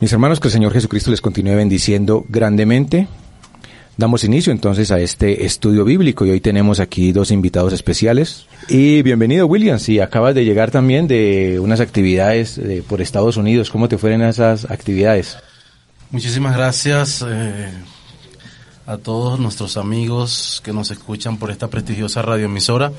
Mis 0.00 0.12
hermanos, 0.12 0.38
que 0.38 0.46
el 0.46 0.52
Señor 0.52 0.72
Jesucristo 0.72 1.10
les 1.10 1.20
continúe 1.20 1.56
bendiciendo 1.56 2.24
grandemente. 2.28 3.08
Damos 3.96 4.22
inicio 4.22 4.52
entonces 4.52 4.92
a 4.92 5.00
este 5.00 5.44
estudio 5.44 5.84
bíblico 5.84 6.24
y 6.24 6.30
hoy 6.30 6.40
tenemos 6.40 6.78
aquí 6.78 7.10
dos 7.10 7.32
invitados 7.32 7.72
especiales. 7.72 8.46
Y 8.68 9.02
bienvenido 9.02 9.48
William, 9.48 9.80
si 9.80 9.98
acabas 9.98 10.36
de 10.36 10.44
llegar 10.44 10.70
también 10.70 11.08
de 11.08 11.58
unas 11.58 11.80
actividades 11.80 12.60
por 12.86 13.00
Estados 13.00 13.36
Unidos, 13.36 13.70
¿cómo 13.70 13.88
te 13.88 13.98
fueron 13.98 14.22
esas 14.22 14.70
actividades? 14.70 15.36
Muchísimas 16.12 16.56
gracias 16.56 17.24
eh, 17.28 17.72
a 18.86 18.98
todos 18.98 19.40
nuestros 19.40 19.76
amigos 19.76 20.62
que 20.64 20.72
nos 20.72 20.92
escuchan 20.92 21.38
por 21.38 21.50
esta 21.50 21.66
prestigiosa 21.66 22.22
radioemisora. 22.22 22.92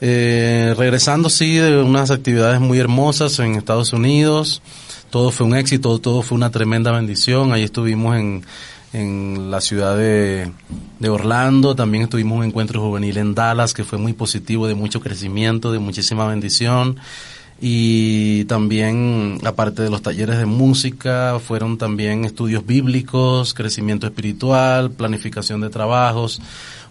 Eh, 0.00 0.74
regresando 0.78 1.28
sí 1.28 1.56
de 1.56 1.76
unas 1.76 2.10
actividades 2.10 2.58
muy 2.58 2.78
hermosas 2.78 3.38
en 3.38 3.56
Estados 3.56 3.92
Unidos, 3.92 4.62
todo 5.10 5.30
fue 5.30 5.46
un 5.46 5.56
éxito, 5.56 5.98
todo 5.98 6.22
fue 6.22 6.36
una 6.36 6.50
tremenda 6.50 6.92
bendición. 6.92 7.52
Ahí 7.52 7.62
estuvimos 7.62 8.16
en, 8.16 8.44
en 8.92 9.50
la 9.50 9.60
ciudad 9.60 9.96
de, 9.96 10.50
de, 10.98 11.08
Orlando, 11.08 11.74
también 11.74 12.04
estuvimos 12.04 12.38
un 12.38 12.44
encuentro 12.44 12.80
juvenil 12.80 13.16
en 13.18 13.34
Dallas 13.34 13.74
que 13.74 13.84
fue 13.84 13.98
muy 13.98 14.12
positivo, 14.12 14.66
de 14.66 14.74
mucho 14.74 15.00
crecimiento, 15.00 15.72
de 15.72 15.78
muchísima 15.78 16.26
bendición. 16.26 16.96
Y 17.58 18.44
también, 18.44 19.38
aparte 19.44 19.82
de 19.82 19.88
los 19.88 20.02
talleres 20.02 20.36
de 20.38 20.44
música, 20.44 21.38
fueron 21.40 21.78
también 21.78 22.26
estudios 22.26 22.66
bíblicos, 22.66 23.54
crecimiento 23.54 24.06
espiritual, 24.06 24.90
planificación 24.90 25.62
de 25.62 25.70
trabajos. 25.70 26.42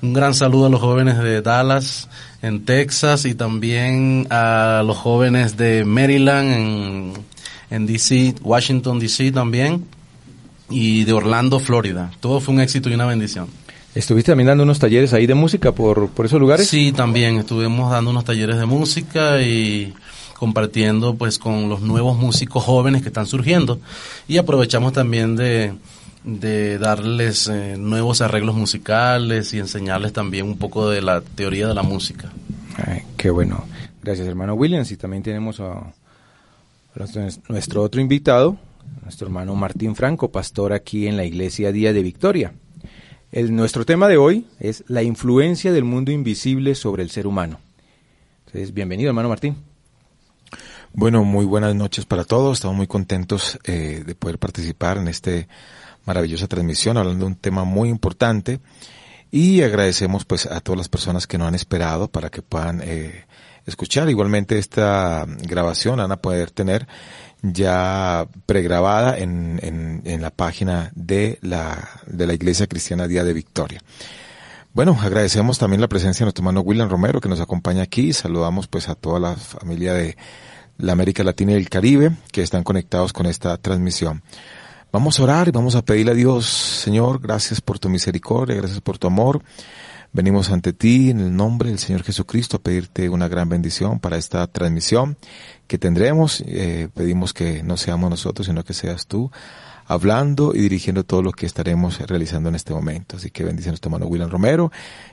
Un 0.02 0.14
gran 0.14 0.34
saludo 0.34 0.66
a 0.66 0.70
los 0.70 0.82
jóvenes 0.82 1.20
de 1.20 1.44
Dallas, 1.44 2.10
en 2.42 2.66
Texas, 2.66 3.26
y 3.26 3.36
también 3.36 4.26
a 4.32 4.82
los 4.86 4.98
jóvenes 4.98 5.56
de 5.56 5.86
Maryland, 5.86 6.52
en 6.52 7.14
en 7.70 7.86
DC, 7.86 8.36
Washington 8.42 9.00
DC 9.00 9.32
también, 9.32 9.86
y 10.70 11.04
de 11.04 11.14
Orlando, 11.14 11.60
Florida. 11.60 12.12
Todo 12.20 12.40
fue 12.40 12.54
un 12.54 12.62
éxito 12.62 12.90
y 12.90 12.94
una 12.94 13.06
bendición. 13.06 13.48
¿Estuviste 13.94 14.34
también 14.34 14.48
dando 14.48 14.64
unos 14.64 14.80
talleres 14.80 15.14
ahí 15.14 15.26
de 15.26 15.36
música 15.36 15.72
por, 15.72 16.10
por 16.10 16.26
esos 16.26 16.40
lugares? 16.40 16.68
Sí, 16.68 16.92
también 16.92 17.38
estuvimos 17.38 17.92
dando 17.92 18.12
unos 18.12 18.26
talleres 18.26 18.58
de 18.58 18.66
música 18.66 19.42
y 19.42 19.94
compartiendo 20.38 21.16
pues 21.16 21.40
con 21.40 21.70
los 21.70 21.80
nuevos 21.82 22.18
músicos 22.18 22.64
jóvenes 22.64 23.02
que 23.02 23.08
están 23.08 23.26
surgiendo 23.26 23.80
y 24.28 24.38
aprovechamos 24.38 24.92
también 24.92 25.38
de, 25.38 25.74
de 26.26 26.78
darles 26.78 27.48
eh, 27.48 27.78
nuevos 27.78 28.20
arreglos 28.20 28.56
musicales 28.56 29.54
y 29.54 29.60
enseñarles 29.60 30.12
también 30.12 30.46
un 30.46 30.58
poco 30.58 30.90
de 30.90 31.02
la 31.02 31.22
teoría 31.22 31.68
de 31.68 31.74
la 31.74 31.84
música. 31.84 32.34
Ay, 32.76 33.04
qué 33.16 33.30
bueno. 33.30 33.64
Gracias 34.04 34.28
hermano 34.28 34.56
Williams 34.56 34.92
y 34.92 34.98
también 34.98 35.24
tenemos 35.24 35.62
a 35.62 35.94
nuestro 37.50 37.82
otro 37.82 38.00
invitado, 38.00 38.58
nuestro 39.04 39.28
hermano 39.28 39.54
Martín 39.56 39.96
Franco, 39.96 40.32
pastor 40.32 40.74
aquí 40.74 41.08
en 41.08 41.18
la 41.18 41.26
iglesia 41.26 41.72
Día 41.72 41.92
de 41.92 42.02
Victoria. 42.02 42.54
El, 43.32 43.54
nuestro 43.54 43.86
tema 43.86 44.08
de 44.08 44.18
hoy 44.18 44.48
es 44.60 44.84
la 44.88 45.04
influencia 45.04 45.74
del 45.74 45.84
mundo 45.84 46.12
invisible 46.12 46.74
sobre 46.74 47.04
el 47.04 47.10
ser 47.10 47.28
humano. 47.28 47.60
Entonces, 48.46 48.74
bienvenido, 48.74 49.10
hermano 49.10 49.28
Martín. 49.28 49.58
Bueno, 50.94 51.26
muy 51.26 51.44
buenas 51.44 51.76
noches 51.76 52.06
para 52.06 52.24
todos. 52.24 52.58
Estamos 52.58 52.78
muy 52.78 52.88
contentos 52.88 53.60
eh, 53.66 54.04
de 54.06 54.16
poder 54.16 54.40
participar 54.40 54.98
en 54.98 55.10
esta 55.10 55.32
maravillosa 56.06 56.48
transmisión, 56.48 56.96
hablando 56.96 57.26
de 57.26 57.32
un 57.32 57.36
tema 57.36 57.66
muy 57.66 57.90
importante. 57.90 58.62
Y 59.32 59.64
agradecemos 59.64 60.24
pues 60.24 60.46
a 60.46 60.62
todas 60.62 60.78
las 60.78 60.88
personas 60.88 61.28
que 61.28 61.38
nos 61.38 61.50
han 61.50 61.56
esperado 61.56 62.08
para 62.08 62.30
que 62.30 62.42
puedan 62.42 62.82
eh, 62.82 63.26
escuchar. 63.66 64.10
Igualmente 64.10 64.58
esta 64.58 65.26
grabación 65.28 65.98
van 65.98 66.12
a 66.12 66.18
poder 66.18 66.52
tener 66.52 66.88
ya 67.42 68.28
pregrabada 68.46 69.18
en, 69.18 69.60
en, 70.04 70.22
la 70.22 70.32
página 70.32 70.92
de 70.96 71.38
la, 71.42 71.90
de 72.08 72.28
la 72.28 72.34
Iglesia 72.34 72.68
Cristiana 72.68 73.08
Día 73.08 73.24
de 73.24 73.34
Victoria. 73.34 73.82
Bueno, 74.74 74.98
agradecemos 75.00 75.58
también 75.58 75.80
la 75.80 75.88
presencia 75.88 76.24
de 76.24 76.26
nuestro 76.26 76.42
hermano 76.42 76.62
William 76.62 76.90
Romero 76.90 77.22
que 77.22 77.30
nos 77.30 77.40
acompaña 77.40 77.84
aquí. 77.84 78.14
Saludamos 78.14 78.68
pues 78.68 78.90
a 78.90 78.96
toda 78.96 79.20
la 79.20 79.36
familia 79.36 79.94
de 79.94 80.18
la 80.78 80.92
América 80.92 81.24
Latina 81.24 81.54
y 81.54 81.56
el 81.56 81.70
Caribe 81.70 82.12
que 82.32 82.42
están 82.42 82.64
conectados 82.64 83.14
con 83.14 83.26
esta 83.26 83.58
transmisión. 83.58 84.22
Vamos 84.92 85.20
a 85.20 85.24
orar 85.24 85.48
y 85.48 85.52
vamos 85.52 85.76
a 85.76 85.82
pedirle 85.82 86.14
a 86.14 86.16
Dios, 86.16 86.46
Señor, 86.46 87.20
gracias 87.22 87.62
por 87.62 87.80
tu 87.80 87.90
misericordia, 87.90 88.56
gracias 88.56 88.82
por 88.82 88.98
tu 88.98 89.08
amor. 89.08 89.42
Venimos 90.16 90.50
ante 90.50 90.72
ti 90.72 91.10
en 91.10 91.20
el 91.20 91.36
nombre 91.36 91.68
del 91.68 91.78
Señor 91.78 92.04
Jesucristo 92.04 92.56
a 92.56 92.62
pedirte 92.62 93.10
una 93.10 93.28
gran 93.28 93.50
bendición 93.50 94.00
para 94.00 94.16
esta 94.16 94.48
transmisión 94.48 95.18
que 95.68 95.78
tendremos. 95.78 96.42
Eh, 96.48 96.88
pedimos 96.94 97.34
que 97.34 97.64
no 97.64 97.76
seamos 97.76 98.10
nosotros, 98.10 98.48
sino 98.48 98.64
que 98.64 98.74
seas 98.74 99.08
tú 99.08 99.30
hablando 99.88 100.54
y 100.56 100.60
dirigiendo 100.60 101.04
todo 101.04 101.22
lo 101.22 101.34
que 101.34 101.46
estaremos 101.46 102.00
realizando 102.00 102.48
en 102.48 102.56
este 102.56 102.74
momento. 102.74 103.18
Así 103.18 103.30
que 103.30 103.44
bendice 103.44 103.68
a 103.68 103.72
nuestro 103.74 103.90
hermano 103.90 104.08
William 104.08 104.30
Romero. 104.30 104.72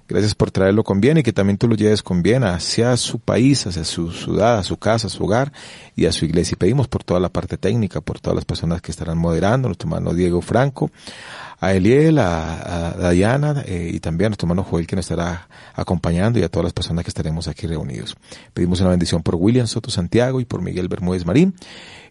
Gracias 0.08 0.36
por 0.36 0.52
traerlo 0.52 0.84
con 0.84 1.00
bien 1.00 1.18
y 1.18 1.24
que 1.24 1.32
también 1.32 1.58
tú 1.58 1.66
lo 1.66 1.74
lleves 1.74 2.04
con 2.04 2.22
bien 2.22 2.44
hacia 2.44 2.96
su 2.96 3.18
país, 3.18 3.66
hacia 3.66 3.82
su 3.82 4.12
ciudad, 4.12 4.58
a 4.58 4.62
su 4.62 4.76
casa, 4.76 5.08
a 5.08 5.10
su 5.10 5.24
hogar 5.24 5.52
y 5.96 6.06
a 6.06 6.12
su 6.12 6.26
iglesia. 6.26 6.54
Y 6.54 6.58
pedimos 6.58 6.86
por 6.86 7.02
toda 7.02 7.18
la 7.18 7.28
parte 7.28 7.58
técnica, 7.58 8.00
por 8.00 8.20
todas 8.20 8.36
las 8.36 8.44
personas 8.44 8.80
que 8.80 8.92
estarán 8.92 9.18
moderando, 9.18 9.66
nuestro 9.66 9.88
hermano 9.88 10.14
Diego 10.14 10.40
Franco, 10.42 10.92
a 11.62 11.74
Eliel, 11.74 12.18
a, 12.18 13.06
a 13.06 13.10
Diana 13.12 13.62
eh, 13.64 13.92
y 13.94 14.00
también 14.00 14.26
a 14.26 14.28
nuestro 14.30 14.46
hermano 14.46 14.64
Joel 14.64 14.84
que 14.84 14.96
nos 14.96 15.04
estará 15.04 15.48
acompañando 15.74 16.40
y 16.40 16.42
a 16.42 16.48
todas 16.48 16.64
las 16.64 16.72
personas 16.72 17.04
que 17.04 17.10
estaremos 17.10 17.46
aquí 17.46 17.68
reunidos. 17.68 18.16
Pedimos 18.52 18.80
una 18.80 18.90
bendición 18.90 19.22
por 19.22 19.36
William 19.36 19.68
Soto 19.68 19.88
Santiago 19.88 20.40
y 20.40 20.44
por 20.44 20.60
Miguel 20.60 20.88
Bermúdez 20.88 21.24
Marín 21.24 21.54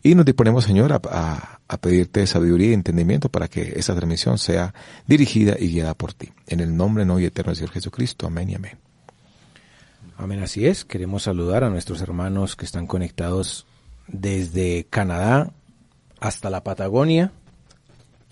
y 0.02 0.16
nos 0.16 0.24
disponemos, 0.24 0.64
Señor, 0.64 0.94
a, 0.94 1.60
pedirte 1.82 2.26
sabiduría 2.28 2.70
y 2.70 2.74
entendimiento 2.74 3.28
para 3.28 3.50
que 3.50 3.74
esta 3.76 3.94
transmisión 3.94 4.38
sea 4.38 4.74
dirigida 5.06 5.58
y 5.60 5.68
guiada 5.68 5.96
por 5.96 6.14
ti. 6.14 6.30
En 6.48 6.62
el 6.62 6.78
nombre 6.78 7.04
no 7.04 7.20
y 7.20 7.26
eterno 7.26 7.50
del 7.50 7.58
Señor 7.58 7.74
Jesucristo. 7.74 8.28
Amén 8.28 8.52
y 8.52 8.56
amén. 8.56 8.78
Amén, 10.18 10.42
así 10.44 10.66
es. 10.66 10.86
Queremos 10.86 11.24
saludar 11.24 11.66
a 11.66 11.70
nuestros 11.70 12.02
hermanos 12.02 12.56
que 12.56 12.64
están 12.64 12.88
conectados 12.88 13.66
desde 14.08 14.88
Canadá 14.90 15.52
hasta 16.22 16.50
la 16.50 16.64
Patagonia, 16.64 17.34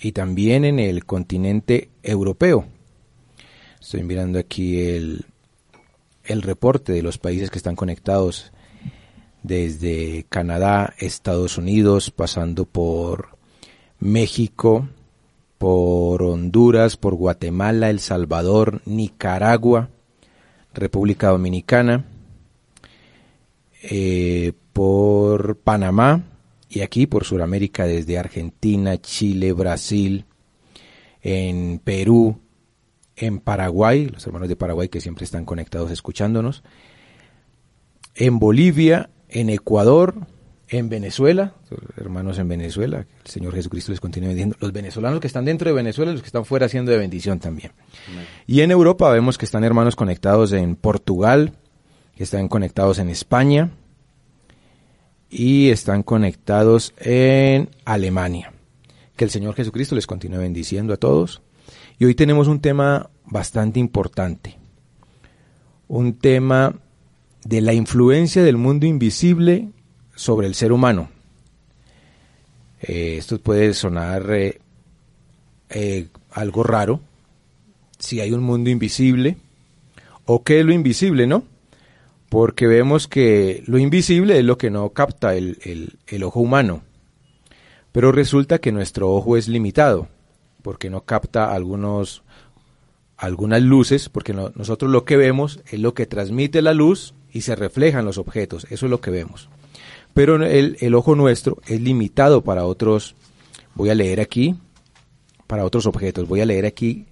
y 0.02 0.12
también 0.12 0.66
en 0.66 0.80
el 0.80 1.06
continente 1.06 1.90
europeo. 2.04 2.66
Estoy 3.80 4.04
mirando 4.04 4.40
aquí 4.40 4.82
el, 4.82 5.26
el 6.24 6.42
reporte 6.42 6.94
de 6.94 7.02
los 7.02 7.18
países 7.18 7.50
que 7.50 7.58
están 7.58 7.76
conectados 7.76 8.52
desde 9.44 10.26
Canadá, 10.30 10.94
Estados 10.98 11.58
Unidos, 11.58 12.12
pasando 12.12 12.66
por 12.66 13.38
México, 14.00 14.88
por 15.58 16.24
Honduras, 16.24 16.98
por 16.98 17.16
Guatemala, 17.16 17.90
El 17.90 18.00
Salvador, 18.00 18.82
Nicaragua, 18.86 19.90
República 20.74 21.30
Dominicana, 21.30 22.06
eh, 23.84 24.54
por 24.74 25.58
Panamá, 25.58 26.24
y 26.70 26.82
aquí 26.82 27.08
por 27.08 27.26
Sudamérica 27.26 27.86
desde 27.86 28.20
Argentina, 28.20 28.98
Chile, 29.02 29.52
Brasil, 29.54 30.26
en 31.22 31.80
Perú, 31.84 32.40
en 33.16 33.40
Paraguay, 33.40 34.08
los 34.08 34.26
hermanos 34.26 34.48
de 34.48 34.56
Paraguay 34.56 34.88
que 34.88 35.02
siempre 35.02 35.26
están 35.26 35.46
conectados 35.46 35.92
escuchándonos, 35.92 36.64
en 38.16 38.38
Bolivia, 38.40 39.10
en 39.28 39.50
Ecuador, 39.50 40.28
en 40.68 40.90
Venezuela, 40.90 41.56
hermanos 41.98 42.38
en 42.38 42.48
Venezuela, 42.48 43.00
el 43.00 43.32
Señor 43.32 43.56
Jesucristo 43.56 43.92
les 43.92 44.00
continúe 44.00 44.30
diciendo, 44.30 44.56
los 44.60 44.72
venezolanos 44.72 45.20
que 45.20 45.28
están 45.28 45.46
dentro 45.46 45.68
de 45.68 45.74
Venezuela 45.74 46.12
y 46.12 46.14
los 46.14 46.22
que 46.22 46.28
están 46.28 46.46
fuera 46.46 46.68
haciendo 46.68 46.92
de 46.92 47.00
bendición 47.00 47.40
también. 47.40 47.72
Y 48.46 48.62
en 48.62 48.70
Europa 48.70 49.10
vemos 49.10 49.40
que 49.40 49.46
están 49.46 49.64
hermanos 49.64 49.96
conectados 49.96 50.54
en 50.54 50.76
Portugal, 50.76 51.54
que 52.16 52.24
están 52.24 52.48
conectados 52.48 53.00
en 53.00 53.10
España, 53.10 53.72
y 55.30 55.70
están 55.70 56.04
conectados 56.04 56.94
en 56.98 57.70
Alemania. 57.86 58.54
Que 59.16 59.26
el 59.26 59.32
Señor 59.32 59.56
Jesucristo 59.56 59.96
les 59.96 60.08
continúe 60.08 60.40
bendiciendo 60.40 60.94
a 60.94 60.98
todos. 60.98 61.42
Y 61.98 62.06
hoy 62.06 62.16
tenemos 62.16 62.48
un 62.48 62.62
tema 62.62 63.10
bastante 63.26 63.80
importante. 63.80 64.58
Un 65.88 66.14
tema 66.14 66.76
de 67.44 67.62
la 67.62 67.74
influencia 67.74 68.44
del 68.44 68.58
mundo 68.58 68.86
invisible 68.86 69.70
sobre 70.16 70.48
el 70.48 70.56
ser 70.56 70.72
humano. 70.72 71.10
Eh, 72.82 73.18
esto 73.18 73.40
puede 73.40 73.74
sonar 73.74 74.32
eh, 74.32 74.60
eh, 75.70 76.08
algo 76.32 76.64
raro. 76.64 77.02
Si 77.98 78.22
hay 78.22 78.32
un 78.32 78.44
mundo 78.44 78.70
invisible, 78.70 79.38
o 80.26 80.44
qué 80.44 80.62
es 80.62 80.66
lo 80.66 80.72
invisible, 80.72 81.28
¿no? 81.28 81.44
Porque 82.30 82.68
vemos 82.68 83.08
que 83.08 83.64
lo 83.66 83.80
invisible 83.80 84.38
es 84.38 84.46
lo 84.46 84.58
que 84.58 84.70
no 84.70 84.90
capta 84.92 85.36
el, 85.36 85.98
ojo 86.24 86.40
humano. 86.40 86.84
Pero 87.92 88.12
resulta 88.12 88.60
que 88.60 88.72
nuestro 88.72 89.12
ojo 89.12 89.36
es 89.36 89.48
limitado, 89.48 90.08
porque 90.62 90.92
no 90.92 91.02
capta 91.02 91.52
algunos, 91.54 92.22
algunas 93.18 93.64
luces, 93.64 94.10
porque 94.10 94.34
nosotros 94.34 94.92
lo 94.92 95.06
que 95.06 95.18
vemos 95.18 95.60
es 95.72 95.80
lo 95.80 95.96
que 95.96 96.06
transmite 96.06 96.62
la 96.62 96.74
luz 96.74 97.16
y 97.34 97.42
se 97.42 97.56
refleja 97.56 98.00
en 98.00 98.06
los 98.06 98.20
objetos, 98.20 98.68
eso 98.70 98.86
es 98.86 98.90
lo 98.92 99.02
que 99.02 99.10
vemos. 99.10 99.50
Pero 100.14 100.44
el, 100.44 100.78
el 100.80 100.96
ojo 100.96 101.16
nuestro 101.16 101.58
es 101.68 101.82
limitado 101.82 102.44
para 102.44 102.66
otros, 102.66 103.16
voy 103.74 103.90
a 103.90 103.96
leer 103.96 104.20
aquí, 104.20 104.56
para 105.48 105.66
otros 105.66 105.88
objetos, 105.88 106.28
voy 106.28 106.42
a 106.42 106.46
leer 106.46 106.68
aquí, 106.68 107.08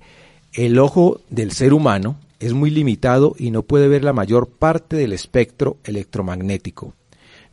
el 0.54 0.78
ojo 0.78 1.22
del 1.30 1.52
ser 1.52 1.74
humano 1.74 2.18
es 2.40 2.54
muy 2.54 2.70
limitado 2.70 3.36
y 3.38 3.52
no 3.52 3.64
puede 3.64 3.88
ver 3.88 4.04
la 4.04 4.14
mayor 4.14 4.48
parte 4.48 4.96
del 4.96 5.14
espectro 5.14 5.78
electromagnético. 5.84 6.94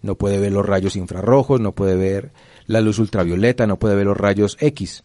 No 0.02 0.16
puede 0.16 0.38
ver 0.38 0.52
los 0.52 0.66
rayos 0.66 0.96
infrarrojos, 0.96 1.60
no 1.60 1.72
puede 1.72 1.96
ver 1.96 2.32
la 2.66 2.80
luz 2.80 2.98
ultravioleta, 2.98 3.66
no 3.66 3.78
puede 3.78 3.94
ver 3.94 4.06
los 4.06 4.16
rayos 4.16 4.56
X. 4.60 5.04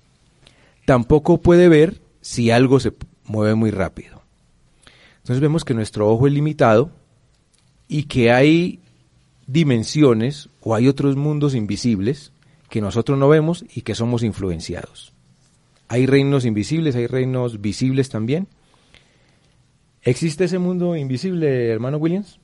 Tampoco 0.86 1.38
puede 1.38 1.70
ver 1.70 2.02
si 2.22 2.52
algo 2.52 2.80
se 2.80 2.94
mueve 3.26 3.56
muy 3.56 3.72
rápido. 3.72 4.22
Entonces 5.20 5.40
vemos 5.42 5.64
que 5.64 5.74
nuestro 5.74 6.10
ojo 6.10 6.28
es 6.28 6.34
limitado 6.34 6.92
y 7.88 8.04
que 8.04 8.32
hay 8.32 8.80
dimensiones 9.48 10.50
o 10.62 10.76
hay 10.76 10.88
otros 10.88 11.16
mundos 11.16 11.56
invisibles 11.56 12.32
que 12.70 12.82
nosotros 12.82 13.18
no 13.18 13.30
vemos 13.30 13.66
y 13.74 13.82
que 13.82 13.96
somos 13.96 14.24
influenciados. 14.24 15.14
Hay 15.88 16.06
reinos 16.06 16.46
invisibles, 16.46 16.96
hay 16.96 17.08
reinos 17.08 17.62
visibles 17.62 18.10
también. 18.10 18.48
¿Existe 20.02 20.46
ese 20.46 20.60
mundo 20.60 20.96
invisible, 20.96 21.70
hermano 21.70 21.98
Williams? 21.98 22.40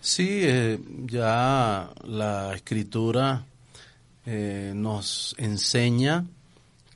Sí, 0.00 0.40
eh, 0.42 0.78
ya 1.04 1.90
la 2.04 2.54
escritura 2.54 3.44
eh, 4.24 4.72
nos 4.74 5.34
enseña 5.38 6.24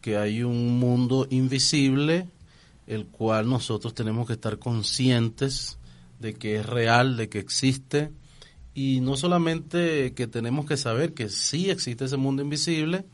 que 0.00 0.16
hay 0.16 0.42
un 0.42 0.78
mundo 0.78 1.26
invisible, 1.28 2.26
el 2.86 3.06
cual 3.06 3.50
nosotros 3.50 3.94
tenemos 3.94 4.26
que 4.26 4.32
estar 4.32 4.58
conscientes 4.58 5.78
de 6.18 6.32
que 6.34 6.56
es 6.56 6.66
real, 6.66 7.18
de 7.18 7.28
que 7.28 7.38
existe, 7.38 8.10
y 8.74 9.00
no 9.00 9.16
solamente 9.16 10.14
que 10.14 10.26
tenemos 10.26 10.64
que 10.64 10.78
saber 10.78 11.12
que 11.12 11.28
sí 11.28 11.68
existe 11.68 12.06
ese 12.06 12.16
mundo 12.16 12.40
invisible, 12.42 13.04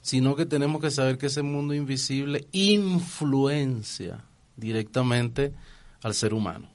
sino 0.00 0.36
que 0.36 0.46
tenemos 0.46 0.80
que 0.80 0.90
saber 0.90 1.18
que 1.18 1.26
ese 1.26 1.42
mundo 1.42 1.74
invisible 1.74 2.46
influencia 2.52 4.24
directamente 4.58 5.52
al 6.02 6.14
ser 6.14 6.34
humano. 6.34 6.68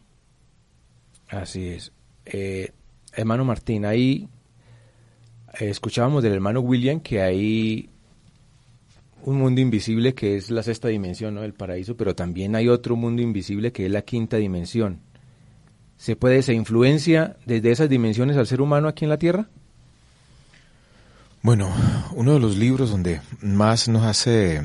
Así 1.29 1.67
es. 1.67 1.91
Eh, 2.25 2.71
hermano 3.13 3.45
Martín, 3.45 3.85
ahí 3.85 4.27
eh, 5.59 5.69
escuchábamos 5.69 6.23
del 6.23 6.33
hermano 6.33 6.61
William 6.61 6.99
que 6.99 7.21
hay 7.21 7.89
un 9.23 9.37
mundo 9.37 9.61
invisible 9.61 10.13
que 10.13 10.37
es 10.37 10.49
la 10.49 10.63
sexta 10.63 10.87
dimensión, 10.87 11.35
¿no? 11.35 11.43
El 11.43 11.53
paraíso, 11.53 11.95
pero 11.95 12.15
también 12.15 12.55
hay 12.55 12.67
otro 12.67 12.95
mundo 12.95 13.21
invisible 13.21 13.71
que 13.71 13.85
es 13.85 13.91
la 13.91 14.01
quinta 14.01 14.37
dimensión 14.37 15.01
se 16.03 16.17
puede, 16.17 16.41
se 16.41 16.53
influencia 16.53 17.37
desde 17.45 17.71
esas 17.71 17.87
dimensiones 17.87 18.35
al 18.35 18.45
ser 18.45 18.59
humano 18.59 18.89
aquí 18.89 19.05
en 19.05 19.09
la 19.09 19.17
Tierra? 19.17 19.47
Bueno, 21.41 21.71
uno 22.11 22.33
de 22.33 22.39
los 22.41 22.57
libros 22.57 22.91
donde 22.91 23.21
más 23.41 23.87
nos 23.87 24.03
hace 24.03 24.61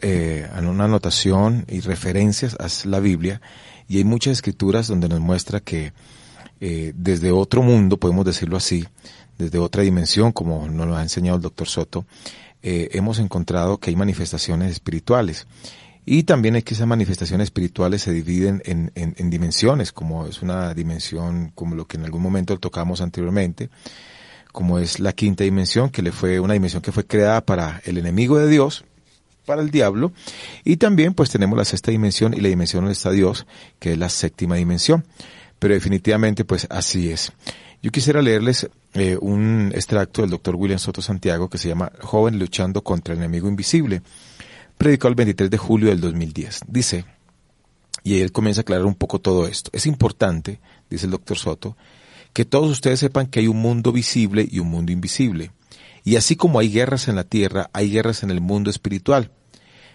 eh, 0.00 0.48
una 0.58 0.84
anotación 0.84 1.64
y 1.68 1.80
referencias 1.80 2.56
es 2.64 2.86
la 2.86 3.00
Biblia, 3.00 3.40
y 3.88 3.98
hay 3.98 4.04
muchas 4.04 4.32
escrituras 4.32 4.88
donde 4.88 5.08
nos 5.08 5.20
muestra 5.20 5.60
que 5.60 5.92
eh, 6.60 6.92
desde 6.96 7.32
otro 7.32 7.62
mundo, 7.62 7.98
podemos 7.98 8.24
decirlo 8.24 8.56
así, 8.56 8.86
desde 9.38 9.58
otra 9.58 9.82
dimensión, 9.82 10.32
como 10.32 10.68
nos 10.68 10.86
lo 10.86 10.96
ha 10.96 11.02
enseñado 11.02 11.36
el 11.36 11.42
doctor 11.42 11.68
Soto, 11.68 12.06
eh, 12.62 12.88
hemos 12.92 13.18
encontrado 13.18 13.78
que 13.78 13.90
hay 13.90 13.96
manifestaciones 13.96 14.72
espirituales. 14.72 15.46
Y 16.06 16.22
también 16.24 16.56
es 16.56 16.64
que 16.64 16.74
esas 16.74 16.86
manifestaciones 16.86 17.46
espirituales 17.46 18.02
se 18.02 18.12
dividen 18.12 18.62
en, 18.66 18.92
en, 18.94 19.30
dimensiones, 19.30 19.90
como 19.90 20.26
es 20.26 20.42
una 20.42 20.74
dimensión 20.74 21.50
como 21.54 21.74
lo 21.74 21.86
que 21.86 21.96
en 21.96 22.04
algún 22.04 22.22
momento 22.22 22.58
tocamos 22.58 23.00
anteriormente, 23.00 23.70
como 24.52 24.78
es 24.78 25.00
la 25.00 25.14
quinta 25.14 25.44
dimensión, 25.44 25.88
que 25.88 26.02
le 26.02 26.12
fue 26.12 26.40
una 26.40 26.52
dimensión 26.54 26.82
que 26.82 26.92
fue 26.92 27.06
creada 27.06 27.40
para 27.40 27.80
el 27.86 27.96
enemigo 27.96 28.38
de 28.38 28.48
Dios, 28.48 28.84
para 29.44 29.62
el 29.62 29.70
diablo, 29.70 30.12
y 30.64 30.76
también 30.76 31.14
pues 31.14 31.30
tenemos 31.30 31.56
la 31.56 31.64
sexta 31.64 31.90
dimensión 31.90 32.34
y 32.34 32.40
la 32.40 32.48
dimensión 32.48 32.82
donde 32.82 32.92
está 32.92 33.10
Dios, 33.10 33.46
que 33.78 33.92
es 33.92 33.98
la 33.98 34.08
séptima 34.08 34.56
dimensión. 34.56 35.04
Pero 35.58 35.74
definitivamente 35.74 36.44
pues 36.44 36.66
así 36.70 37.10
es. 37.10 37.32
Yo 37.82 37.90
quisiera 37.90 38.22
leerles 38.22 38.68
eh, 38.94 39.16
un 39.20 39.72
extracto 39.74 40.22
del 40.22 40.30
doctor 40.30 40.56
William 40.56 40.78
Soto 40.78 41.02
Santiago 41.02 41.48
que 41.48 41.58
se 41.58 41.68
llama 41.68 41.92
Joven 42.00 42.38
luchando 42.38 42.82
contra 42.82 43.14
el 43.14 43.20
enemigo 43.20 43.48
invisible 43.48 44.02
predicó 44.76 45.08
el 45.08 45.14
23 45.14 45.50
de 45.50 45.58
julio 45.58 45.88
del 45.88 46.00
2010. 46.00 46.60
Dice, 46.68 47.04
y 48.02 48.20
él 48.20 48.32
comienza 48.32 48.60
a 48.60 48.62
aclarar 48.62 48.86
un 48.86 48.94
poco 48.94 49.20
todo 49.20 49.46
esto. 49.46 49.70
Es 49.72 49.86
importante, 49.86 50.60
dice 50.90 51.06
el 51.06 51.12
doctor 51.12 51.38
Soto, 51.38 51.76
que 52.32 52.44
todos 52.44 52.70
ustedes 52.70 53.00
sepan 53.00 53.26
que 53.26 53.40
hay 53.40 53.48
un 53.48 53.58
mundo 53.58 53.92
visible 53.92 54.46
y 54.50 54.58
un 54.58 54.68
mundo 54.68 54.92
invisible. 54.92 55.52
Y 56.04 56.16
así 56.16 56.36
como 56.36 56.58
hay 56.58 56.70
guerras 56.70 57.08
en 57.08 57.16
la 57.16 57.24
tierra, 57.24 57.70
hay 57.72 57.90
guerras 57.90 58.22
en 58.22 58.30
el 58.30 58.40
mundo 58.40 58.70
espiritual. 58.70 59.30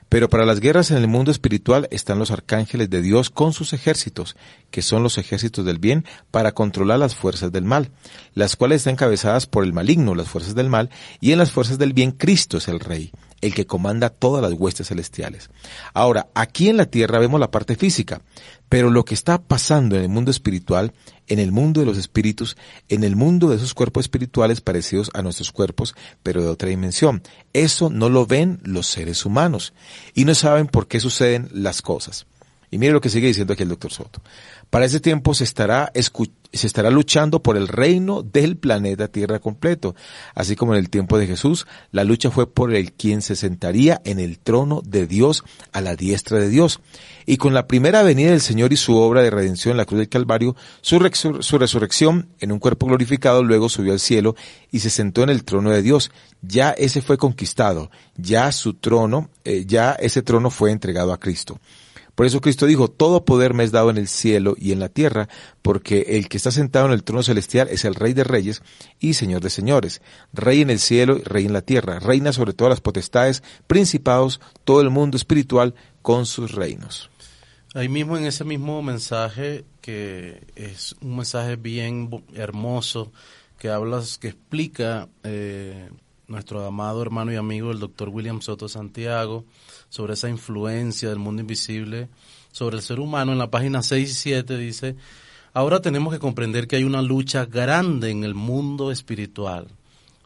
Pero 0.09 0.27
para 0.27 0.45
las 0.45 0.59
guerras 0.59 0.89
en 0.89 0.97
el 0.97 1.07
mundo 1.07 1.29
espiritual 1.29 1.88
están 1.91 2.17
los 2.17 2.31
arcángeles 2.31 2.89
de 2.89 3.03
Dios 3.03 3.29
con 3.29 3.53
sus 3.53 3.73
ejércitos, 3.73 4.35
que 4.71 4.81
son 4.81 5.03
los 5.03 5.19
ejércitos 5.19 5.63
del 5.65 5.77
bien, 5.77 6.03
para 6.31 6.51
controlar 6.51 6.97
las 6.97 7.13
fuerzas 7.13 7.51
del 7.51 7.63
mal, 7.63 7.91
las 8.33 8.56
cuales 8.56 8.77
están 8.77 8.94
encabezadas 8.94 9.45
por 9.45 9.63
el 9.63 9.71
maligno, 9.71 10.15
las 10.15 10.27
fuerzas 10.27 10.56
del 10.56 10.67
mal, 10.67 10.89
y 11.21 11.31
en 11.31 11.38
las 11.38 11.51
fuerzas 11.51 11.77
del 11.77 11.94
bien 11.94 12.11
Cristo 12.11 12.57
es 12.57 12.67
el 12.67 12.79
Rey 12.79 13.11
el 13.41 13.53
que 13.53 13.65
comanda 13.65 14.09
todas 14.09 14.41
las 14.41 14.53
huestes 14.59 14.88
celestiales. 14.88 15.50
Ahora, 15.94 16.27
aquí 16.33 16.69
en 16.69 16.77
la 16.77 16.86
tierra 16.86 17.19
vemos 17.19 17.39
la 17.39 17.51
parte 17.51 17.75
física, 17.75 18.21
pero 18.69 18.89
lo 18.89 19.06
que 19.06 19.13
está 19.13 19.41
pasando 19.41 19.95
en 19.95 20.03
el 20.03 20.09
mundo 20.09 20.31
espiritual, 20.31 20.94
en 21.27 21.39
el 21.39 21.51
mundo 21.51 21.80
de 21.80 21.86
los 21.86 21.97
espíritus, 21.97 22.57
en 22.88 23.03
el 23.03 23.15
mundo 23.15 23.50
de 23.50 23.57
esos 23.57 23.74
cuerpos 23.74 24.06
espirituales 24.06 24.62
parecidos 24.62 25.09
a 25.13 25.21
nuestros 25.21 25.51
cuerpos, 25.51 25.95
pero 26.24 26.41
de 26.41 26.50
otra 26.50 26.69
dimensión, 26.69 27.21
eso 27.53 27.89
no 27.89 28.09
lo 28.09 28.25
ven 28.25 28.59
los 28.63 28.88
seres 28.88 29.25
humanos 29.25 29.74
y 30.13 30.25
no 30.25 30.35
saben 30.35 30.68
por 30.68 30.88
qué 30.88 31.00
suceden 31.00 31.50
las 31.51 31.81
cosas. 31.81 32.25
Y 32.71 32.77
mire 32.77 32.94
lo 32.94 33.01
que 33.01 33.10
sigue 33.10 33.27
diciendo 33.27 33.54
aquí 33.54 33.63
el 33.63 33.69
doctor 33.69 33.92
Soto. 33.92 34.21
Para 34.69 34.86
ese 34.86 35.00
tiempo 35.00 35.33
se 35.33 35.44
estará, 35.44 35.92
se 36.54 36.68
estará 36.68 36.92
luchando 36.92 37.42
por 37.42 37.57
el 37.57 37.68
reino 37.68 38.21
del 38.21 38.57
planeta 38.57 39.07
Tierra 39.07 39.39
completo. 39.39 39.95
Así 40.36 40.56
como 40.56 40.74
en 40.74 40.80
el 40.80 40.92
tiempo 40.92 41.18
de 41.18 41.25
Jesús, 41.25 41.66
la 41.92 42.04
lucha 42.04 42.30
fue 42.30 42.51
por 42.51 42.74
el 42.75 42.94
quien 42.94 43.24
se 43.24 43.36
sentaría 43.36 44.01
en 44.06 44.19
el 44.19 44.38
trono 44.38 44.83
de 44.86 45.07
Dios 45.07 45.44
a 45.71 45.81
la 45.81 45.95
diestra 45.95 46.38
de 46.38 46.50
Dios. 46.50 46.80
Y 47.25 47.38
con 47.38 47.56
la 47.56 47.68
primera 47.68 48.04
venida 48.04 48.30
del 48.30 48.42
Señor 48.42 48.71
y 48.71 48.77
su 48.77 48.95
obra 48.95 49.24
de 49.24 49.31
redención 49.31 49.71
en 49.71 49.77
la 49.77 49.86
cruz 49.86 50.00
del 50.00 50.10
Calvario, 50.10 50.56
su, 50.81 51.00
su 51.42 51.57
resurrección 51.57 52.30
en 52.39 52.51
un 52.51 52.60
cuerpo 52.60 52.86
glorificado 52.86 53.44
luego 53.44 53.69
subió 53.69 53.94
al 53.94 54.00
cielo 54.00 54.36
y 54.71 54.80
se 54.80 54.92
sentó 54.92 55.24
en 55.24 55.30
el 55.30 55.44
trono 55.44 55.71
de 55.71 55.81
Dios. 55.81 56.11
Ya 56.44 56.71
ese 56.71 57.02
fue 57.02 57.18
conquistado, 57.18 57.90
ya 58.16 58.52
su 58.52 58.76
trono, 58.76 59.30
eh, 59.44 59.66
ya 59.66 59.94
ese 59.94 60.21
trono 60.21 60.52
fue 60.52 60.71
entregado 60.71 61.11
a 61.11 61.19
Cristo. 61.19 61.59
Por 62.19 62.26
eso 62.26 62.42
Cristo 62.42 62.66
dijo, 62.66 62.90
todo 62.90 63.23
poder 63.23 63.54
me 63.54 63.64
es 63.64 63.71
dado 63.71 63.90
en 63.90 63.95
el 63.95 64.09
cielo 64.09 64.57
y 64.59 64.73
en 64.73 64.81
la 64.81 64.90
tierra, 64.90 65.30
porque 65.61 66.18
el 66.18 66.28
que 66.28 66.35
está 66.35 66.52
sentado 66.52 66.88
en 66.88 66.92
el 66.92 67.06
trono 67.06 67.23
celestial 67.23 67.69
es 67.69 67.85
el 67.85 67.95
Rey 67.95 68.11
de 68.11 68.26
Reyes 68.26 68.61
y 68.99 69.14
Señor 69.14 69.40
de 69.40 69.49
Señores, 69.49 70.02
Rey 70.33 70.59
en 70.59 70.69
el 70.69 70.80
cielo 70.80 71.16
y 71.16 71.21
Rey 71.21 71.45
en 71.45 71.54
la 71.54 71.61
tierra, 71.61 71.97
reina 71.99 72.33
sobre 72.33 72.52
todas 72.52 72.71
las 72.71 72.81
potestades, 72.81 73.42
principados, 73.68 74.42
todo 74.66 74.81
el 74.81 74.90
mundo 74.90 75.16
espiritual 75.16 75.76
con 76.02 76.26
sus 76.26 76.52
reinos. 76.52 77.09
Ahí 77.73 77.88
mismo 77.88 78.18
en 78.18 78.26
ese 78.26 78.44
mismo 78.44 78.81
mensaje, 78.81 79.64
que 79.80 80.45
es 80.57 80.97
un 80.99 81.16
mensaje 81.16 81.56
bien 81.56 82.09
hermoso, 82.35 83.14
que 83.57 83.69
hablas, 83.69 84.18
que 84.18 84.28
explica 84.28 85.07
eh, 85.23 85.90
nuestro 86.30 86.66
amado 86.66 87.02
hermano 87.02 87.33
y 87.33 87.36
amigo 87.36 87.71
el 87.71 87.80
doctor 87.80 88.09
William 88.09 88.42
Soto 88.42 88.69
Santiago, 88.69 89.45
sobre 89.90 90.14
esa 90.14 90.30
influencia 90.30 91.09
del 91.09 91.19
mundo 91.19 91.42
invisible 91.42 92.09
sobre 92.52 92.78
el 92.78 92.83
ser 92.83 93.00
humano, 93.00 93.31
en 93.31 93.38
la 93.38 93.52
página 93.52 93.83
6 93.83 94.09
y 94.09 94.14
7 94.14 94.57
dice, 94.57 94.95
ahora 95.54 95.81
tenemos 95.81 96.14
que 96.14 96.19
comprender 96.19 96.68
que 96.68 96.78
hay 96.78 96.83
una 96.83 97.02
lucha 97.02 97.45
grande 97.45 98.09
en 98.09 98.24
el 98.24 98.36
mundo 98.36 98.92
espiritual, 98.92 99.68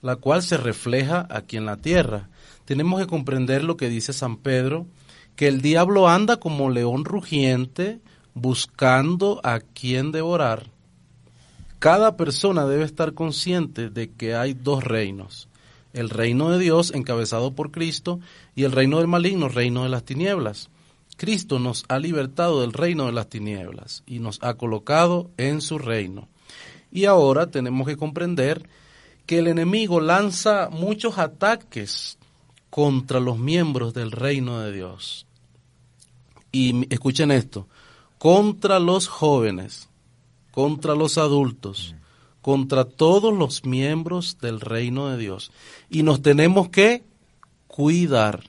la 0.02 0.16
cual 0.16 0.42
se 0.42 0.58
refleja 0.58 1.28
aquí 1.30 1.58
en 1.58 1.66
la 1.66 1.78
tierra. 1.78 2.30
Tenemos 2.66 3.00
que 3.00 3.08
comprender 3.08 3.64
lo 3.64 3.78
que 3.78 3.90
dice 3.90 4.14
San 4.14 4.38
Pedro, 4.38 4.86
que 5.36 5.48
el 5.48 5.62
diablo 5.62 6.08
anda 6.08 6.38
como 6.38 6.70
león 6.70 7.06
rugiente 7.06 8.00
buscando 8.34 9.42
a 9.44 9.60
quien 9.60 10.12
devorar. 10.12 10.72
Cada 11.80 12.16
persona 12.16 12.66
debe 12.66 12.86
estar 12.86 13.14
consciente 13.14 13.90
de 13.90 14.10
que 14.12 14.36
hay 14.36 14.54
dos 14.54 14.84
reinos, 14.84 15.50
el 15.94 16.10
reino 16.10 16.50
de 16.50 16.60
Dios 16.60 16.92
encabezado 16.94 17.54
por 17.54 17.72
Cristo 17.72 18.20
y 18.56 18.64
el 18.64 18.72
reino 18.72 18.98
del 18.98 19.08
maligno, 19.08 19.48
reino 19.48 19.84
de 19.84 19.90
las 19.90 20.04
tinieblas. 20.04 20.70
Cristo 21.16 21.60
nos 21.60 21.86
ha 21.88 22.00
libertado 22.00 22.62
del 22.62 22.74
reino 22.74 23.06
de 23.06 23.14
las 23.14 23.30
tinieblas 23.30 24.04
y 24.06 24.20
nos 24.20 24.40
ha 24.42 24.56
colocado 24.56 25.30
en 25.38 25.62
su 25.62 25.78
reino. 25.78 26.28
Y 26.92 27.06
ahora 27.06 27.50
tenemos 27.52 27.88
que 27.88 27.98
comprender 27.98 28.68
que 29.26 29.40
el 29.40 29.48
enemigo 29.48 30.02
lanza 30.02 30.70
muchos 30.70 31.18
ataques 31.18 32.18
contra 32.70 33.20
los 33.20 33.38
miembros 33.38 33.94
del 33.94 34.12
reino 34.12 34.60
de 34.60 34.72
Dios. 34.72 35.28
Y 36.52 36.92
escuchen 36.94 37.32
esto, 37.32 37.68
contra 38.18 38.80
los 38.80 39.08
jóvenes, 39.08 39.90
contra 40.52 40.96
los 40.96 41.18
adultos, 41.18 41.96
contra 42.44 42.84
todos 42.84 43.34
los 43.34 43.66
miembros 43.66 44.38
del 44.40 44.60
reino 44.60 45.10
de 45.10 45.18
Dios. 45.18 45.52
Y 45.90 46.04
nos 46.04 46.22
tenemos 46.22 46.68
que 46.70 47.02
cuidar. 47.68 48.44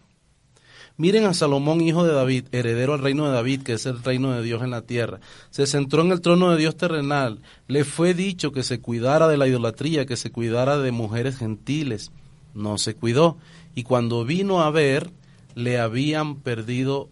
Miren 0.96 1.26
a 1.26 1.32
Salomón, 1.32 1.80
hijo 1.80 2.04
de 2.04 2.12
David, 2.12 2.46
heredero 2.50 2.92
al 2.92 2.98
reino 2.98 3.26
de 3.26 3.32
David, 3.32 3.62
que 3.62 3.74
es 3.74 3.86
el 3.86 4.02
reino 4.02 4.32
de 4.32 4.42
Dios 4.42 4.62
en 4.62 4.70
la 4.70 4.82
tierra. 4.82 5.20
Se 5.50 5.66
centró 5.66 6.02
en 6.02 6.10
el 6.10 6.20
trono 6.20 6.50
de 6.50 6.58
Dios 6.58 6.76
terrenal. 6.76 7.40
Le 7.68 7.84
fue 7.84 8.14
dicho 8.14 8.50
que 8.50 8.64
se 8.64 8.80
cuidara 8.80 9.28
de 9.28 9.36
la 9.36 9.46
idolatría, 9.46 10.06
que 10.06 10.16
se 10.16 10.32
cuidara 10.32 10.76
de 10.78 10.90
mujeres 10.90 11.38
gentiles. 11.38 12.10
No 12.52 12.78
se 12.78 12.96
cuidó. 12.96 13.38
Y 13.76 13.84
cuando 13.84 14.24
vino 14.24 14.60
a 14.60 14.70
ver, 14.70 15.12
le 15.54 15.78
habían 15.78 16.34
perdido, 16.36 17.08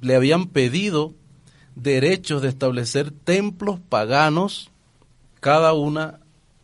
le 0.00 0.16
habían 0.16 0.48
pedido 0.48 1.14
derechos 1.76 2.42
de 2.42 2.48
establecer 2.48 3.12
templos 3.12 3.78
paganos, 3.88 4.70
cada 5.40 5.72
una 5.72 6.20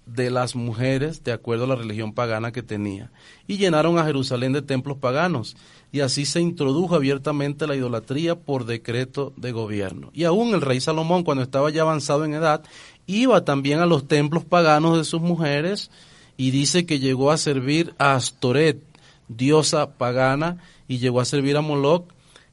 de 0.07 0.31
las 0.31 0.57
mujeres 0.57 1.23
de 1.25 1.33
acuerdo 1.33 1.65
a 1.65 1.69
la 1.69 1.77
religión 1.77 2.13
pagana 2.13 2.53
que 2.53 2.63
tenía. 2.63 3.11
Y 3.47 3.57
llenaron 3.57 3.99
a 3.99 4.05
Jerusalén 4.05 4.53
de 4.53 4.63
templos 4.63 4.99
paganos 4.99 5.57
y 5.93 6.01
así 6.01 6.25
se 6.25 6.41
introdujo 6.41 6.95
abiertamente 6.95 7.67
la 7.67 7.77
idolatría 7.77 8.35
por 8.35 8.65
decreto 8.65 9.33
de 9.37 9.53
gobierno. 9.53 10.11
Y 10.13 10.25
aún 10.25 10.55
el 10.55 10.61
rey 10.61 10.81
Salomón, 10.81 11.23
cuando 11.23 11.43
estaba 11.43 11.71
ya 11.71 11.83
avanzado 11.83 12.25
en 12.25 12.35
edad, 12.35 12.65
iba 13.07 13.45
también 13.45 13.81
a 13.81 13.87
los 13.87 14.09
templos 14.09 14.45
paganos 14.45 14.99
de 14.99 15.05
sus 15.05 15.21
mujeres 15.21 15.91
y 16.37 16.51
dice 16.51 16.87
que 16.87 16.99
llegó 16.99 17.31
a 17.31 17.37
servir 17.37 17.95
a 17.99 18.15
Astoret, 18.15 18.83
diosa 19.29 19.93
pagana, 19.93 20.59
y 20.89 20.99
llegó 20.99 21.21
a 21.21 21.25
servir 21.25 21.57
a 21.57 21.61
Moloch 21.61 22.07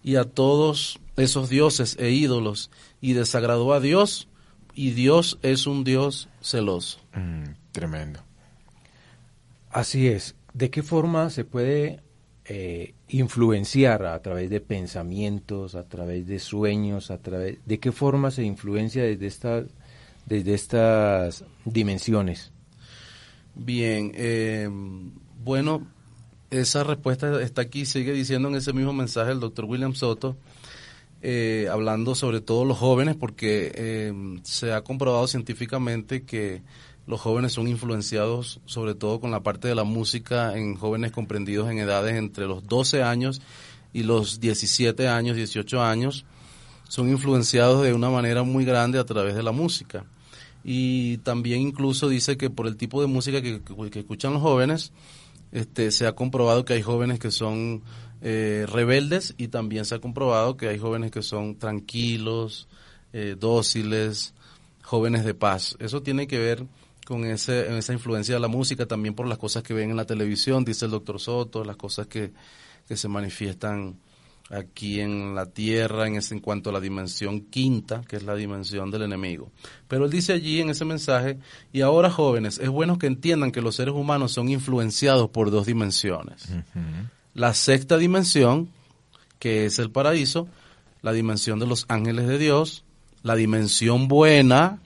y 0.03 0.15
a 0.15 0.23
todos 0.23 0.99
esos 1.17 1.49
dioses 1.49 1.97
e 1.99 2.11
ídolos, 2.11 2.69
y 3.01 3.13
desagradó 3.13 3.73
a 3.73 3.79
Dios, 3.79 4.28
y 4.79 4.91
Dios 4.91 5.39
es 5.41 5.67
un 5.67 5.83
Dios 5.83 6.29
celoso. 6.41 7.01
Mm, 7.13 7.51
tremendo. 7.73 8.21
Así 9.71 10.07
es. 10.07 10.35
¿De 10.53 10.69
qué 10.69 10.83
forma 10.83 11.29
se 11.29 11.43
puede 11.43 11.99
eh, 12.45 12.93
influenciar 13.09 14.05
a 14.05 14.21
través 14.21 14.49
de 14.49 14.61
pensamientos, 14.61 15.75
a 15.75 15.83
través 15.83 16.27
de 16.27 16.39
sueños, 16.39 17.11
a 17.11 17.17
través 17.17 17.57
de 17.65 17.77
qué 17.81 17.91
forma 17.91 18.31
se 18.31 18.43
influencia 18.43 19.03
desde 19.03 19.27
estas 19.27 19.65
desde 20.25 20.53
estas 20.53 21.43
dimensiones. 21.65 22.53
Bien, 23.55 24.13
eh, 24.15 24.69
bueno, 25.43 25.85
esa 26.51 26.85
respuesta 26.85 27.41
está 27.41 27.63
aquí, 27.63 27.85
sigue 27.85 28.13
diciendo 28.13 28.47
en 28.47 28.55
ese 28.55 28.71
mismo 28.71 28.93
mensaje 28.93 29.33
el 29.33 29.41
doctor 29.41 29.65
William 29.65 29.93
Soto, 29.93 30.37
eh, 31.21 31.67
hablando 31.71 32.15
sobre 32.15 32.41
todo 32.41 32.65
los 32.65 32.77
jóvenes, 32.77 33.15
porque 33.15 34.13
se 34.43 34.73
ha 34.73 34.81
comprobado 34.81 35.27
científicamente 35.27 36.23
que 36.23 36.61
los 37.09 37.19
jóvenes 37.19 37.53
son 37.53 37.67
influenciados 37.67 38.61
sobre 38.65 38.93
todo 38.93 39.19
con 39.19 39.31
la 39.31 39.41
parte 39.41 39.67
de 39.67 39.73
la 39.73 39.83
música 39.83 40.55
en 40.55 40.75
jóvenes 40.75 41.11
comprendidos 41.11 41.71
en 41.71 41.79
edades 41.79 42.15
entre 42.15 42.45
los 42.45 42.67
12 42.67 43.01
años 43.01 43.41
y 43.93 44.03
los 44.03 44.39
17 44.39 45.07
años, 45.07 45.35
18 45.35 45.81
años, 45.81 46.25
son 46.87 47.09
influenciados 47.09 47.83
de 47.83 47.93
una 47.93 48.11
manera 48.11 48.43
muy 48.43 48.63
grande 48.63 48.99
a 48.99 49.05
través 49.05 49.35
de 49.35 49.41
la 49.41 49.51
música. 49.51 50.05
Y 50.63 51.17
también 51.19 51.61
incluso 51.61 52.09
dice 52.09 52.37
que 52.37 52.51
por 52.51 52.67
el 52.67 52.77
tipo 52.77 53.01
de 53.01 53.07
música 53.07 53.41
que, 53.41 53.61
escuchan 53.95 54.33
los 54.33 54.41
jóvenes, 54.43 54.91
este, 55.51 55.89
se 55.91 56.05
ha 56.05 56.13
comprobado 56.13 56.65
que 56.65 56.73
hay 56.73 56.83
jóvenes 56.83 57.17
que 57.17 57.31
son 57.31 57.81
eh, 58.21 58.65
rebeldes 58.67 59.33
y 59.37 59.47
también 59.47 59.85
se 59.85 59.95
ha 59.95 59.99
comprobado 59.99 60.57
que 60.57 60.67
hay 60.67 60.77
jóvenes 60.77 61.11
que 61.11 61.21
son 61.21 61.57
tranquilos, 61.57 62.67
eh, 63.13 63.35
dóciles, 63.39 64.33
jóvenes 64.83 65.23
de 65.23 65.33
paz. 65.33 65.77
Eso 65.79 66.01
tiene 66.01 66.27
que 66.27 66.39
ver 66.39 66.65
con 67.05 67.25
ese, 67.25 67.77
esa 67.77 67.93
influencia 67.93 68.35
de 68.35 68.39
la 68.39 68.47
música, 68.47 68.85
también 68.85 69.15
por 69.15 69.27
las 69.27 69.37
cosas 69.37 69.63
que 69.63 69.73
ven 69.73 69.89
en 69.89 69.97
la 69.97 70.05
televisión, 70.05 70.63
dice 70.63 70.85
el 70.85 70.91
doctor 70.91 71.19
Soto, 71.19 71.63
las 71.63 71.75
cosas 71.75 72.07
que, 72.07 72.31
se 72.87 73.07
manifiestan 73.07 73.99
aquí 74.49 74.99
en 74.99 75.35
la 75.35 75.45
tierra 75.45 76.07
en, 76.07 76.15
ese, 76.15 76.33
en 76.33 76.39
cuanto 76.39 76.71
a 76.71 76.73
la 76.73 76.79
dimensión 76.79 77.41
quinta, 77.41 78.01
que 78.07 78.15
es 78.15 78.23
la 78.23 78.33
dimensión 78.33 78.89
del 78.89 79.03
enemigo. 79.03 79.51
Pero 79.87 80.05
él 80.05 80.11
dice 80.11 80.33
allí 80.33 80.59
en 80.59 80.71
ese 80.71 80.85
mensaje, 80.85 81.37
y 81.71 81.81
ahora 81.81 82.09
jóvenes, 82.09 82.57
es 82.57 82.69
bueno 82.69 82.97
que 82.97 83.05
entiendan 83.05 83.51
que 83.51 83.61
los 83.61 83.75
seres 83.75 83.93
humanos 83.93 84.31
son 84.31 84.49
influenciados 84.49 85.29
por 85.29 85.51
dos 85.51 85.67
dimensiones. 85.67 86.47
La 87.33 87.53
sexta 87.53 87.97
dimensión, 87.97 88.69
que 89.39 89.65
es 89.65 89.79
el 89.79 89.91
paraíso, 89.91 90.47
la 91.01 91.13
dimensión 91.13 91.59
de 91.59 91.67
los 91.67 91.85
ángeles 91.87 92.27
de 92.27 92.37
Dios, 92.37 92.83
la 93.23 93.35
dimensión 93.35 94.07
buena, 94.07 94.79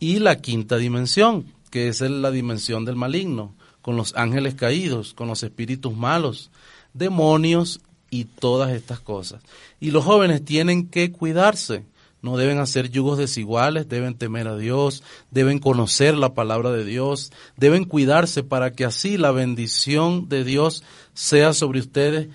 y 0.00 0.20
la 0.20 0.36
quinta 0.40 0.76
dimensión, 0.76 1.52
que 1.70 1.88
es 1.88 2.00
la 2.00 2.30
dimensión 2.30 2.84
del 2.84 2.96
maligno, 2.96 3.54
con 3.82 3.96
los 3.96 4.14
ángeles 4.16 4.54
caídos, 4.54 5.14
con 5.14 5.28
los 5.28 5.42
espíritus 5.42 5.96
malos, 5.96 6.50
demonios 6.94 7.80
y 8.10 8.24
todas 8.24 8.72
estas 8.72 9.00
cosas. 9.00 9.42
Y 9.80 9.90
los 9.90 10.04
jóvenes 10.04 10.44
tienen 10.44 10.88
que 10.88 11.10
cuidarse, 11.10 11.84
no 12.20 12.36
deben 12.36 12.58
hacer 12.58 12.90
yugos 12.90 13.18
desiguales, 13.18 13.88
deben 13.88 14.16
temer 14.16 14.48
a 14.48 14.56
Dios, 14.56 15.02
deben 15.30 15.58
conocer 15.58 16.16
la 16.16 16.34
palabra 16.34 16.70
de 16.70 16.84
Dios, 16.84 17.32
deben 17.56 17.84
cuidarse 17.84 18.42
para 18.42 18.72
que 18.72 18.84
así 18.84 19.16
la 19.16 19.30
bendición 19.30 20.28
de 20.28 20.44
Dios 20.44 20.82
sea 21.18 21.52
sobre 21.52 21.80
ustedes 21.80 22.28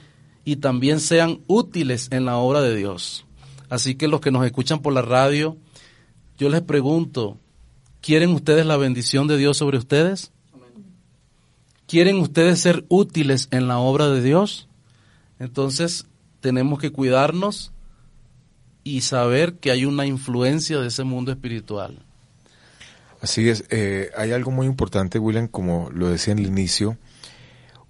y 0.43 0.57
también 0.57 0.99
sean 0.99 1.39
útiles 1.47 2.09
en 2.11 2.25
la 2.25 2.37
obra 2.37 2.61
de 2.61 2.75
Dios. 2.75 3.25
Así 3.69 3.95
que 3.95 4.07
los 4.07 4.19
que 4.19 4.31
nos 4.31 4.45
escuchan 4.45 4.81
por 4.81 4.93
la 4.93 5.01
radio, 5.01 5.57
yo 6.37 6.49
les 6.49 6.61
pregunto, 6.61 7.37
¿Quieren 8.03 8.31
ustedes 8.31 8.65
la 8.65 8.75
bendición 8.75 9.27
de 9.27 9.37
Dios 9.37 9.55
sobre 9.55 9.77
ustedes? 9.77 10.33
¿Quieren 11.87 12.17
ustedes 12.17 12.59
ser 12.59 12.83
útiles 12.89 13.47
en 13.51 13.69
la 13.69 13.77
obra 13.77 14.09
de 14.09 14.21
Dios? 14.21 14.67
Entonces 15.39 16.05
tenemos 16.41 16.79
que 16.79 16.91
cuidarnos 16.91 17.71
y 18.83 19.01
saber 19.01 19.53
que 19.53 19.71
hay 19.71 19.85
una 19.85 20.05
influencia 20.05 20.81
de 20.81 20.87
ese 20.87 21.05
mundo 21.05 21.31
espiritual. 21.31 21.97
Así 23.21 23.47
es, 23.47 23.63
eh, 23.69 24.11
hay 24.17 24.33
algo 24.33 24.51
muy 24.51 24.67
importante, 24.67 25.17
William, 25.17 25.47
como 25.47 25.89
lo 25.93 26.09
decía 26.09 26.33
en 26.33 26.39
el 26.39 26.47
inicio, 26.47 26.97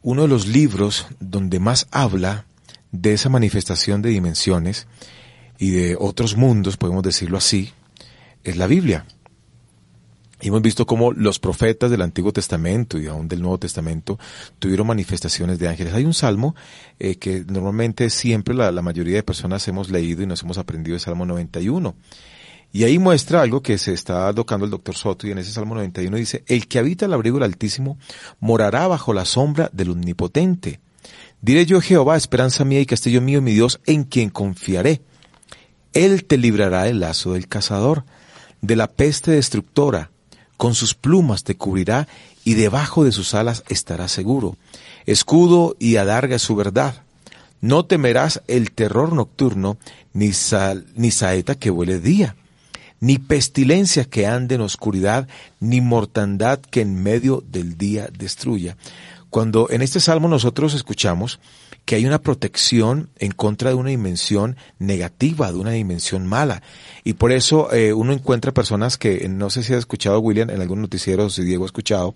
uno 0.04 0.24
de 0.24 0.28
los 0.28 0.48
libros 0.48 1.08
donde 1.20 1.60
más 1.60 1.88
habla 1.90 2.46
de 2.92 3.14
esa 3.14 3.30
manifestación 3.30 4.02
de 4.02 4.10
dimensiones 4.10 4.88
y 5.58 5.72
de 5.72 5.96
otros 6.00 6.36
mundos, 6.36 6.78
podemos 6.78 7.04
decirlo 7.04 7.38
así, 7.38 7.72
es 8.44 8.58
la 8.58 8.68
Biblia. 8.68 9.06
Y 10.42 10.50
hemos 10.50 10.62
visto 10.62 10.86
cómo 10.86 11.14
los 11.14 11.40
profetas 11.40 11.90
del 11.90 12.02
Antiguo 12.02 12.34
Testamento 12.34 13.00
y 13.00 13.08
aún 13.08 13.30
del 13.30 13.42
Nuevo 13.42 13.60
Testamento 13.60 14.20
tuvieron 14.60 14.88
manifestaciones 14.88 15.58
de 15.58 15.70
ángeles. 15.70 15.94
Hay 15.94 16.04
un 16.04 16.14
salmo 16.14 16.54
eh, 17.00 17.16
que 17.16 17.46
normalmente 17.48 18.10
siempre 18.10 18.54
la, 18.54 18.70
mayoría 18.82 19.16
de 19.16 19.24
personas 19.24 19.66
hemos 19.70 19.90
leído 19.90 20.22
y 20.22 20.26
nos 20.26 20.44
hemos 20.44 20.58
aprendido, 20.58 20.96
el 20.96 21.02
Salmo 21.02 21.26
91. 21.26 21.96
Y 22.74 22.84
ahí 22.84 23.00
muestra 23.00 23.42
algo 23.42 23.62
que 23.62 23.78
se 23.78 23.94
está 23.94 24.34
tocando 24.34 24.66
el 24.66 24.72
doctor 24.72 24.96
Soto 24.96 25.28
y 25.28 25.32
en 25.32 25.38
ese 25.38 25.52
Salmo 25.52 25.76
91 25.76 26.18
dice, 26.18 26.44
el 26.48 26.68
que 26.68 26.80
habita 26.80 27.06
el 27.06 27.14
abrigo 27.14 27.38
del 27.38 27.44
Altísimo 27.44 27.98
morará 28.40 28.88
bajo 28.88 29.14
la 29.14 29.24
sombra 29.24 29.70
del 29.72 29.92
Omnipotente. 29.92 30.82
Diré 31.40 31.66
yo 31.66 31.80
Jehová, 31.80 32.18
esperanza 32.18 32.66
mía 32.66 32.82
y 32.82 32.86
castillo 32.86 33.22
mío, 33.22 33.42
mi 33.42 33.54
Dios, 33.54 33.80
en 33.86 34.04
quien 34.04 34.30
confiaré. 34.30 35.02
Él 35.94 36.26
te 36.26 36.38
librará 36.38 36.84
del 36.84 37.00
lazo 37.00 37.34
del 37.34 37.48
cazador, 37.48 38.04
de 38.62 38.76
la 38.76 38.88
peste 38.88 39.32
destructora 39.32 40.10
con 40.58 40.76
sus 40.76 40.94
plumas 40.96 41.44
te 41.44 41.56
cubrirá 41.56 42.08
y 42.46 42.54
debajo 42.54 43.04
de 43.04 43.12
sus 43.12 43.34
alas 43.34 43.64
estarás 43.68 44.12
seguro. 44.12 44.56
Escudo 45.06 45.76
y 45.78 45.98
adarga 45.98 46.40
su 46.40 46.56
verdad. 46.56 47.04
No 47.60 47.86
temerás 47.86 48.42
el 48.48 48.72
terror 48.72 49.14
nocturno, 49.14 49.78
ni, 50.14 50.32
ni 50.96 51.12
saeta 51.12 51.56
que 51.56 51.70
huele 51.70 52.00
día, 52.00 52.36
ni 53.04 53.18
pestilencia 53.18 54.06
que 54.06 54.28
ande 54.28 54.56
en 54.56 54.62
oscuridad, 54.62 55.28
ni 55.60 55.82
mortandad 55.82 56.60
que 56.60 56.80
en 56.80 57.04
medio 57.04 57.44
del 57.46 57.78
día 57.78 58.08
destruya. 58.18 58.78
Cuando 59.34 59.68
en 59.72 59.82
este 59.82 60.00
salmo 60.00 60.28
nosotros 60.28 60.76
escuchamos 60.76 61.40
que 61.86 61.96
hay 61.96 62.06
una 62.06 62.22
protección 62.22 63.10
en 63.18 63.32
contra 63.32 63.72
de 63.72 63.76
una 63.76 63.90
dimensión 63.90 64.58
negativa, 64.78 65.52
de 65.52 65.58
una 65.58 65.72
dimensión 65.72 66.28
mala. 66.28 66.62
Y 67.04 67.14
por 67.14 67.32
eso 67.32 67.74
eh, 67.74 67.94
uno 67.94 68.14
encuentra 68.14 68.54
personas 68.54 68.98
que, 68.98 69.28
no 69.28 69.50
sé 69.50 69.64
si 69.64 69.74
ha 69.74 69.78
escuchado 69.78 70.20
William 70.20 70.50
en 70.52 70.62
algún 70.62 70.82
noticiero, 70.82 71.30
si 71.32 71.44
Diego 71.44 71.64
ha 71.64 71.66
escuchado, 71.66 72.16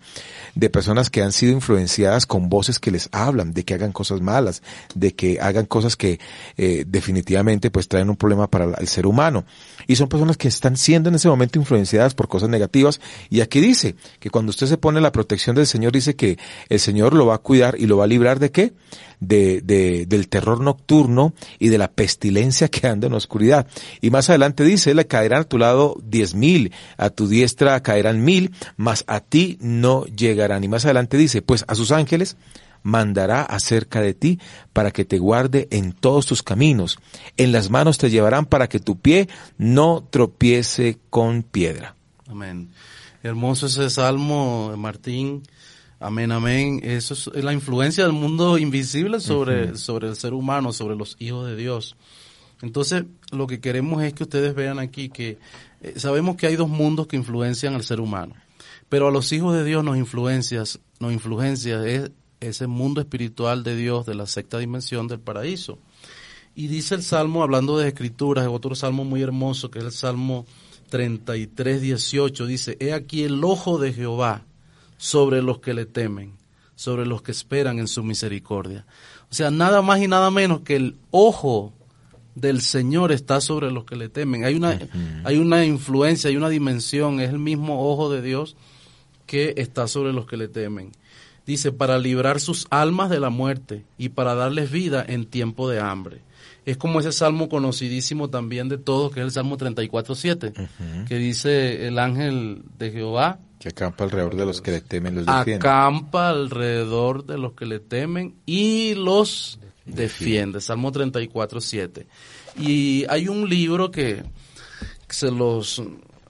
de 0.56 0.70
personas 0.70 1.10
que 1.10 1.24
han 1.24 1.32
sido 1.32 1.54
influenciadas 1.54 2.28
con 2.28 2.50
voces 2.50 2.80
que 2.80 2.92
les 2.92 3.10
hablan 3.12 3.52
de 3.52 3.66
que 3.66 3.74
hagan 3.74 3.92
cosas 3.92 4.22
malas, 4.22 4.62
de 4.94 5.16
que 5.16 5.40
hagan 5.42 5.66
cosas 5.66 5.98
que 5.98 6.20
eh, 6.56 6.86
definitivamente 6.88 7.72
pues 7.72 7.88
traen 7.88 8.10
un 8.10 8.16
problema 8.16 8.48
para 8.48 8.66
el 8.80 8.88
ser 8.88 9.08
humano. 9.08 9.44
Y 9.88 9.96
son 9.96 10.08
personas 10.08 10.38
que 10.38 10.48
están 10.48 10.78
siendo 10.78 11.10
en 11.10 11.16
ese 11.16 11.28
momento 11.28 11.60
influenciadas 11.60 12.14
por 12.14 12.28
cosas 12.28 12.48
negativas. 12.48 13.02
Y 13.30 13.42
aquí 13.42 13.60
dice 13.60 13.96
que 14.20 14.30
cuando 14.30 14.52
usted 14.52 14.68
se 14.68 14.78
pone 14.78 15.02
la 15.02 15.12
protección 15.12 15.56
del 15.56 15.68
Señor, 15.68 15.92
dice 15.92 16.16
que 16.16 16.38
el 16.70 16.80
Señor 16.80 17.07
lo 17.14 17.26
va 17.26 17.36
a 17.36 17.40
cuidar 17.40 17.76
y 17.80 17.88
lo 17.88 17.98
va 17.98 18.06
a 18.06 18.08
librar 18.08 18.40
de 18.40 18.52
qué? 18.52 18.74
De, 19.20 19.62
de, 19.62 20.06
del 20.06 20.30
terror 20.30 20.62
nocturno 20.62 21.34
y 21.58 21.70
de 21.70 21.78
la 21.78 21.92
pestilencia 21.92 22.68
que 22.68 22.88
anda 22.88 23.08
en 23.08 23.14
la 23.14 23.18
oscuridad. 23.18 23.68
Y 24.00 24.10
más 24.10 24.30
adelante 24.30 24.64
dice, 24.64 24.94
le 24.94 25.08
caerán 25.08 25.42
a 25.42 25.44
tu 25.46 25.58
lado 25.58 25.98
diez 26.04 26.36
mil, 26.36 26.72
a 26.98 27.10
tu 27.10 27.28
diestra 27.28 27.82
caerán 27.82 28.24
mil, 28.24 28.54
mas 28.76 29.04
a 29.08 29.20
ti 29.20 29.58
no 29.60 30.06
llegarán. 30.06 30.64
Y 30.64 30.68
más 30.68 30.86
adelante 30.86 31.18
dice, 31.18 31.42
pues 31.42 31.66
a 31.68 31.76
sus 31.76 31.92
ángeles 31.92 32.38
mandará 32.84 33.42
acerca 33.42 34.02
de 34.02 34.14
ti 34.14 34.40
para 34.72 34.92
que 34.92 35.04
te 35.04 35.20
guarde 35.20 35.68
en 35.72 35.92
todos 35.92 36.26
tus 36.26 36.42
caminos. 36.42 37.00
En 37.36 37.52
las 37.52 37.70
manos 37.70 37.98
te 37.98 38.10
llevarán 38.10 38.46
para 38.46 38.70
que 38.70 38.80
tu 38.80 39.00
pie 39.00 39.28
no 39.58 40.08
tropiece 40.10 40.98
con 41.10 41.44
piedra. 41.44 41.96
Amén. 42.28 42.70
Hermoso 43.24 43.66
ese 43.66 43.90
salmo, 43.90 44.74
Martín. 44.78 45.44
Amén, 46.00 46.32
amén. 46.32 46.80
Eso 46.84 47.16
es 47.16 47.44
la 47.44 47.54
influencia 47.54 48.04
del 48.04 48.14
mundo 48.14 48.60
invisible 48.60 49.20
sobre, 49.20 49.78
sobre 49.78 50.08
el 50.08 50.16
ser 50.16 50.36
humano, 50.36 50.72
sobre 50.72 50.96
los 50.96 51.16
hijos 51.20 51.48
de 51.48 51.56
Dios. 51.56 51.96
Entonces, 52.62 53.06
lo 53.32 53.48
que 53.48 53.60
queremos 53.60 54.04
es 54.04 54.14
que 54.14 54.24
ustedes 54.24 54.54
vean 54.54 54.78
aquí 54.78 55.10
que 55.10 55.40
eh, 55.82 55.94
sabemos 55.98 56.36
que 56.36 56.46
hay 56.46 56.56
dos 56.56 56.70
mundos 56.70 57.08
que 57.08 57.16
influencian 57.16 57.74
al 57.74 57.84
ser 57.84 58.00
humano, 58.00 58.36
pero 58.90 59.08
a 59.08 59.12
los 59.12 59.32
hijos 59.32 59.56
de 59.56 59.64
Dios 59.64 59.84
nos 59.84 59.98
influencias, 59.98 60.80
nos 61.00 61.12
influencia 61.12 61.84
es 61.88 62.12
ese 62.40 62.68
mundo 62.68 63.02
espiritual 63.02 63.64
de 63.64 63.76
Dios 63.76 64.06
de 64.06 64.14
la 64.14 64.28
sexta 64.28 64.60
dimensión 64.60 65.08
del 65.08 65.20
paraíso. 65.20 65.80
Y 66.54 66.68
dice 66.68 66.96
el 66.96 67.04
Salmo, 67.04 67.42
hablando 67.42 67.78
de 67.78 67.88
escrituras, 67.88 68.48
otro 68.48 68.76
salmo 68.76 69.04
muy 69.04 69.22
hermoso 69.24 69.72
que 69.72 69.80
es 69.80 69.86
el 69.86 69.92
Salmo 69.92 70.46
33, 70.90 71.82
18, 71.82 72.46
dice, 72.46 72.78
He 72.80 72.94
aquí 72.94 73.24
el 73.24 73.44
ojo 73.44 73.80
de 73.80 73.94
Jehová 73.94 74.47
sobre 74.98 75.42
los 75.42 75.60
que 75.60 75.74
le 75.74 75.86
temen, 75.86 76.34
sobre 76.76 77.06
los 77.06 77.22
que 77.22 77.32
esperan 77.32 77.80
en 77.80 77.88
su 77.88 78.04
misericordia. 78.04 78.86
O 79.30 79.34
sea, 79.34 79.52
nada 79.52 79.82
más 79.82 80.02
y 80.02 80.08
nada 80.08 80.32
menos 80.32 80.62
que 80.62 80.76
el 80.76 80.96
ojo 81.12 81.74
del 82.36 82.62
Señor 82.62 83.12
está 83.12 83.42
sobre 83.42 83.72
los 83.72 83.84
que 83.86 83.96
le 83.96 84.10
temen. 84.10 84.46
Hay 84.46 84.56
una, 84.56 84.80
hay 85.24 85.38
una 85.38 85.66
influencia, 85.66 86.30
hay 86.30 86.38
una 86.38 86.50
dimensión, 86.50 87.20
es 87.20 87.30
el 87.30 87.40
mismo 87.40 87.92
ojo 87.92 88.12
de 88.12 88.22
Dios 88.22 88.56
que 89.26 89.56
está 89.58 89.88
sobre 89.88 90.14
los 90.14 90.26
que 90.28 90.38
le 90.38 90.48
temen. 90.48 90.92
Dice, 91.46 91.72
para 91.72 91.98
librar 91.98 92.40
sus 92.40 92.68
almas 92.70 93.10
de 93.10 93.20
la 93.20 93.30
muerte 93.30 93.86
y 93.98 94.10
para 94.10 94.36
darles 94.36 94.70
vida 94.72 95.04
en 95.08 95.26
tiempo 95.26 95.70
de 95.70 95.80
hambre. 95.80 96.22
Es 96.68 96.76
como 96.76 97.00
ese 97.00 97.14
salmo 97.14 97.48
conocidísimo 97.48 98.30
también 98.30 98.68
de 98.68 98.78
todos, 98.78 99.14
que 99.14 99.22
es 99.22 99.26
el 99.26 99.32
Salmo 99.32 99.58
34.7, 99.58 101.06
que 101.08 101.16
dice 101.16 101.88
el 101.88 101.98
ángel 101.98 102.62
de 102.78 102.92
Jehová 102.92 103.40
que 103.58 103.70
acampa 103.70 104.04
alrededor 104.04 104.36
de 104.36 104.46
los 104.46 104.62
que 104.62 104.72
le 104.72 104.82
temen, 104.82 105.16
los 105.16 105.26
defiende. 105.26 105.56
Acampa 105.56 106.30
alrededor 106.30 107.26
de 107.26 107.38
los 107.38 107.54
que 107.54 107.66
le 107.66 107.80
temen 107.80 108.36
y 108.46 108.96
los 108.96 109.60
defiende. 109.86 110.60
Salmo 110.60 110.92
34, 110.92 111.62
7. 111.62 112.06
Y 112.60 113.06
hay 113.10 113.30
un 113.30 113.50
libro 113.50 113.90
que 113.90 114.24
se 115.10 115.32
los 115.32 115.82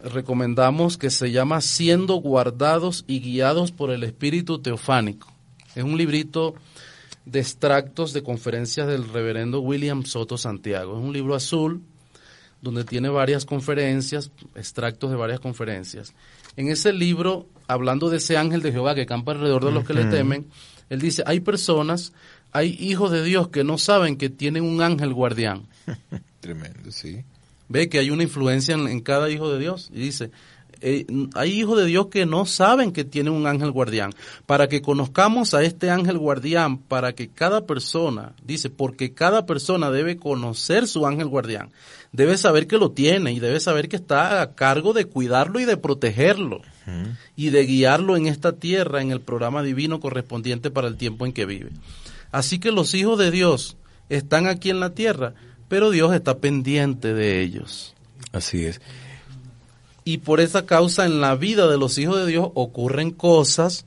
recomendamos 0.01 0.97
que 0.97 1.09
se 1.09 1.31
llama 1.31 1.61
Siendo 1.61 2.15
guardados 2.17 3.05
y 3.07 3.21
guiados 3.21 3.71
por 3.71 3.89
el 3.89 4.03
Espíritu 4.03 4.59
Teofánico. 4.59 5.33
Es 5.75 5.83
un 5.83 5.97
librito 5.97 6.53
de 7.27 7.39
extractos 7.41 8.13
de 8.13 8.23
conferencias 8.23 8.87
del 8.87 9.07
reverendo 9.09 9.59
William 9.59 10.05
Soto 10.05 10.37
Santiago. 10.37 10.97
Es 10.97 11.03
un 11.03 11.11
libro 11.11 11.35
azul 11.35 11.81
donde 12.61 12.85
tiene 12.85 13.09
varias 13.09 13.45
conferencias, 13.45 14.31
extractos 14.55 15.11
de 15.11 15.17
varias 15.17 15.41
conferencias. 15.41 16.13
En 16.55 16.69
ese 16.69 16.93
libro, 16.93 17.45
hablando 17.67 18.09
de 18.09 18.17
ese 18.17 18.37
ángel 18.37 18.61
de 18.61 18.71
Jehová 18.71 18.95
que 18.95 19.05
campa 19.05 19.33
alrededor 19.33 19.65
de 19.65 19.71
los 19.73 19.85
que 19.85 19.93
le 19.93 20.05
temen, 20.05 20.47
él 20.89 21.01
dice, 21.01 21.21
hay 21.25 21.41
personas, 21.41 22.13
hay 22.53 22.77
hijos 22.79 23.11
de 23.11 23.21
Dios 23.23 23.49
que 23.49 23.65
no 23.65 23.77
saben 23.77 24.15
que 24.15 24.29
tienen 24.29 24.63
un 24.63 24.81
ángel 24.81 25.13
guardián. 25.13 25.67
Tremendo, 26.39 26.91
sí. 26.91 27.23
Ve 27.67 27.89
que 27.89 27.99
hay 27.99 28.09
una 28.09 28.23
influencia 28.23 28.73
en, 28.73 29.01
cada 29.01 29.29
hijo 29.29 29.51
de 29.51 29.59
Dios. 29.59 29.89
Y 29.93 29.99
dice, 29.99 30.31
eh, 30.81 31.05
hay 31.35 31.51
hijos 31.51 31.77
de 31.77 31.85
Dios 31.85 32.07
que 32.07 32.25
no 32.25 32.45
saben 32.45 32.91
que 32.91 33.03
tienen 33.03 33.33
un 33.33 33.47
ángel 33.47 33.71
guardián. 33.71 34.13
Para 34.45 34.67
que 34.67 34.81
conozcamos 34.81 35.53
a 35.53 35.63
este 35.63 35.89
ángel 35.89 36.17
guardián, 36.17 36.77
para 36.77 37.13
que 37.13 37.29
cada 37.29 37.65
persona, 37.65 38.33
dice, 38.43 38.69
porque 38.69 39.13
cada 39.13 39.45
persona 39.45 39.91
debe 39.91 40.17
conocer 40.17 40.87
su 40.87 41.05
ángel 41.05 41.27
guardián 41.27 41.71
debe 42.11 42.37
saber 42.37 42.67
que 42.67 42.77
lo 42.77 42.91
tiene 42.91 43.31
y 43.31 43.39
debe 43.39 43.59
saber 43.59 43.89
que 43.89 43.95
está 43.95 44.41
a 44.41 44.55
cargo 44.55 44.93
de 44.93 45.05
cuidarlo 45.05 45.59
y 45.59 45.65
de 45.65 45.77
protegerlo 45.77 46.61
y 47.35 47.49
de 47.49 47.65
guiarlo 47.65 48.15
en 48.15 48.27
esta 48.27 48.53
tierra, 48.53 49.01
en 49.01 49.11
el 49.11 49.21
programa 49.21 49.61
divino 49.61 49.99
correspondiente 49.99 50.71
para 50.71 50.87
el 50.87 50.95
tiempo 50.95 51.25
en 51.25 51.33
que 51.33 51.45
vive. 51.45 51.71
Así 52.31 52.59
que 52.59 52.71
los 52.71 52.93
hijos 52.93 53.19
de 53.19 53.29
Dios 53.29 53.77
están 54.09 54.47
aquí 54.47 54.69
en 54.69 54.79
la 54.79 54.91
tierra, 54.91 55.33
pero 55.67 55.91
Dios 55.91 56.13
está 56.13 56.37
pendiente 56.37 57.13
de 57.13 57.41
ellos. 57.41 57.93
Así 58.31 58.65
es. 58.65 58.81
Y 60.07 60.19
por 60.19 60.39
esa 60.39 60.65
causa 60.65 61.05
en 61.05 61.19
la 61.19 61.35
vida 61.35 61.67
de 61.67 61.77
los 61.77 61.97
hijos 61.97 62.17
de 62.17 62.25
Dios 62.25 62.49
ocurren 62.53 63.11
cosas 63.11 63.85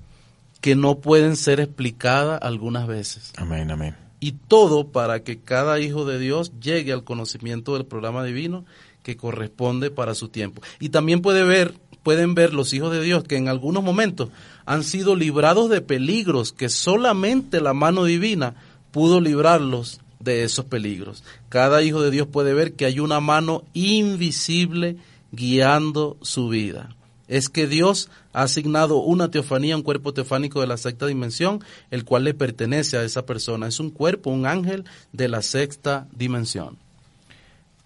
que 0.61 0.75
no 0.75 0.99
pueden 0.99 1.37
ser 1.37 1.61
explicadas 1.61 2.39
algunas 2.43 2.87
veces. 2.87 3.33
Amén, 3.37 3.71
amén 3.71 3.97
y 4.21 4.33
todo 4.33 4.89
para 4.89 5.25
que 5.25 5.39
cada 5.39 5.81
hijo 5.81 6.05
de 6.05 6.19
Dios 6.19 6.53
llegue 6.61 6.93
al 6.93 7.05
conocimiento 7.05 7.75
del 7.75 7.87
programa 7.87 8.23
divino 8.23 8.65
que 9.03 9.17
corresponde 9.17 9.91
para 9.91 10.15
su 10.15 10.29
tiempo. 10.29 10.63
Y 10.79 10.91
también 10.91 11.23
puede 11.23 11.43
ver, 11.43 11.75
pueden 12.03 12.35
ver 12.35 12.53
los 12.53 12.75
hijos 12.75 12.93
de 12.93 13.03
Dios 13.03 13.25
que 13.25 13.37
en 13.37 13.49
algunos 13.49 13.83
momentos 13.83 14.29
han 14.67 14.85
sido 14.85 15.17
librados 15.17 15.71
de 15.71 15.81
peligros 15.81 16.53
que 16.53 16.69
solamente 16.69 17.63
la 17.63 17.73
mano 17.73 18.05
divina 18.05 18.55
pudo 18.93 19.23
librarlos 19.23 20.01
de 20.19 20.45
esos 20.45 20.67
peligros. 20.67 21.25
Cada 21.49 21.83
hijo 21.83 22.03
de 22.03 22.11
Dios 22.11 22.27
puede 22.27 22.53
ver 22.53 22.75
que 22.75 22.85
hay 22.85 23.01
una 23.01 23.21
mano 23.21 23.65
invisible 23.73 24.99
guiando 25.33 26.17
su 26.23 26.49
vida 26.49 26.97
es 27.31 27.49
que 27.49 27.69
Dios 27.69 28.11
ha 28.33 28.43
asignado 28.43 28.99
una 28.99 29.31
teofanía, 29.31 29.77
un 29.77 29.85
cuerpo 29.85 30.13
teofánico 30.13 30.61
de 30.61 30.67
la 30.67 30.77
sexta 30.77 31.07
dimensión, 31.07 31.61
el 31.93 32.05
cual 32.05 32.25
le 32.25 32.35
pertenece 32.35 32.99
a 32.99 33.05
esa 33.05 33.25
persona. 33.25 33.69
Es 33.69 33.79
un 33.79 33.91
cuerpo, 33.91 34.31
un 34.31 34.47
ángel 34.47 34.85
de 35.13 35.29
la 35.29 35.41
sexta 35.41 36.09
dimensión. 36.13 36.77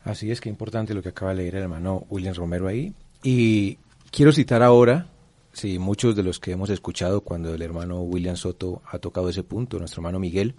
Así 0.02 0.30
es 0.30 0.40
que 0.40 0.48
importante 0.48 0.94
lo 0.94 1.02
que 1.02 1.10
acaba 1.10 1.32
de 1.32 1.42
leer 1.42 1.56
el 1.56 1.62
hermano 1.64 2.06
William 2.08 2.34
Romero 2.34 2.68
ahí. 2.68 2.94
Y 3.22 3.76
quiero 4.10 4.32
citar 4.32 4.62
ahora, 4.62 5.08
si 5.52 5.78
muchos 5.78 6.16
de 6.16 6.22
los 6.22 6.40
que 6.40 6.52
hemos 6.52 6.70
escuchado 6.70 7.20
cuando 7.20 7.54
el 7.54 7.60
hermano 7.60 8.00
William 8.00 8.36
Soto 8.36 8.80
ha 8.90 8.98
tocado 8.98 9.28
ese 9.28 9.42
punto, 9.42 9.78
nuestro 9.78 10.00
hermano 10.00 10.18
Miguel, 10.18 10.54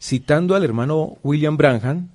citando 0.00 0.56
al 0.56 0.64
hermano 0.64 1.18
William 1.22 1.56
Branham, 1.56 2.08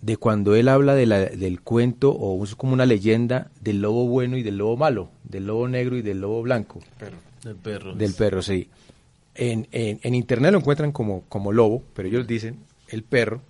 de 0.00 0.16
cuando 0.16 0.54
él 0.54 0.68
habla 0.68 0.94
de 0.94 1.06
la, 1.06 1.18
del 1.20 1.60
cuento 1.60 2.12
o 2.12 2.42
es 2.44 2.54
como 2.54 2.72
una 2.72 2.86
leyenda 2.86 3.50
del 3.60 3.80
lobo 3.80 4.06
bueno 4.06 4.36
y 4.36 4.42
del 4.42 4.58
lobo 4.58 4.76
malo, 4.76 5.10
del 5.24 5.46
lobo 5.46 5.68
negro 5.68 5.96
y 5.96 6.02
del 6.02 6.20
lobo 6.20 6.42
blanco. 6.42 6.80
Del 7.42 7.56
perro. 7.56 7.94
Del 7.94 8.14
perro, 8.14 8.42
sí. 8.42 8.68
En, 9.34 9.68
en, 9.72 10.14
internet 10.14 10.52
lo 10.52 10.58
encuentran 10.58 10.92
como, 10.92 11.22
como 11.28 11.52
lobo, 11.52 11.82
pero 11.94 12.08
ellos 12.08 12.26
dicen 12.26 12.58
el 12.88 13.02
perro. 13.02 13.40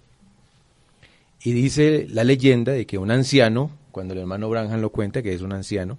Y 1.42 1.52
dice 1.52 2.06
la 2.10 2.24
leyenda 2.24 2.72
de 2.72 2.86
que 2.86 2.98
un 2.98 3.10
anciano, 3.10 3.70
cuando 3.90 4.14
el 4.14 4.20
hermano 4.20 4.50
Branham 4.50 4.80
lo 4.80 4.90
cuenta, 4.90 5.22
que 5.22 5.32
es 5.32 5.40
un 5.40 5.52
anciano, 5.52 5.96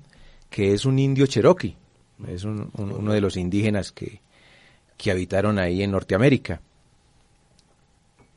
que 0.49 0.73
es 0.73 0.85
un 0.85 0.99
indio 0.99 1.25
cherokee, 1.25 1.75
es 2.27 2.43
uno 2.43 3.13
de 3.13 3.21
los 3.21 3.37
indígenas 3.37 3.91
que, 3.91 4.21
que 4.97 5.11
habitaron 5.11 5.57
ahí 5.57 5.81
en 5.81 5.91
Norteamérica 5.91 6.61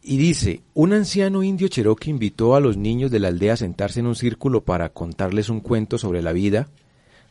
y 0.03 0.17
dice, 0.17 0.62
un 0.75 0.93
anciano 0.93 1.45
indio 1.45 1.69
cherokee 1.69 2.11
invitó 2.11 2.57
a 2.57 2.61
los 2.61 2.77
niños 2.77 3.12
de 3.12 3.21
la 3.21 3.29
aldea 3.29 3.53
a 3.53 3.57
sentarse 3.57 4.01
en 4.01 4.07
un 4.07 4.17
círculo 4.17 4.65
para 4.65 4.88
contarles 4.88 5.49
un 5.49 5.61
cuento 5.61 5.97
sobre 5.97 6.23
la 6.23 6.33
vida, 6.33 6.69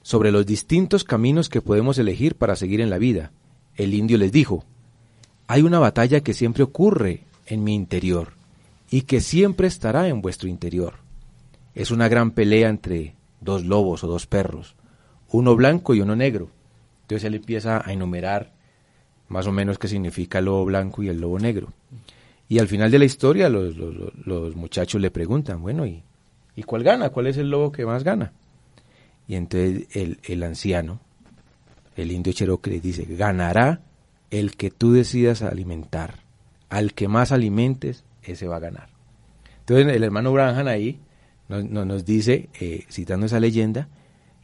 sobre 0.04 0.32
los 0.32 0.46
distintos 0.46 1.04
caminos 1.04 1.50
que 1.50 1.62
podemos 1.62 1.98
elegir 1.98 2.36
para 2.36 2.56
seguir 2.56 2.80
en 2.80 2.90
la 2.90 2.98
vida. 2.98 3.32
El 3.76 3.94
indio 3.94 4.18
les 4.18 4.32
dijo, 4.32 4.64
hay 5.48 5.64
una 5.64 5.80
batalla 5.80 6.22
que 6.22 6.34
siempre 6.34 6.64
ocurre 6.64 7.26
en 7.46 7.62
mi 7.62 7.76
interior 7.76 8.30
y 8.90 9.02
que 9.02 9.20
siempre 9.20 9.68
estará 9.68 10.08
en 10.08 10.22
vuestro 10.22 10.48
interior. 10.48 10.94
Es 11.76 11.92
una 11.92 12.08
gran 12.08 12.32
pelea 12.32 12.70
entre 12.70 13.16
dos 13.42 13.66
lobos 13.66 14.06
o 14.06 14.08
dos 14.08 14.28
perros, 14.28 14.76
uno 15.30 15.58
blanco 15.58 15.94
y 15.94 16.00
uno 16.00 16.16
negro. 16.16 16.50
Entonces 17.02 17.26
él 17.26 17.36
empieza 17.36 17.82
a 17.86 17.92
enumerar 17.92 18.54
más 19.28 19.46
o 19.46 19.52
menos 19.52 19.78
qué 19.78 19.90
significa 19.90 20.40
el 20.40 20.46
lobo 20.46 20.64
blanco 20.64 21.04
y 21.04 21.10
el 21.10 21.20
lobo 21.20 21.38
negro. 21.38 21.74
Y 22.52 22.60
al 22.60 22.68
final 22.68 22.92
de 22.92 23.00
la 23.00 23.06
historia 23.06 23.48
los, 23.48 23.78
los, 23.78 24.56
muchachos 24.58 25.00
le 25.00 25.10
preguntan, 25.10 25.62
bueno, 25.62 25.86
¿y, 25.86 26.04
¿y, 26.54 26.64
cuál 26.64 26.84
gana? 26.84 27.10
¿Cuál 27.10 27.28
es 27.28 27.38
el 27.38 27.50
lobo 27.50 27.72
que 27.72 27.86
más 27.86 28.04
gana? 28.04 28.34
Y 29.26 29.36
entonces 29.36 29.88
el, 29.96 30.20
el 30.26 30.44
anciano, 30.44 31.00
el 31.96 32.12
indio 32.12 32.34
Cherokee, 32.34 32.82
dice, 32.82 33.06
ganará 33.08 33.80
el 34.32 34.58
que 34.58 34.70
tú 34.70 34.92
decidas 34.92 35.44
alimentar. 35.44 36.26
Al 36.68 36.94
que 36.94 37.08
más 37.08 37.32
alimentes, 37.32 38.04
ese 38.22 38.50
va 38.50 38.58
a 38.58 38.60
ganar. 38.60 38.90
Entonces 39.60 39.88
el 39.96 40.04
hermano 40.04 40.34
Branham 40.34 40.68
ahí 40.68 41.00
nos, 41.48 41.64
nos 41.64 42.04
dice, 42.04 42.50
eh, 42.60 42.84
citando 42.92 43.28
esa 43.28 43.40
leyenda, 43.40 43.88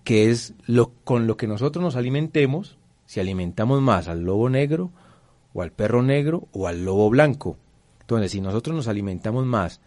que 0.06 0.32
es 0.32 0.54
lo, 0.66 0.94
con 1.04 1.28
lo 1.28 1.36
que 1.36 1.48
nosotros 1.48 1.84
nos 1.84 1.98
alimentemos, 1.98 2.78
si 3.06 3.20
alimentamos 3.20 3.82
más 3.82 4.08
al 4.08 4.22
lobo 4.22 4.50
negro, 4.50 4.92
o 5.54 5.62
al 5.62 5.74
perro 5.74 6.04
negro, 6.04 6.48
o 6.54 6.70
al 6.70 6.86
lobo 6.86 7.10
blanco 7.10 7.58
Entonces, 8.08 8.32
si 8.32 8.40
nosotros 8.40 8.74
nos 8.74 8.88
alimentamos 8.88 9.46
más 9.46 9.82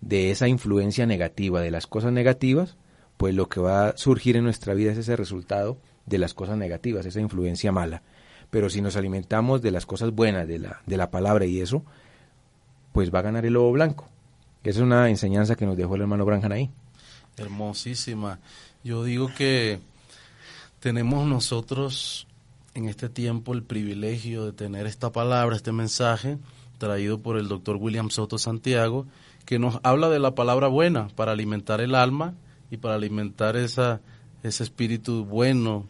de 0.00 0.30
esa 0.30 0.48
influencia 0.48 1.04
negativa, 1.04 1.60
de 1.60 1.70
las 1.70 1.86
cosas 1.86 2.10
negativas, 2.10 2.78
pues 3.18 3.34
lo 3.34 3.50
que 3.50 3.60
va 3.60 3.88
a 3.88 3.96
surgir 3.98 4.38
en 4.38 4.44
nuestra 4.44 4.72
vida 4.72 4.92
es 4.92 4.96
ese 4.96 5.14
resultado 5.14 5.76
de 6.06 6.16
las 6.16 6.32
cosas 6.32 6.56
negativas, 6.56 7.04
esa 7.04 7.20
influencia 7.20 7.70
mala. 7.70 8.02
Pero 8.48 8.70
si 8.70 8.80
nos 8.80 8.96
alimentamos 8.96 9.60
de 9.60 9.72
las 9.72 9.84
cosas 9.84 10.10
buenas, 10.10 10.48
de 10.48 10.58
la, 10.58 10.80
de 10.86 10.96
la 10.96 11.10
palabra 11.10 11.44
y 11.44 11.60
eso, 11.60 11.84
pues 12.94 13.14
va 13.14 13.18
a 13.18 13.22
ganar 13.22 13.44
el 13.44 13.52
lobo 13.52 13.72
blanco. 13.72 14.08
Esa 14.64 14.78
es 14.78 14.82
una 14.82 15.10
enseñanza 15.10 15.54
que 15.54 15.66
nos 15.66 15.76
dejó 15.76 15.96
el 15.96 16.00
hermano 16.00 16.24
Branjan 16.24 16.52
ahí. 16.52 16.70
Hermosísima. 17.36 18.38
Yo 18.82 19.04
digo 19.04 19.30
que 19.36 19.80
tenemos 20.80 21.26
nosotros 21.26 22.26
en 22.72 22.88
este 22.88 23.10
tiempo 23.10 23.52
el 23.52 23.64
privilegio 23.64 24.46
de 24.46 24.52
tener 24.52 24.86
esta 24.86 25.12
palabra, 25.12 25.56
este 25.56 25.72
mensaje 25.72 26.38
traído 26.80 27.20
por 27.20 27.36
el 27.36 27.46
doctor 27.46 27.76
William 27.76 28.10
Soto 28.10 28.38
Santiago, 28.38 29.06
que 29.44 29.60
nos 29.60 29.78
habla 29.84 30.08
de 30.08 30.18
la 30.18 30.34
palabra 30.34 30.66
buena 30.66 31.06
para 31.14 31.32
alimentar 31.32 31.80
el 31.80 31.94
alma 31.94 32.34
y 32.72 32.78
para 32.78 32.96
alimentar 32.96 33.56
esa, 33.56 34.00
ese 34.42 34.64
espíritu 34.64 35.24
bueno. 35.24 35.86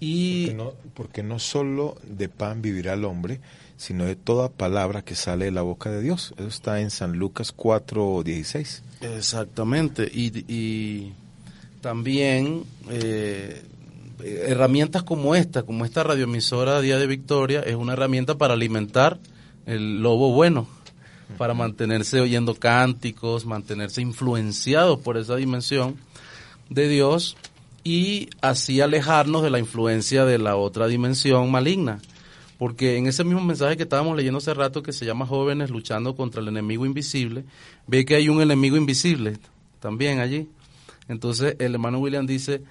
Y 0.00 0.46
porque 0.46 0.54
no, 0.56 0.72
porque 0.94 1.22
no 1.22 1.38
solo 1.38 1.96
de 2.04 2.28
pan 2.28 2.62
vivirá 2.62 2.94
el 2.94 3.04
hombre, 3.04 3.40
sino 3.76 4.04
de 4.04 4.16
toda 4.16 4.48
palabra 4.48 5.02
que 5.02 5.14
sale 5.14 5.46
de 5.46 5.50
la 5.50 5.62
boca 5.62 5.90
de 5.90 6.00
Dios. 6.00 6.32
Eso 6.38 6.48
está 6.48 6.80
en 6.80 6.90
San 6.90 7.18
Lucas 7.18 7.54
4:16. 7.54 8.82
Exactamente. 9.00 10.10
Y, 10.12 10.44
y 10.48 11.12
también 11.80 12.64
eh, 12.90 13.62
herramientas 14.22 15.02
como 15.02 15.34
esta, 15.34 15.64
como 15.64 15.84
esta 15.84 16.04
radioemisora 16.04 16.80
Día 16.80 16.98
de 16.98 17.06
Victoria, 17.06 17.60
es 17.60 17.74
una 17.74 17.94
herramienta 17.94 18.36
para 18.36 18.54
alimentar 18.54 19.18
el 19.66 20.00
lobo 20.00 20.32
bueno, 20.32 20.66
para 21.36 21.54
mantenerse 21.54 22.20
oyendo 22.20 22.54
cánticos, 22.54 23.44
mantenerse 23.44 24.00
influenciado 24.00 25.00
por 25.00 25.16
esa 25.16 25.36
dimensión 25.36 25.96
de 26.70 26.88
Dios 26.88 27.36
y 27.84 28.30
así 28.40 28.80
alejarnos 28.80 29.42
de 29.42 29.50
la 29.50 29.58
influencia 29.58 30.24
de 30.24 30.38
la 30.38 30.56
otra 30.56 30.86
dimensión 30.86 31.50
maligna. 31.50 32.00
Porque 32.58 32.96
en 32.96 33.06
ese 33.06 33.22
mismo 33.22 33.42
mensaje 33.42 33.76
que 33.76 33.82
estábamos 33.82 34.16
leyendo 34.16 34.38
hace 34.38 34.54
rato 34.54 34.82
que 34.82 34.92
se 34.92 35.04
llama 35.04 35.26
Jóvenes 35.26 35.70
luchando 35.70 36.16
contra 36.16 36.40
el 36.40 36.48
enemigo 36.48 36.86
invisible, 36.86 37.44
ve 37.86 38.06
que 38.06 38.14
hay 38.14 38.28
un 38.28 38.40
enemigo 38.40 38.76
invisible 38.76 39.36
también 39.80 40.20
allí. 40.20 40.48
Entonces 41.08 41.56
el 41.58 41.74
hermano 41.74 41.98
William 41.98 42.26
dice, 42.26 42.62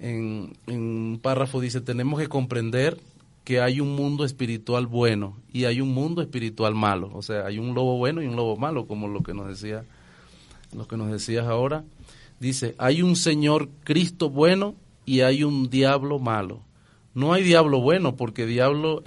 en, 0.00 0.56
en 0.66 0.80
un 0.80 1.20
párrafo 1.20 1.60
dice, 1.60 1.80
tenemos 1.80 2.18
que 2.18 2.28
comprender 2.28 2.98
que 3.44 3.60
hay 3.60 3.80
un 3.80 3.94
mundo 3.94 4.24
espiritual 4.24 4.86
bueno 4.86 5.36
y 5.52 5.66
hay 5.66 5.80
un 5.80 5.92
mundo 5.92 6.22
espiritual 6.22 6.74
malo. 6.74 7.10
O 7.12 7.22
sea, 7.22 7.46
hay 7.46 7.58
un 7.58 7.74
lobo 7.74 7.98
bueno 7.98 8.22
y 8.22 8.26
un 8.26 8.36
lobo 8.36 8.56
malo, 8.56 8.86
como 8.86 9.06
lo 9.06 9.22
que 9.22 9.34
nos 9.34 9.48
decía, 9.48 9.84
lo 10.74 10.88
que 10.88 10.96
nos 10.96 11.12
decías 11.12 11.46
ahora. 11.46 11.84
Dice, 12.40 12.74
hay 12.78 13.02
un 13.02 13.16
Señor 13.16 13.68
Cristo 13.84 14.30
bueno 14.30 14.74
y 15.04 15.20
hay 15.20 15.44
un 15.44 15.68
diablo 15.68 16.18
malo. 16.18 16.60
No 17.12 17.32
hay 17.32 17.42
diablo 17.42 17.80
bueno 17.80 18.16
porque 18.16 18.46
diablo 18.46 19.04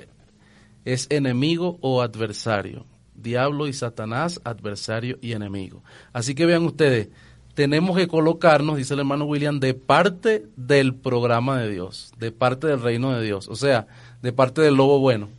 es 0.85 1.07
enemigo 1.09 1.77
o 1.81 2.01
adversario. 2.01 2.85
Diablo 3.15 3.67
y 3.67 3.73
Satanás, 3.73 4.39
adversario 4.43 5.17
y 5.21 5.33
enemigo. 5.33 5.83
Así 6.13 6.35
que 6.35 6.45
vean 6.45 6.63
ustedes, 6.63 7.09
tenemos 7.57 7.97
que 7.97 8.07
colocarnos, 8.07 8.77
dice 8.77 8.93
el 8.93 8.99
hermano 8.99 9.25
William, 9.25 9.59
de 9.59 9.73
parte 9.73 10.45
del 10.55 10.93
programa 10.93 11.59
de 11.59 11.71
Dios, 11.71 12.13
de 12.19 12.31
parte 12.31 12.67
del 12.67 12.79
reino 12.79 13.11
de 13.11 13.25
Dios. 13.25 13.47
O 13.47 13.55
sea, 13.55 13.87
de 14.21 14.33
parte 14.33 14.61
del 14.61 14.75
lobo 14.75 14.99
bueno. 14.99 15.29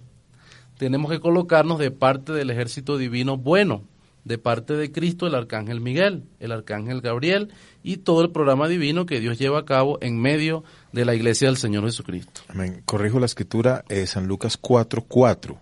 Tenemos 0.79 1.11
que 1.11 1.21
colocarnos 1.21 1.79
de 1.79 1.91
parte 1.91 2.33
del 2.33 2.51
ejército 2.51 2.97
divino 2.97 3.37
bueno, 3.37 3.83
de 4.25 4.38
parte 4.38 4.75
de 4.75 4.93
Cristo, 4.93 5.27
el 5.27 5.35
arcángel 5.35 5.81
Miguel, 5.81 6.25
el 6.38 6.53
arcángel 6.53 7.01
Gabriel 7.01 7.51
y 7.83 7.97
todo 7.97 8.23
el 8.23 8.31
programa 8.31 8.69
divino 8.69 9.07
que 9.07 9.21
Dios 9.21 9.38
lleva 9.38 9.61
a 9.61 9.64
cabo 9.64 9.99
en 10.03 10.21
medio 10.21 10.64
de 10.93 11.05
la 11.05 11.14
iglesia 11.14 11.49
del 11.49 11.57
Señor 11.57 11.85
Jesucristo. 11.85 12.43
Amén. 12.49 12.83
Corrijo 12.85 13.19
la 13.19 13.27
escritura, 13.27 13.85
eh, 13.88 14.07
San 14.07 14.27
Lucas 14.27 14.59
4:4, 14.61 15.59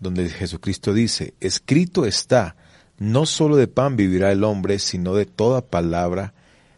donde 0.00 0.28
Jesucristo 0.30 0.94
dice, 0.94 1.34
escrito 1.40 2.06
está, 2.06 2.56
no 2.98 3.26
solo 3.26 3.56
de 3.56 3.68
pan 3.68 3.96
vivirá 3.96 4.32
el 4.32 4.44
hombre, 4.44 4.78
sino 4.78 5.14
de 5.14 5.26
toda 5.26 5.60
palabra, 5.60 6.32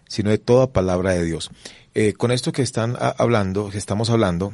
sino 0.09 0.31
de 0.31 0.39
toda 0.39 0.73
palabra 0.73 1.13
de 1.13 1.25
Dios. 1.25 1.51
Eh, 1.95 2.15
con 2.15 2.33
esto 2.33 2.53
que 2.53 2.63
están 2.63 2.97
hablando, 2.99 3.71
que 3.71 3.79
estamos 3.79 4.11
hablando, 4.11 4.53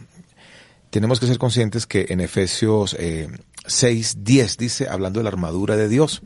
tenemos 0.90 1.20
que 1.20 1.26
ser 1.26 1.38
conscientes 1.38 1.86
que 1.86 2.06
en 2.10 2.20
Efesios 2.20 2.96
eh, 2.98 3.28
6, 3.66 4.18
10 4.24 4.56
dice, 4.56 4.88
hablando 4.88 5.20
de 5.20 5.24
la 5.24 5.30
armadura 5.30 5.76
de 5.76 5.88
Dios. 5.88 6.22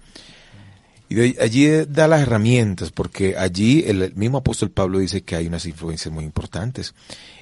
Y 1.09 1.39
allí 1.41 1.69
da 1.89 2.09
las 2.09 2.23
herramientas, 2.23 2.91
porque 2.91 3.37
allí 3.37 3.85
el 3.87 4.15
mismo 4.15 4.39
apóstol 4.39 4.71
Pablo 4.71 4.99
dice 4.99 5.23
que 5.23 5.37
hay 5.37 5.47
unas 5.47 5.67
influencias 5.67 6.13
muy 6.13 6.25
importantes 6.25 6.95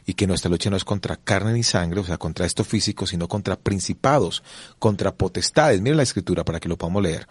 y 0.04 0.14
que 0.14 0.26
nuestra 0.26 0.50
lucha 0.50 0.70
no 0.70 0.76
es 0.76 0.84
contra 0.84 1.16
carne 1.16 1.52
ni 1.52 1.62
sangre, 1.62 2.00
o 2.00 2.04
sea, 2.04 2.18
contra 2.18 2.46
esto 2.46 2.64
físico, 2.64 3.06
sino 3.06 3.28
contra 3.28 3.54
principados, 3.54 4.42
contra 4.80 5.14
potestades. 5.14 5.80
Miren 5.80 5.98
la 5.98 6.02
escritura 6.02 6.44
para 6.44 6.58
que 6.58 6.68
lo 6.68 6.78
podamos 6.78 7.02
leer. 7.02 7.28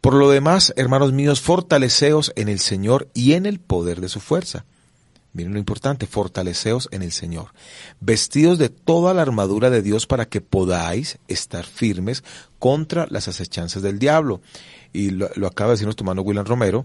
Por 0.00 0.14
lo 0.14 0.30
demás, 0.30 0.72
hermanos 0.76 1.12
míos, 1.12 1.40
fortaleceos 1.40 2.32
en 2.34 2.48
el 2.48 2.58
Señor 2.58 3.08
y 3.14 3.34
en 3.34 3.46
el 3.46 3.60
poder 3.60 4.00
de 4.00 4.08
su 4.08 4.18
fuerza 4.18 4.64
Miren 5.34 5.54
lo 5.54 5.58
importante, 5.58 6.06
fortaleceos 6.06 6.88
en 6.92 7.00
el 7.00 7.10
Señor, 7.10 7.54
vestidos 8.00 8.58
de 8.58 8.68
toda 8.68 9.14
la 9.14 9.22
armadura 9.22 9.70
de 9.70 9.80
Dios 9.80 10.06
para 10.06 10.26
que 10.26 10.42
podáis 10.42 11.18
estar 11.26 11.64
firmes 11.64 12.22
contra 12.58 13.06
las 13.08 13.28
acechanzas 13.28 13.82
del 13.82 13.98
diablo. 13.98 14.42
Y 14.92 15.10
lo, 15.10 15.26
acaba 15.46 15.68
de 15.68 15.74
decir 15.74 15.86
nuestro 15.86 16.04
hermano 16.04 16.20
William 16.20 16.44
Romero, 16.44 16.84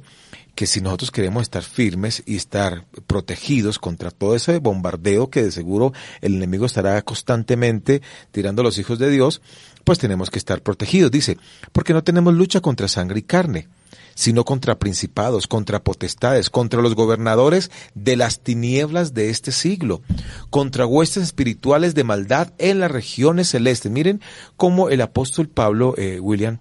que 0.55 0.65
si 0.65 0.79
nosotros 0.79 1.11
queremos 1.11 1.43
estar 1.43 1.61
firmes 1.61 2.23
y 2.25 2.37
estar 2.37 2.85
protegidos 3.05 3.79
contra 3.79 4.11
todo 4.11 4.33
ese 4.33 4.59
bombardeo 4.59 5.29
que 5.29 5.43
de 5.43 5.51
seguro 5.51 5.91
el 6.21 6.35
enemigo 6.35 6.65
estará 6.65 7.01
constantemente 7.01 8.01
tirando 8.31 8.61
a 8.61 8.63
los 8.63 8.77
hijos 8.77 8.97
de 8.97 9.09
Dios, 9.09 9.41
pues 9.83 9.99
tenemos 9.99 10.29
que 10.29 10.39
estar 10.39 10.61
protegidos. 10.61 11.11
Dice, 11.11 11.37
porque 11.73 11.93
no 11.93 12.01
tenemos 12.01 12.33
lucha 12.33 12.61
contra 12.61 12.87
sangre 12.87 13.19
y 13.19 13.23
carne 13.23 13.67
sino 14.17 14.45
contra 14.45 14.79
principados, 14.79 15.45
contra 15.45 15.83
potestades, 15.83 16.49
contra 16.49 16.81
los 16.81 16.95
gobernadores 16.95 17.69
de 17.93 18.15
las 18.15 18.39
tinieblas 18.39 19.13
de 19.13 19.29
este 19.29 19.51
siglo, 19.51 20.01
contra 20.49 20.87
huestes 20.87 21.21
espirituales 21.21 21.93
de 21.93 22.03
maldad 22.03 22.51
en 22.57 22.79
las 22.79 22.89
regiones 22.89 23.49
celestes. 23.49 23.91
Miren 23.91 24.19
cómo 24.55 24.89
el 24.89 25.01
apóstol 25.01 25.49
Pablo, 25.49 25.93
eh, 25.99 26.19
William, 26.19 26.57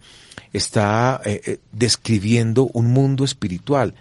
está 0.53 1.19
eh, 1.25 1.41
eh, 1.47 1.59
describiendo 1.73 2.69
un 2.75 2.93
mundo 2.93 3.25
espiritual. 3.25 3.95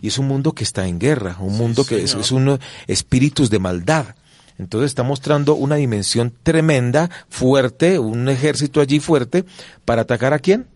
Y 0.00 0.08
es 0.08 0.16
un 0.16 0.26
mundo 0.26 0.54
que 0.54 0.64
está 0.64 0.88
en 0.88 0.98
guerra, 0.98 1.36
un 1.38 1.58
mundo 1.58 1.84
que 1.84 2.02
es, 2.02 2.14
es 2.14 2.32
un 2.32 2.58
espíritus 2.86 3.50
de 3.50 3.58
maldad. 3.58 4.14
Entonces 4.56 4.86
está 4.86 5.02
mostrando 5.02 5.54
una 5.54 5.76
dimensión 5.76 6.32
tremenda, 6.42 7.10
fuerte, 7.28 7.98
un 7.98 8.30
ejército 8.30 8.80
allí 8.80 9.00
fuerte, 9.00 9.44
para 9.84 10.02
atacar 10.02 10.32
a 10.32 10.38
quién? 10.38 10.66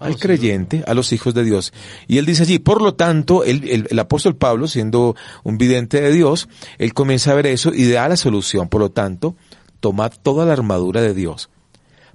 Al 0.00 0.16
creyente, 0.16 0.82
a 0.86 0.94
los 0.94 1.12
hijos 1.12 1.34
de 1.34 1.44
Dios. 1.44 1.72
Y 2.08 2.18
él 2.18 2.26
dice 2.26 2.42
allí, 2.42 2.58
por 2.58 2.82
lo 2.82 2.94
tanto, 2.94 3.44
el, 3.44 3.86
el, 3.88 3.98
apóstol 3.98 4.34
Pablo, 4.34 4.66
siendo 4.66 5.14
un 5.44 5.58
vidente 5.58 6.00
de 6.00 6.10
Dios, 6.10 6.48
él 6.78 6.94
comienza 6.94 7.30
a 7.30 7.34
ver 7.34 7.46
eso 7.46 7.72
y 7.72 7.88
da 7.88 8.08
la 8.08 8.16
solución. 8.16 8.68
Por 8.68 8.80
lo 8.80 8.90
tanto, 8.90 9.36
tomad 9.78 10.12
toda 10.22 10.46
la 10.46 10.54
armadura 10.54 11.02
de 11.02 11.14
Dios 11.14 11.50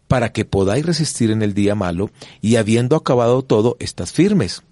para 0.08 0.32
que 0.32 0.45
podáis 0.45 0.86
resistir 0.86 1.32
en 1.32 1.41
el 1.41 1.54
día 1.54 1.76
malo 1.76 2.10
y 2.41 2.58
habiendo 2.58 2.95
acabado 2.95 3.43
todo, 3.43 3.78
estás 3.80 4.12
firmes. 4.12 4.63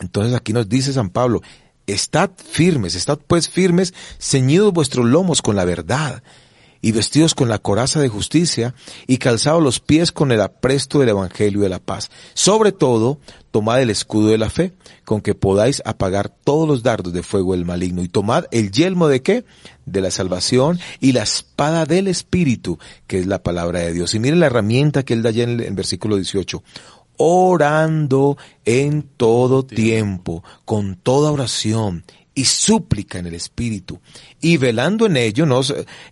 Entonces 0.00 0.34
aquí 0.34 0.52
nos 0.52 0.68
dice 0.68 0.92
San 0.92 1.10
Pablo, 1.10 1.42
estad 1.86 2.30
firmes, 2.36 2.94
estad 2.94 3.18
pues 3.26 3.48
firmes, 3.48 3.94
ceñidos 4.18 4.72
vuestros 4.72 5.06
lomos 5.06 5.42
con 5.42 5.56
la 5.56 5.64
verdad 5.64 6.22
y 6.80 6.92
vestidos 6.92 7.34
con 7.34 7.48
la 7.48 7.58
coraza 7.58 8.00
de 8.00 8.08
justicia 8.08 8.74
y 9.06 9.18
calzados 9.18 9.62
los 9.62 9.80
pies 9.80 10.12
con 10.12 10.32
el 10.32 10.40
apresto 10.40 11.00
del 11.00 11.10
Evangelio 11.10 11.60
de 11.60 11.68
la 11.68 11.78
paz. 11.78 12.10
Sobre 12.34 12.72
todo, 12.72 13.18
tomad 13.50 13.82
el 13.82 13.90
escudo 13.90 14.28
de 14.28 14.38
la 14.38 14.50
fe, 14.50 14.72
con 15.04 15.20
que 15.20 15.34
podáis 15.34 15.82
apagar 15.84 16.28
todos 16.28 16.68
los 16.68 16.82
dardos 16.82 17.12
de 17.12 17.22
fuego 17.22 17.52
del 17.52 17.64
maligno. 17.64 18.02
Y 18.02 18.08
tomad 18.08 18.44
el 18.50 18.70
yelmo 18.70 19.08
de 19.08 19.22
qué? 19.22 19.44
De 19.86 20.00
la 20.00 20.10
salvación 20.10 20.78
y 21.00 21.12
la 21.12 21.22
espada 21.22 21.86
del 21.86 22.08
Espíritu, 22.08 22.78
que 23.06 23.18
es 23.18 23.26
la 23.26 23.42
palabra 23.42 23.80
de 23.80 23.92
Dios. 23.92 24.14
Y 24.14 24.20
miren 24.20 24.40
la 24.40 24.46
herramienta 24.46 25.04
que 25.04 25.14
él 25.14 25.22
da 25.22 25.30
allá 25.30 25.44
en 25.44 25.60
el 25.60 25.74
versículo 25.74 26.16
18 26.16 26.62
orando 27.20 28.38
en 28.64 29.02
todo 29.02 29.64
tiempo, 29.64 30.44
con 30.64 30.94
toda 30.94 31.32
oración 31.32 32.04
y 32.38 32.44
súplica 32.44 33.18
en 33.18 33.26
el 33.26 33.34
Espíritu, 33.34 33.98
y 34.40 34.58
velando 34.58 35.06
en 35.06 35.16
ello. 35.16 35.44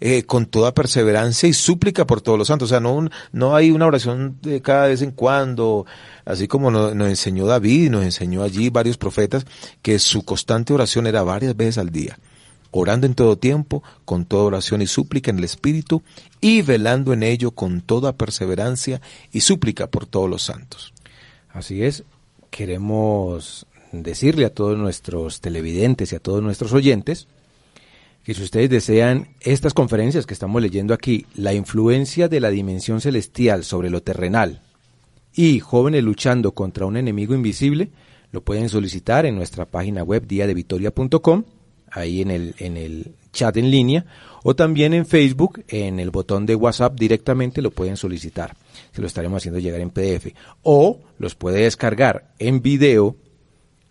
Eh, 0.00 0.24
con 0.24 0.46
toda 0.46 0.74
perseverancia 0.74 1.48
y 1.48 1.52
súplica 1.52 2.04
por 2.04 2.20
todos 2.20 2.36
los 2.36 2.48
santos. 2.48 2.68
O 2.68 2.70
sea, 2.70 2.80
no, 2.80 3.08
no 3.30 3.54
hay 3.54 3.70
una 3.70 3.86
oración 3.86 4.36
de 4.42 4.60
cada 4.60 4.88
vez 4.88 5.02
en 5.02 5.12
cuando, 5.12 5.86
así 6.24 6.48
como 6.48 6.72
nos, 6.72 6.92
enseñó 6.94 7.46
David 7.46 7.84
y 7.84 7.90
nos 7.90 8.02
enseñó 8.02 8.42
allí 8.42 8.70
varios 8.70 8.96
profetas, 8.96 9.46
que 9.82 10.00
su 10.00 10.24
constante 10.24 10.72
oración 10.72 11.06
era 11.06 11.22
varias 11.22 11.56
veces 11.56 11.78
al 11.78 11.90
día 11.90 12.18
orando 12.72 13.06
en 13.06 13.14
todo 13.14 13.38
tiempo, 13.38 13.82
con 14.04 14.26
toda 14.26 14.42
oración 14.42 14.82
y 14.82 14.86
súplica 14.86 15.30
en 15.30 15.38
el 15.38 15.44
Espíritu, 15.44 16.02
y 16.42 16.60
velando 16.60 17.14
en 17.14 17.22
ello 17.22 17.52
con 17.52 17.80
toda 17.80 18.16
perseverancia 18.16 19.00
y 19.32 19.40
súplica 19.42 19.86
por 19.86 20.04
todos 20.04 20.28
los 20.28 20.42
santos. 20.42 20.92
Así 21.48 21.84
es, 21.84 22.02
queremos 22.50 23.66
decirle 24.02 24.46
a 24.46 24.54
todos 24.54 24.78
nuestros 24.78 25.40
televidentes 25.40 26.12
y 26.12 26.16
a 26.16 26.20
todos 26.20 26.42
nuestros 26.42 26.72
oyentes 26.72 27.28
que 28.24 28.34
si 28.34 28.42
ustedes 28.42 28.68
desean 28.68 29.28
estas 29.40 29.72
conferencias 29.72 30.26
que 30.26 30.34
estamos 30.34 30.60
leyendo 30.60 30.94
aquí, 30.94 31.26
la 31.36 31.54
influencia 31.54 32.28
de 32.28 32.40
la 32.40 32.50
dimensión 32.50 33.00
celestial 33.00 33.62
sobre 33.62 33.88
lo 33.88 34.02
terrenal 34.02 34.62
y 35.32 35.60
jóvenes 35.60 36.02
luchando 36.02 36.52
contra 36.52 36.86
un 36.86 36.96
enemigo 36.96 37.34
invisible, 37.34 37.90
lo 38.32 38.42
pueden 38.42 38.68
solicitar 38.68 39.26
en 39.26 39.36
nuestra 39.36 39.66
página 39.66 40.02
web 40.02 40.26
diadevitoria.com, 40.26 41.44
ahí 41.90 42.22
en 42.22 42.30
el, 42.32 42.54
en 42.58 42.76
el 42.76 43.14
chat 43.32 43.56
en 43.58 43.70
línea, 43.70 44.06
o 44.42 44.56
también 44.56 44.94
en 44.94 45.06
Facebook, 45.06 45.62
en 45.68 46.00
el 46.00 46.10
botón 46.10 46.46
de 46.46 46.54
WhatsApp 46.54 46.98
directamente 46.98 47.62
lo 47.62 47.70
pueden 47.70 47.96
solicitar. 47.96 48.56
Se 48.92 49.00
lo 49.00 49.06
estaremos 49.06 49.38
haciendo 49.38 49.60
llegar 49.60 49.80
en 49.80 49.90
PDF. 49.90 50.34
O 50.62 51.00
los 51.18 51.34
puede 51.34 51.62
descargar 51.62 52.32
en 52.38 52.62
video, 52.62 53.16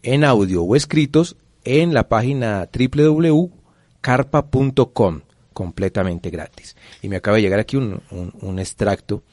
en 0.06 0.24
audio 0.24 0.64
o 0.64 0.76
escritos 0.76 1.36
en 1.64 1.94
la 1.94 2.08
página 2.08 2.70
www 2.72 3.66
carpa.com 4.06 5.22
completamente 5.52 6.30
gratis. 6.30 6.76
Y 7.02 7.10
me 7.10 7.16
acaba 7.16 7.38
de 7.38 7.42
llegar 7.42 7.60
aquí 7.60 7.76
un, 7.76 8.04
un, 8.12 8.60
extracto 8.60 9.24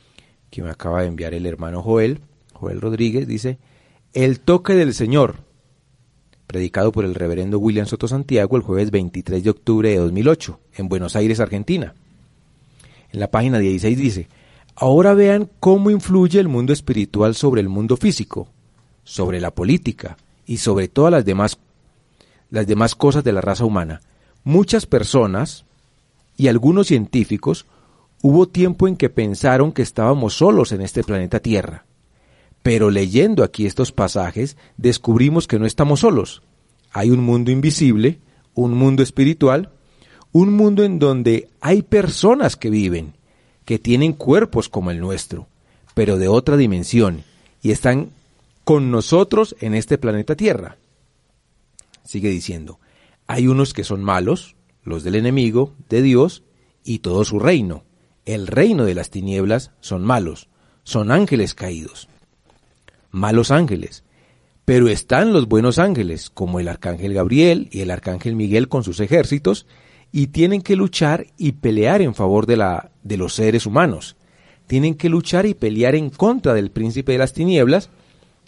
que 0.49 0.63
me 0.63 0.71
acaba 0.71 1.03
de 1.03 1.09
enviar 1.09 1.35
el 1.35 1.45
hermano 1.45 1.83
Joel, 1.83 2.21
Joel 2.55 2.81
Rodríguez, 2.81 3.29
dice, 3.29 3.59
El 4.15 4.41
toque 4.41 4.73
del 4.73 4.95
Señor, 4.95 5.45
predicado 6.47 6.91
por 6.91 7.05
el 7.05 7.15
reverendo 7.15 7.59
William 7.59 7.85
Soto 7.85 8.09
Santiago 8.09 8.57
el 8.57 8.63
jueves 8.63 8.91
23 8.91 9.45
de 9.45 9.51
octubre 9.51 9.91
de 9.91 9.99
2008, 9.99 10.59
en 10.77 10.89
Buenos 10.89 11.17
Aires, 11.17 11.39
Argentina. 11.39 11.95
En 13.13 13.21
la 13.21 13.31
página 13.31 13.59
16 13.59 13.99
dice, 13.99 14.29
Ahora 14.75 15.13
vean 15.13 15.51
cómo 15.61 15.91
influye 15.91 16.41
el 16.41 16.49
mundo 16.49 16.73
espiritual 16.73 17.35
sobre 17.35 17.61
el 17.61 17.69
mundo 17.69 17.99
físico, 17.99 18.49
sobre 19.05 19.39
la 19.39 19.51
política 19.51 20.17
y 20.47 20.59
sobre 20.59 20.89
todas 20.89 21.13
las 21.13 21.25
demás, 21.25 21.59
las 22.51 22.67
demás 22.67 22.95
cosas 22.95 23.25
de 23.25 23.33
la 23.33 23.41
raza 23.41 23.65
humana 23.65 24.01
Muchas 24.45 24.87
personas 24.87 25.65
y 26.37 26.49
algunos 26.49 26.89
científicos 26.89 27.67
hubo 28.23 28.49
tiempo 28.49 28.89
en 28.89 28.97
que 28.97 29.09
pensaron 29.09 29.71
que 29.71 29.83
estábamos 29.83 30.35
solos 30.35 30.73
en 30.73 30.81
este 30.81 31.05
planeta 31.05 31.39
Tierra. 31.39 31.85
Pero 32.63 32.91
leyendo 32.91 33.45
aquí 33.45 33.67
estos 33.67 33.93
pasajes 33.93 34.57
descubrimos 34.77 35.47
que 35.47 35.61
no 35.61 35.67
estamos 35.67 36.01
solos. 36.01 36.43
Hay 36.93 37.11
un 37.11 37.21
mundo 37.21 37.53
invisible, 37.53 38.19
un 38.55 38.75
mundo 38.75 39.05
espiritual, 39.05 39.71
un 40.33 40.53
mundo 40.53 40.83
en 40.83 40.99
donde 40.99 41.49
hay 41.61 41.83
personas 41.83 42.57
que 42.57 42.71
viven, 42.71 43.15
que 43.65 43.79
tienen 43.79 44.13
cuerpos 44.13 44.69
como 44.69 44.91
el 44.91 44.99
nuestro, 44.99 45.47
pero 45.95 46.19
de 46.19 46.27
otra 46.27 46.57
dimensión, 46.57 47.23
y 47.63 47.71
están 47.71 48.11
con 48.65 48.91
nosotros 48.91 49.57
en 49.61 49.75
este 49.75 49.99
planeta 49.99 50.37
Tierra. 50.37 50.79
Sigue 52.05 52.31
diciendo, 52.31 52.81
hay 53.27 53.47
unos 53.47 53.73
que 53.73 53.85
son 53.85 54.03
malos, 54.03 54.57
los 54.83 55.05
del 55.05 55.15
enemigo, 55.15 55.75
de 55.89 56.03
Dios, 56.03 56.43
y 56.85 56.99
todo 56.99 57.25
su 57.25 57.39
reino. 57.39 57.85
El 58.25 58.47
reino 58.47 58.85
de 58.85 58.95
las 58.95 59.11
tinieblas 59.11 59.73
son 59.81 60.05
malos, 60.05 60.49
son 60.85 61.11
ángeles 61.11 61.55
caídos. 61.55 62.09
Malos 63.11 63.51
ángeles. 63.51 64.05
Pero 64.65 64.89
están 64.89 65.33
los 65.33 65.49
buenos 65.49 65.79
ángeles, 65.79 66.31
como 66.31 66.61
el 66.61 66.69
arcángel 66.69 67.15
Gabriel 67.15 67.69
y 67.73 67.81
el 67.81 67.91
arcángel 67.91 68.37
Miguel 68.37 68.69
con 68.69 68.85
sus 68.85 69.01
ejércitos, 69.01 69.67
y 70.13 70.29
tienen 70.29 70.63
que 70.63 70.77
luchar 70.77 71.27
y 71.37 71.53
pelear 71.53 72.03
en 72.03 72.15
favor 72.15 72.47
de, 72.47 72.57
la, 72.57 72.93
de 73.03 73.17
los 73.17 73.35
seres 73.35 73.67
humanos. 73.67 74.17
Tienen 74.67 74.95
que 74.95 75.09
luchar 75.09 75.47
y 75.47 75.55
pelear 75.55 75.95
en 75.95 76.11
contra 76.11 76.55
del 76.55 76.71
príncipe 76.71 77.13
de 77.13 77.19
las 77.19 77.33
tinieblas, 77.33 77.91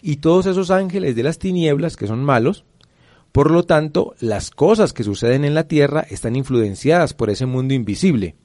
y 0.07 0.17
todos 0.17 0.45
esos 0.45 0.69
ángeles 0.69 1.15
de 1.15 1.23
las 1.23 1.39
tinieblas 1.39 1.97
que 1.97 2.05
son 2.05 2.23
malos, 2.23 2.63
por 3.31 3.49
lo 3.49 3.63
tanto, 3.63 4.13
las 4.19 4.51
cosas 4.51 4.93
que 4.93 5.03
suceden 5.03 5.43
en 5.45 5.55
la 5.55 5.67
Tierra 5.67 6.05
están 6.07 6.35
influenciadas 6.35 7.15
por 7.15 7.31
ese 7.31 7.47
mundo 7.47 7.73
invisible, 7.73 8.35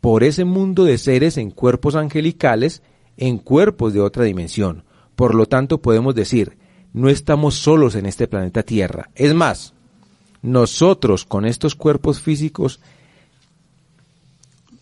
por 0.00 0.24
ese 0.24 0.46
mundo 0.46 0.84
de 0.84 0.96
seres 0.96 1.36
en 1.36 1.50
cuerpos 1.50 1.94
angelicales, 1.94 2.82
en 3.18 3.36
cuerpos 3.36 3.92
de 3.92 4.00
otra 4.00 4.24
dimensión. 4.24 4.84
Por 5.14 5.34
lo 5.34 5.44
tanto, 5.44 5.82
podemos 5.82 6.14
decir, 6.14 6.56
no 6.94 7.10
estamos 7.10 7.54
solos 7.56 7.94
en 7.94 8.06
este 8.06 8.26
planeta 8.26 8.62
Tierra. 8.62 9.10
Es 9.14 9.34
más, 9.34 9.74
nosotros 10.40 11.26
con 11.26 11.44
estos 11.44 11.74
cuerpos 11.74 12.22
físicos, 12.22 12.80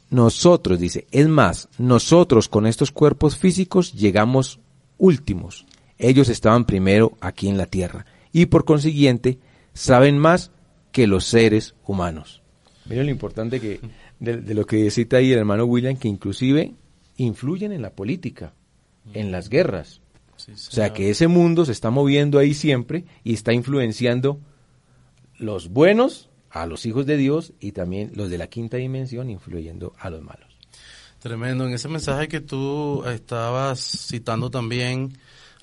nosotros, 0.09 0.79
dice, 0.79 1.09
es 1.11 1.27
más, 1.27 1.69
nosotros 1.79 2.49
con 2.49 2.65
estos 2.65 2.93
cuerpos 2.93 3.37
físicos 3.37 3.93
llegamos 3.93 4.61
últimos. 4.99 5.67
Ellos 6.01 6.29
estaban 6.29 6.65
primero 6.65 7.17
aquí 7.21 7.49
en 7.49 7.59
la 7.59 7.67
Tierra 7.67 8.07
y 8.33 8.47
por 8.47 8.65
consiguiente 8.65 9.39
saben 9.75 10.19
más 10.19 10.51
que 10.93 11.07
los 11.07 11.25
seres 11.25 11.75
humanos. 11.87 12.43
Miren 12.87 13.07
lo 13.07 13.13
importante 13.13 13.61
que 13.61 13.81
de, 14.19 14.55
lo 14.55 14.67
que 14.67 14.91
cita 14.91 15.19
ahí 15.19 15.33
el 15.33 15.39
hermano 15.39 15.65
William, 15.65 15.97
que 15.97 16.09
inclusive 16.09 16.75
influyen 17.17 17.73
en 17.73 17.83
la 17.83 17.91
política, 17.91 18.55
en 19.15 19.31
las 19.31 19.49
guerras. 19.49 20.01
o 20.37 20.57
sea 20.57 20.93
que 20.93 21.11
ese 21.11 21.29
mundo 21.29 21.65
se 21.65 21.73
está 21.73 21.91
moviendo 21.91 22.39
ahí 22.39 22.55
siempre 22.55 23.05
y 23.25 23.35
está 23.35 23.53
influenciando 23.53 24.41
los 25.39 25.69
buenos 25.69 26.29
a 26.51 26.67
los 26.67 26.85
hijos 26.87 27.07
de 27.07 27.17
Dios 27.17 27.53
y 27.61 27.73
también 27.73 28.11
los 28.15 28.31
de 28.31 28.39
la 28.39 28.49
quinta 28.49 28.77
dimensión 28.77 29.31
influyendo 29.31 29.95
a 29.99 30.11
los 30.11 30.23
malos. 30.23 30.49
Tremendo. 31.21 31.67
En 31.67 31.75
ese 31.75 31.89
mensaje 31.89 32.29
que 32.29 32.41
tú 32.41 33.05
estabas 33.05 33.79
citando 33.81 34.51
también 34.51 35.13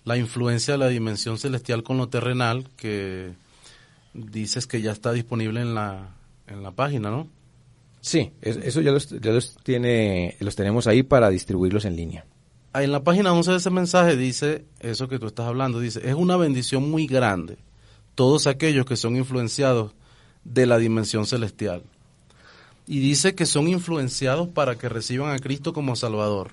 la 0.07 0.15
influencia 0.15 0.75
de 0.75 0.77
la 0.77 0.87
dimensión 0.87 1.37
celestial 1.37 1.83
con 1.83 1.97
lo 1.97 2.07
terrenal, 2.07 2.69
que 2.77 3.33
dices 4.13 4.65
que 4.65 4.81
ya 4.81 4.93
está 4.93 5.11
disponible 5.11 5.59
en 5.59 5.75
la, 5.75 6.15
en 6.47 6.63
la 6.63 6.71
página, 6.71 7.11
¿no? 7.11 7.27
Sí, 7.99 8.31
eso 8.41 8.79
ya 8.79 8.91
los, 8.91 9.09
ya 9.09 9.31
los, 9.31 9.57
tiene, 9.63 10.37
los 10.39 10.55
tenemos 10.55 10.87
ahí 10.87 11.03
para 11.03 11.29
distribuirlos 11.29 11.83
en 11.83 11.97
línea. 11.97 12.25
Ah, 12.71 12.83
en 12.83 12.93
la 12.93 13.03
página 13.03 13.33
11 13.33 13.51
de 13.51 13.57
ese 13.57 13.69
mensaje 13.69 14.15
dice 14.15 14.63
eso 14.79 15.09
que 15.09 15.19
tú 15.19 15.27
estás 15.27 15.45
hablando, 15.45 15.81
dice, 15.81 15.99
es 16.07 16.15
una 16.15 16.37
bendición 16.37 16.89
muy 16.89 17.05
grande 17.05 17.57
todos 18.15 18.47
aquellos 18.47 18.85
que 18.85 18.95
son 18.95 19.17
influenciados 19.17 19.91
de 20.45 20.67
la 20.67 20.77
dimensión 20.77 21.25
celestial. 21.25 21.83
Y 22.87 22.99
dice 22.99 23.35
que 23.35 23.45
son 23.45 23.67
influenciados 23.67 24.47
para 24.47 24.77
que 24.77 24.89
reciban 24.89 25.33
a 25.33 25.39
Cristo 25.39 25.73
como 25.73 25.95
Salvador 25.95 26.51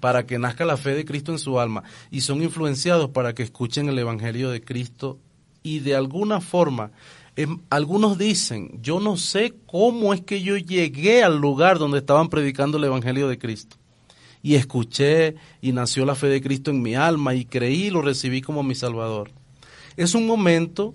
para 0.00 0.26
que 0.26 0.38
nazca 0.38 0.64
la 0.64 0.76
fe 0.76 0.94
de 0.94 1.04
Cristo 1.04 1.32
en 1.32 1.38
su 1.38 1.58
alma 1.58 1.82
y 2.10 2.20
son 2.20 2.42
influenciados 2.42 3.10
para 3.10 3.34
que 3.34 3.42
escuchen 3.42 3.88
el 3.88 3.98
Evangelio 3.98 4.50
de 4.50 4.62
Cristo 4.62 5.18
y 5.62 5.80
de 5.80 5.96
alguna 5.96 6.40
forma 6.40 6.92
em, 7.34 7.58
algunos 7.70 8.18
dicen, 8.18 8.78
yo 8.82 9.00
no 9.00 9.16
sé 9.16 9.54
cómo 9.66 10.14
es 10.14 10.20
que 10.20 10.42
yo 10.42 10.56
llegué 10.56 11.22
al 11.22 11.38
lugar 11.38 11.78
donde 11.78 11.98
estaban 11.98 12.28
predicando 12.28 12.78
el 12.78 12.84
Evangelio 12.84 13.28
de 13.28 13.38
Cristo. 13.38 13.76
Y 14.42 14.54
escuché 14.54 15.34
y 15.60 15.72
nació 15.72 16.06
la 16.06 16.14
fe 16.14 16.28
de 16.28 16.40
Cristo 16.40 16.70
en 16.70 16.80
mi 16.80 16.94
alma 16.94 17.34
y 17.34 17.44
creí 17.44 17.86
y 17.86 17.90
lo 17.90 18.00
recibí 18.00 18.40
como 18.40 18.62
mi 18.62 18.76
Salvador. 18.76 19.32
Es 19.96 20.14
un 20.14 20.26
momento 20.26 20.94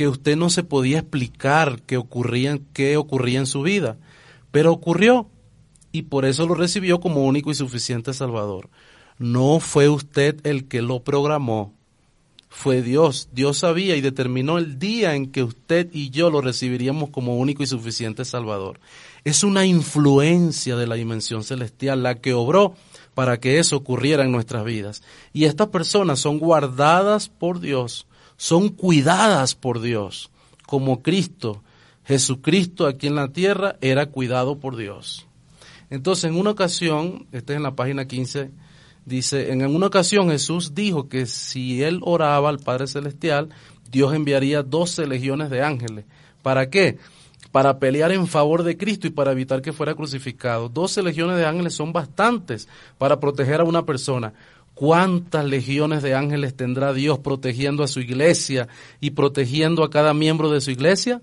que 0.00 0.08
usted 0.08 0.34
no 0.34 0.48
se 0.48 0.62
podía 0.62 1.00
explicar 1.00 1.82
qué 1.82 1.98
ocurría, 1.98 2.58
qué 2.72 2.96
ocurría 2.96 3.40
en 3.40 3.44
su 3.44 3.60
vida, 3.60 3.98
pero 4.50 4.72
ocurrió 4.72 5.28
y 5.92 6.04
por 6.04 6.24
eso 6.24 6.46
lo 6.46 6.54
recibió 6.54 7.00
como 7.00 7.26
único 7.26 7.50
y 7.50 7.54
suficiente 7.54 8.14
Salvador. 8.14 8.70
No 9.18 9.60
fue 9.60 9.90
usted 9.90 10.40
el 10.44 10.68
que 10.68 10.80
lo 10.80 11.04
programó, 11.04 11.74
fue 12.48 12.80
Dios. 12.80 13.28
Dios 13.34 13.58
sabía 13.58 13.94
y 13.94 14.00
determinó 14.00 14.56
el 14.56 14.78
día 14.78 15.14
en 15.14 15.30
que 15.30 15.42
usted 15.42 15.90
y 15.92 16.08
yo 16.08 16.30
lo 16.30 16.40
recibiríamos 16.40 17.10
como 17.10 17.36
único 17.36 17.62
y 17.62 17.66
suficiente 17.66 18.24
Salvador. 18.24 18.80
Es 19.24 19.44
una 19.44 19.66
influencia 19.66 20.76
de 20.76 20.86
la 20.86 20.94
dimensión 20.94 21.44
celestial 21.44 22.02
la 22.02 22.14
que 22.14 22.32
obró 22.32 22.72
para 23.12 23.38
que 23.38 23.58
eso 23.58 23.76
ocurriera 23.76 24.24
en 24.24 24.32
nuestras 24.32 24.64
vidas. 24.64 25.02
Y 25.34 25.44
estas 25.44 25.68
personas 25.68 26.20
son 26.20 26.38
guardadas 26.38 27.28
por 27.28 27.60
Dios, 27.60 28.06
son 28.40 28.70
cuidadas 28.70 29.54
por 29.54 29.82
Dios, 29.82 30.30
como 30.66 31.02
Cristo, 31.02 31.62
Jesucristo 32.06 32.86
aquí 32.86 33.06
en 33.06 33.14
la 33.14 33.34
tierra, 33.34 33.76
era 33.82 34.06
cuidado 34.06 34.58
por 34.58 34.76
Dios. 34.76 35.26
Entonces, 35.90 36.24
en 36.24 36.38
una 36.38 36.48
ocasión, 36.48 37.26
este 37.32 37.52
es 37.52 37.58
en 37.58 37.62
la 37.62 37.76
página 37.76 38.06
15, 38.06 38.50
dice, 39.04 39.52
en 39.52 39.62
una 39.66 39.88
ocasión 39.88 40.30
Jesús 40.30 40.74
dijo 40.74 41.06
que 41.06 41.26
si 41.26 41.82
él 41.82 42.00
oraba 42.02 42.48
al 42.48 42.60
Padre 42.60 42.86
Celestial, 42.86 43.50
Dios 43.90 44.14
enviaría 44.14 44.62
12 44.62 45.06
legiones 45.06 45.50
de 45.50 45.62
ángeles. 45.62 46.06
¿Para 46.40 46.70
qué? 46.70 46.96
Para 47.52 47.78
pelear 47.78 48.10
en 48.10 48.26
favor 48.26 48.62
de 48.62 48.78
Cristo 48.78 49.06
y 49.06 49.10
para 49.10 49.32
evitar 49.32 49.60
que 49.60 49.74
fuera 49.74 49.94
crucificado. 49.94 50.70
12 50.70 51.02
legiones 51.02 51.36
de 51.36 51.44
ángeles 51.44 51.74
son 51.74 51.92
bastantes 51.92 52.68
para 52.96 53.20
proteger 53.20 53.60
a 53.60 53.64
una 53.64 53.84
persona. 53.84 54.32
¿Cuántas 54.80 55.44
legiones 55.44 56.02
de 56.02 56.14
ángeles 56.14 56.56
tendrá 56.56 56.94
Dios 56.94 57.18
protegiendo 57.18 57.84
a 57.84 57.86
su 57.86 58.00
iglesia 58.00 58.66
y 58.98 59.10
protegiendo 59.10 59.84
a 59.84 59.90
cada 59.90 60.14
miembro 60.14 60.48
de 60.48 60.62
su 60.62 60.70
iglesia? 60.70 61.20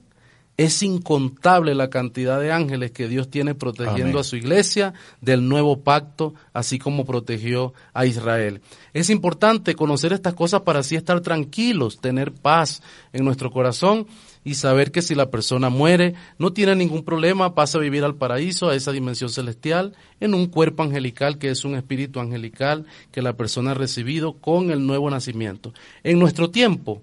Es 0.57 0.83
incontable 0.83 1.73
la 1.73 1.89
cantidad 1.89 2.39
de 2.39 2.51
ángeles 2.51 2.91
que 2.91 3.07
Dios 3.07 3.31
tiene 3.31 3.55
protegiendo 3.55 4.19
a 4.19 4.23
su 4.23 4.35
iglesia 4.35 4.93
del 5.21 5.49
nuevo 5.49 5.79
pacto, 5.79 6.35
así 6.53 6.77
como 6.77 7.03
protegió 7.03 7.73
a 7.95 8.05
Israel. 8.05 8.61
Es 8.93 9.09
importante 9.09 9.73
conocer 9.73 10.13
estas 10.13 10.35
cosas 10.35 10.61
para 10.61 10.81
así 10.81 10.95
estar 10.95 11.21
tranquilos, 11.21 11.99
tener 11.99 12.33
paz 12.33 12.83
en 13.11 13.25
nuestro 13.25 13.49
corazón 13.49 14.05
y 14.47 14.55
saber 14.55 14.93
que 14.93 15.01
si 15.01 15.13
la 15.13 15.29
persona 15.29 15.69
muere, 15.69 16.13
no 16.39 16.53
tiene 16.53 16.73
ningún 16.73 17.03
problema, 17.03 17.53
pasa 17.53 17.79
a 17.79 17.81
vivir 17.81 18.05
al 18.05 18.15
paraíso, 18.15 18.69
a 18.69 18.75
esa 18.75 18.93
dimensión 18.93 19.29
celestial, 19.29 19.93
en 20.21 20.33
un 20.33 20.47
cuerpo 20.47 20.83
angelical 20.83 21.37
que 21.37 21.49
es 21.49 21.65
un 21.65 21.75
espíritu 21.75 22.21
angelical 22.21 22.85
que 23.11 23.21
la 23.21 23.33
persona 23.33 23.71
ha 23.71 23.73
recibido 23.73 24.37
con 24.37 24.71
el 24.71 24.87
nuevo 24.87 25.09
nacimiento. 25.09 25.73
En 26.01 26.17
nuestro 26.17 26.49
tiempo, 26.49 27.01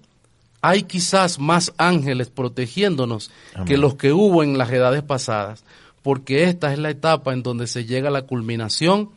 hay 0.62 0.84
quizás 0.84 1.38
más 1.38 1.74
ángeles 1.76 2.30
protegiéndonos 2.30 3.30
que 3.66 3.76
los 3.76 3.96
que 3.96 4.14
hubo 4.14 4.42
en 4.42 4.56
las 4.56 4.70
edades 4.70 5.02
pasadas, 5.02 5.64
porque 6.02 6.44
esta 6.44 6.72
es 6.72 6.78
la 6.78 6.88
etapa 6.88 7.34
en 7.34 7.42
donde 7.42 7.66
se 7.66 7.84
llega 7.84 8.08
a 8.08 8.10
la 8.10 8.22
culminación 8.22 9.10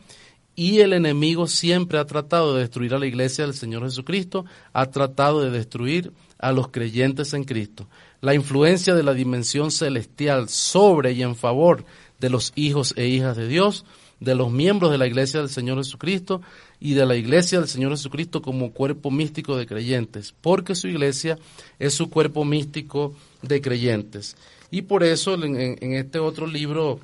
y 0.54 0.80
el 0.80 0.92
enemigo 0.92 1.46
siempre 1.46 1.98
ha 1.98 2.04
tratado 2.04 2.52
de 2.52 2.60
destruir 2.60 2.92
a 2.92 2.98
la 2.98 3.06
iglesia 3.06 3.46
del 3.46 3.54
Señor 3.54 3.84
Jesucristo, 3.84 4.44
ha 4.74 4.84
tratado 4.90 5.40
de 5.40 5.50
destruir 5.50 6.12
a 6.38 6.52
los 6.52 6.68
creyentes 6.68 7.32
en 7.34 7.44
Cristo. 7.44 7.86
La 8.20 8.34
influencia 8.34 8.94
de 8.94 9.02
la 9.02 9.14
dimensión 9.14 9.70
celestial 9.70 10.48
sobre 10.48 11.12
y 11.12 11.22
en 11.22 11.36
favor 11.36 11.84
de 12.18 12.30
los 12.30 12.52
hijos 12.56 12.94
e 12.96 13.06
hijas 13.06 13.36
de 13.36 13.46
Dios, 13.46 13.84
de 14.20 14.34
los 14.34 14.50
miembros 14.50 14.90
de 14.90 14.98
la 14.98 15.06
iglesia 15.06 15.40
del 15.40 15.50
Señor 15.50 15.78
Jesucristo, 15.78 16.40
y 16.80 16.94
de 16.94 17.06
la 17.06 17.16
iglesia 17.16 17.58
del 17.58 17.68
Señor 17.68 17.90
Jesucristo 17.90 18.40
como 18.42 18.72
cuerpo 18.72 19.10
místico 19.10 19.56
de 19.56 19.66
creyentes, 19.66 20.34
porque 20.40 20.74
su 20.74 20.88
iglesia 20.88 21.38
es 21.78 21.94
su 21.94 22.08
cuerpo 22.08 22.44
místico 22.44 23.14
de 23.42 23.60
creyentes. 23.60 24.36
Y 24.70 24.82
por 24.82 25.02
eso 25.02 25.34
en, 25.34 25.92
este 25.94 26.18
otro 26.18 26.46
libro 26.46 27.00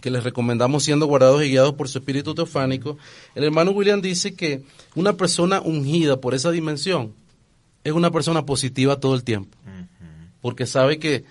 que 0.00 0.10
les 0.10 0.22
recomendamos 0.22 0.84
siendo 0.84 1.06
guardados 1.06 1.42
y 1.42 1.48
guiados 1.48 1.74
por 1.74 1.88
su 1.88 1.98
espíritu 1.98 2.34
teofánico, 2.34 2.96
el 3.34 3.44
hermano 3.44 3.72
William 3.72 4.00
dice 4.00 4.34
que 4.34 4.62
una 4.94 5.14
persona 5.14 5.60
ungida 5.60 6.20
por 6.20 6.34
esa 6.34 6.50
dimensión 6.50 7.12
es 7.82 7.92
una 7.92 8.10
persona 8.10 8.44
positiva 8.44 9.00
todo 9.00 9.14
el 9.14 9.24
tiempo, 9.24 9.56
porque 10.40 10.66
sabe 10.66 10.98
que 10.98 11.24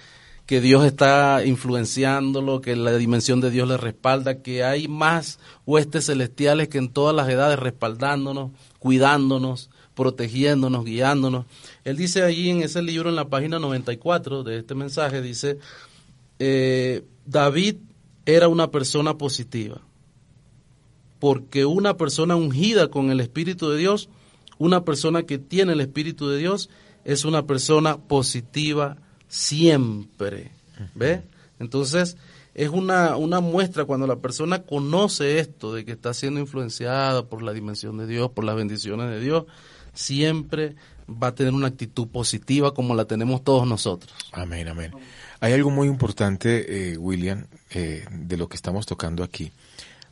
que 0.45 0.61
Dios 0.61 0.85
está 0.85 1.43
influenciándolo, 1.43 2.61
que 2.61 2.75
la 2.75 2.95
dimensión 2.97 3.41
de 3.41 3.49
Dios 3.49 3.67
le 3.67 3.77
respalda, 3.77 4.41
que 4.41 4.63
hay 4.63 4.87
más 4.87 5.39
huestes 5.65 6.05
celestiales 6.05 6.67
que 6.67 6.77
en 6.77 6.89
todas 6.89 7.15
las 7.15 7.27
edades 7.29 7.57
respaldándonos, 7.57 8.51
cuidándonos, 8.77 9.71
protegiéndonos, 9.95 10.85
guiándonos. 10.85 11.45
Él 11.83 11.97
dice 11.97 12.21
allí 12.21 12.49
en 12.49 12.61
ese 12.61 12.83
libro, 12.83 13.09
en 13.09 13.15
la 13.15 13.27
página 13.27 13.57
94 13.57 14.43
de 14.43 14.59
este 14.59 14.75
mensaje, 14.75 15.21
dice, 15.21 15.57
eh, 16.37 17.03
David 17.25 17.77
era 18.27 18.47
una 18.47 18.69
persona 18.69 19.17
positiva, 19.17 19.81
porque 21.17 21.65
una 21.65 21.97
persona 21.97 22.35
ungida 22.35 22.89
con 22.89 23.09
el 23.09 23.19
Espíritu 23.19 23.69
de 23.69 23.77
Dios, 23.79 24.09
una 24.59 24.83
persona 24.83 25.23
que 25.23 25.39
tiene 25.39 25.73
el 25.73 25.81
Espíritu 25.81 26.29
de 26.29 26.37
Dios, 26.37 26.69
es 27.05 27.23
una 27.23 27.45
persona 27.45 27.97
positiva 27.97 28.97
siempre. 29.27 30.51
¿Ve? 30.93 31.21
Entonces, 31.59 32.17
es 32.53 32.69
una, 32.69 33.15
una 33.15 33.39
muestra 33.39 33.85
cuando 33.85 34.07
la 34.07 34.17
persona 34.17 34.63
conoce 34.63 35.39
esto 35.39 35.73
de 35.73 35.85
que 35.85 35.93
está 35.93 36.13
siendo 36.13 36.39
influenciada 36.39 37.27
por 37.27 37.41
la 37.41 37.53
dimensión 37.53 37.97
de 37.97 38.07
Dios, 38.07 38.31
por 38.31 38.43
las 38.43 38.55
bendiciones 38.55 39.09
de 39.09 39.19
Dios, 39.19 39.45
siempre 39.93 40.75
va 41.07 41.27
a 41.27 41.35
tener 41.35 41.53
una 41.53 41.67
actitud 41.67 42.07
positiva 42.07 42.73
como 42.73 42.95
la 42.95 43.05
tenemos 43.05 43.43
todos 43.43 43.67
nosotros. 43.67 44.13
Amén, 44.31 44.67
amén. 44.67 44.91
Hay 45.39 45.53
algo 45.53 45.69
muy 45.69 45.87
importante, 45.87 46.91
eh, 46.93 46.97
William, 46.97 47.45
eh, 47.69 48.05
de 48.11 48.37
lo 48.37 48.49
que 48.49 48.55
estamos 48.55 48.85
tocando 48.85 49.23
aquí. 49.23 49.51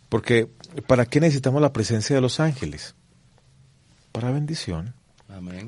Porque, 0.09 0.47
¿para 0.87 1.05
qué 1.05 1.19
necesitamos 1.19 1.61
la 1.61 1.73
presencia 1.73 2.15
de 2.15 2.21
los 2.21 2.39
ángeles? 2.39 2.93
Para 4.11 4.31
bendición. 4.31 4.93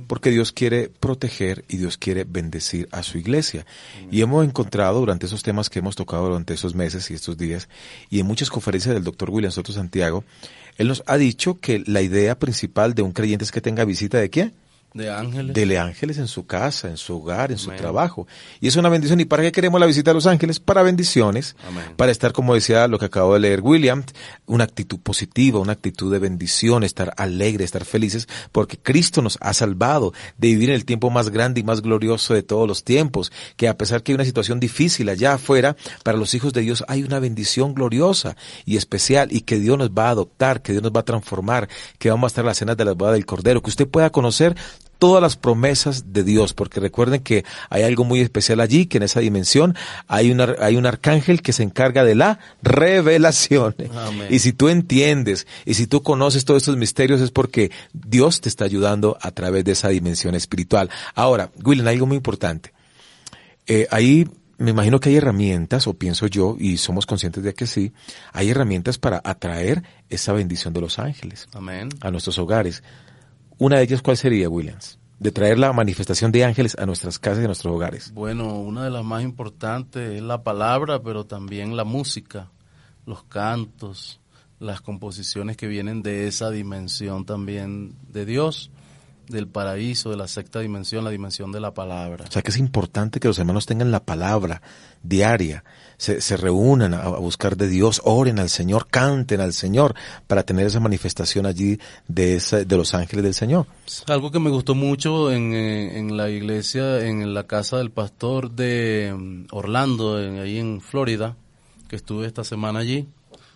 Porque 0.07 0.31
Dios 0.31 0.51
quiere 0.51 0.89
proteger 0.89 1.65
y 1.67 1.77
Dios 1.77 1.97
quiere 1.97 2.23
bendecir 2.23 2.87
a 2.91 3.03
su 3.03 3.17
iglesia. 3.17 3.65
Y 4.11 4.21
hemos 4.21 4.45
encontrado 4.45 4.99
durante 4.99 5.25
esos 5.25 5.43
temas 5.43 5.69
que 5.69 5.79
hemos 5.79 5.95
tocado 5.95 6.25
durante 6.25 6.53
esos 6.53 6.75
meses 6.75 7.09
y 7.11 7.13
estos 7.13 7.37
días, 7.37 7.69
y 8.09 8.19
en 8.19 8.27
muchas 8.27 8.49
conferencias 8.49 8.93
del 8.93 9.03
doctor 9.03 9.29
William 9.29 9.51
Soto 9.51 9.71
Santiago, 9.73 10.23
él 10.77 10.87
nos 10.87 11.03
ha 11.07 11.17
dicho 11.17 11.59
que 11.59 11.83
la 11.85 12.01
idea 12.01 12.37
principal 12.37 12.93
de 12.93 13.01
un 13.01 13.11
creyente 13.11 13.45
es 13.45 13.51
que 13.51 13.61
tenga 13.61 13.85
visita 13.85 14.19
de 14.19 14.29
quién? 14.29 14.53
De 14.95 15.11
ángeles. 15.11 15.53
De 15.53 15.77
ángeles 15.77 16.17
en 16.19 16.27
su 16.29 16.45
casa, 16.45 16.87
en 16.87 16.95
su 16.95 17.17
hogar, 17.17 17.51
en 17.51 17.57
su 17.57 17.69
trabajo. 17.71 18.27
Y 18.61 18.69
es 18.69 18.77
una 18.77 18.87
bendición. 18.87 19.19
¿Y 19.19 19.25
para 19.25 19.43
qué 19.43 19.51
queremos 19.51 19.77
la 19.77 19.87
visita 19.87 20.11
de 20.11 20.15
los 20.15 20.25
ángeles? 20.25 20.61
Para 20.61 20.83
bendiciones. 20.83 21.57
Para 21.97 22.13
estar, 22.13 22.31
como 22.31 22.55
decía 22.55 22.87
lo 22.87 22.97
que 22.97 23.03
acabo 23.03 23.33
de 23.33 23.41
leer 23.41 23.59
William, 23.59 24.05
una 24.45 24.63
actitud 24.63 24.97
positiva, 24.99 25.59
una 25.59 25.73
actitud 25.73 26.13
de 26.13 26.19
bendición, 26.19 26.85
estar 26.85 27.13
alegre, 27.17 27.65
estar 27.65 27.83
felices, 27.83 28.29
porque 28.53 28.77
Cristo 28.77 29.21
nos 29.21 29.37
ha 29.41 29.53
salvado 29.53 30.13
de 30.37 30.47
vivir 30.47 30.69
en 30.69 30.75
el 30.75 30.85
tiempo 30.85 31.09
más 31.09 31.29
grande 31.29 31.59
y 31.59 31.63
más 31.63 31.81
glorioso 31.81 32.33
de 32.33 32.43
todos 32.43 32.65
los 32.65 32.85
tiempos. 32.85 33.33
Que 33.57 33.67
a 33.67 33.77
pesar 33.77 34.01
que 34.01 34.13
hay 34.13 34.15
una 34.15 34.23
situación 34.23 34.61
difícil 34.61 35.09
allá 35.09 35.33
afuera, 35.33 35.75
para 36.03 36.17
los 36.17 36.33
hijos 36.35 36.53
de 36.53 36.61
Dios 36.61 36.85
hay 36.87 37.03
una 37.03 37.19
bendición 37.19 37.73
gloriosa 37.73 38.37
y 38.63 38.77
especial 38.77 39.27
y 39.33 39.41
que 39.41 39.59
Dios 39.59 39.77
nos 39.77 39.89
va 39.89 40.07
a 40.07 40.11
adoptar, 40.11 40.61
que 40.61 40.71
Dios 40.71 40.83
nos 40.83 40.93
va 40.93 41.01
a 41.01 41.05
transformar, 41.05 41.67
que 41.99 42.09
vamos 42.09 42.23
a 42.23 42.27
estar 42.27 42.43
en 42.43 42.47
las 42.47 42.57
cenas 42.59 42.77
de 42.77 42.85
la 42.85 42.93
boda 42.93 43.11
del 43.11 43.25
Cordero, 43.25 43.61
que 43.61 43.71
usted 43.71 43.89
pueda 43.89 44.09
conocer 44.09 44.55
todas 44.97 45.21
las 45.21 45.35
promesas 45.35 46.13
de 46.13 46.23
Dios, 46.23 46.53
porque 46.53 46.79
recuerden 46.79 47.21
que 47.21 47.45
hay 47.69 47.83
algo 47.83 48.03
muy 48.03 48.21
especial 48.21 48.59
allí, 48.59 48.85
que 48.85 48.97
en 48.97 49.03
esa 49.03 49.19
dimensión 49.19 49.75
hay, 50.07 50.31
una, 50.31 50.55
hay 50.59 50.75
un 50.75 50.85
arcángel 50.85 51.41
que 51.41 51.53
se 51.53 51.63
encarga 51.63 52.03
de 52.03 52.15
la 52.15 52.39
revelación. 52.61 53.75
Y 54.29 54.39
si 54.39 54.53
tú 54.53 54.69
entiendes 54.69 55.47
y 55.65 55.75
si 55.75 55.87
tú 55.87 56.03
conoces 56.03 56.45
todos 56.45 56.63
estos 56.63 56.77
misterios 56.77 57.21
es 57.21 57.31
porque 57.31 57.71
Dios 57.93 58.41
te 58.41 58.49
está 58.49 58.65
ayudando 58.65 59.17
a 59.21 59.31
través 59.31 59.63
de 59.65 59.73
esa 59.73 59.89
dimensión 59.89 60.35
espiritual. 60.35 60.89
Ahora, 61.13 61.51
William, 61.63 61.87
algo 61.87 62.05
muy 62.05 62.17
importante. 62.17 62.73
Eh, 63.67 63.87
ahí 63.91 64.27
me 64.57 64.71
imagino 64.71 64.99
que 64.99 65.09
hay 65.09 65.17
herramientas, 65.17 65.87
o 65.87 65.95
pienso 65.95 66.27
yo, 66.27 66.55
y 66.59 66.77
somos 66.77 67.05
conscientes 67.05 67.43
de 67.43 67.53
que 67.53 67.67
sí, 67.67 67.91
hay 68.31 68.49
herramientas 68.49 68.97
para 68.97 69.21
atraer 69.23 69.83
esa 70.09 70.33
bendición 70.33 70.73
de 70.73 70.81
los 70.81 70.99
ángeles 70.99 71.47
a 72.01 72.11
nuestros 72.11 72.37
hogares. 72.37 72.83
Una 73.57 73.77
de 73.77 73.83
ellas, 73.83 74.01
¿cuál 74.01 74.17
sería, 74.17 74.49
Williams? 74.49 74.99
De 75.19 75.31
traer 75.31 75.57
la 75.57 75.71
manifestación 75.71 76.31
de 76.31 76.43
ángeles 76.43 76.75
a 76.77 76.85
nuestras 76.85 77.19
casas 77.19 77.41
y 77.41 77.43
a 77.45 77.47
nuestros 77.47 77.73
hogares. 77.73 78.11
Bueno, 78.13 78.59
una 78.59 78.83
de 78.83 78.89
las 78.89 79.05
más 79.05 79.23
importantes 79.23 80.17
es 80.17 80.21
la 80.21 80.43
palabra, 80.43 81.01
pero 81.01 81.25
también 81.25 81.77
la 81.77 81.85
música, 81.85 82.49
los 83.05 83.23
cantos, 83.23 84.19
las 84.59 84.81
composiciones 84.81 85.55
que 85.55 85.67
vienen 85.67 86.03
de 86.03 86.27
esa 86.27 86.49
dimensión 86.49 87.25
también 87.25 87.95
de 88.11 88.25
Dios 88.25 88.71
del 89.27 89.47
paraíso, 89.47 90.09
de 90.09 90.17
la 90.17 90.27
sexta 90.27 90.59
dimensión, 90.59 91.03
la 91.03 91.09
dimensión 91.09 91.51
de 91.51 91.59
la 91.59 91.73
palabra. 91.73 92.25
O 92.27 92.31
sea 92.31 92.41
que 92.41 92.51
es 92.51 92.57
importante 92.57 93.19
que 93.19 93.27
los 93.27 93.39
hermanos 93.39 93.65
tengan 93.65 93.91
la 93.91 94.03
palabra 94.03 94.61
diaria, 95.03 95.63
se, 95.97 96.21
se 96.21 96.37
reúnan 96.37 96.93
a, 96.93 97.09
buscar 97.09 97.55
de 97.57 97.67
Dios, 97.67 98.01
oren 98.03 98.39
al 98.39 98.49
Señor, 98.49 98.87
canten 98.89 99.41
al 99.41 99.53
Señor 99.53 99.95
para 100.27 100.43
tener 100.43 100.67
esa 100.67 100.79
manifestación 100.79 101.45
allí 101.45 101.79
de, 102.07 102.41
de 102.65 102.77
los 102.77 102.93
ángeles 102.93 103.23
del 103.23 103.33
Señor. 103.33 103.67
Algo 104.07 104.31
que 104.31 104.39
me 104.39 104.49
gustó 104.49 104.75
mucho 104.75 105.31
en, 105.31 105.53
eh, 105.53 105.97
en 105.97 106.17
la 106.17 106.29
iglesia, 106.29 107.05
en 107.05 107.33
la 107.33 107.43
casa 107.45 107.77
del 107.77 107.91
pastor 107.91 108.51
de 108.51 109.13
mm, 109.15 109.45
Orlando, 109.51 110.21
en, 110.21 110.39
ahí 110.39 110.57
en 110.57 110.81
Florida, 110.81 111.35
que 111.87 111.95
estuve 111.95 112.27
esta 112.27 112.43
semana 112.43 112.79
allí. 112.79 113.07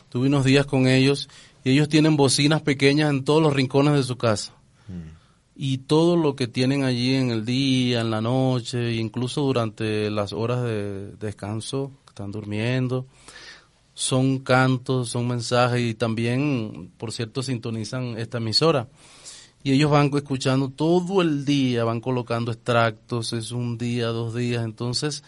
Tuve 0.10 0.28
unos 0.28 0.46
días 0.46 0.66
con 0.66 0.88
ellos 0.88 1.30
y 1.64 1.72
ellos 1.72 1.90
tienen 1.90 2.16
bocinas 2.16 2.62
pequeñas 2.62 3.10
en 3.10 3.24
todos 3.24 3.42
los 3.42 3.54
rincones 3.54 3.94
de 3.94 4.04
su 4.04 4.18
casa. 4.18 4.54
Mm 4.88 5.19
y 5.62 5.80
todo 5.80 6.16
lo 6.16 6.38
que 6.38 6.48
tienen 6.48 6.86
allí 6.86 7.16
en 7.16 7.32
el 7.32 7.44
día, 7.44 8.00
en 8.00 8.12
la 8.12 8.22
noche, 8.22 8.94
incluso 8.94 9.42
durante 9.42 10.10
las 10.10 10.32
horas 10.32 10.64
de 10.64 11.12
descanso, 11.20 11.92
están 12.08 12.32
durmiendo, 12.32 13.08
son 13.94 14.40
cantos, 14.40 15.10
son 15.10 15.28
mensajes 15.28 15.82
y 15.82 15.96
también, 15.96 16.94
por 16.98 17.12
cierto, 17.12 17.44
sintonizan 17.44 18.18
esta 18.18 18.38
emisora. 18.38 18.88
Y 19.62 19.74
ellos 19.74 19.92
van 19.92 20.10
escuchando 20.16 20.70
todo 20.70 21.22
el 21.22 21.44
día, 21.44 21.84
van 21.84 22.00
colocando 22.00 22.54
extractos, 22.54 23.34
es 23.34 23.52
un 23.52 23.78
día, 23.78 24.08
dos 24.08 24.34
días, 24.34 24.64
entonces 24.64 25.26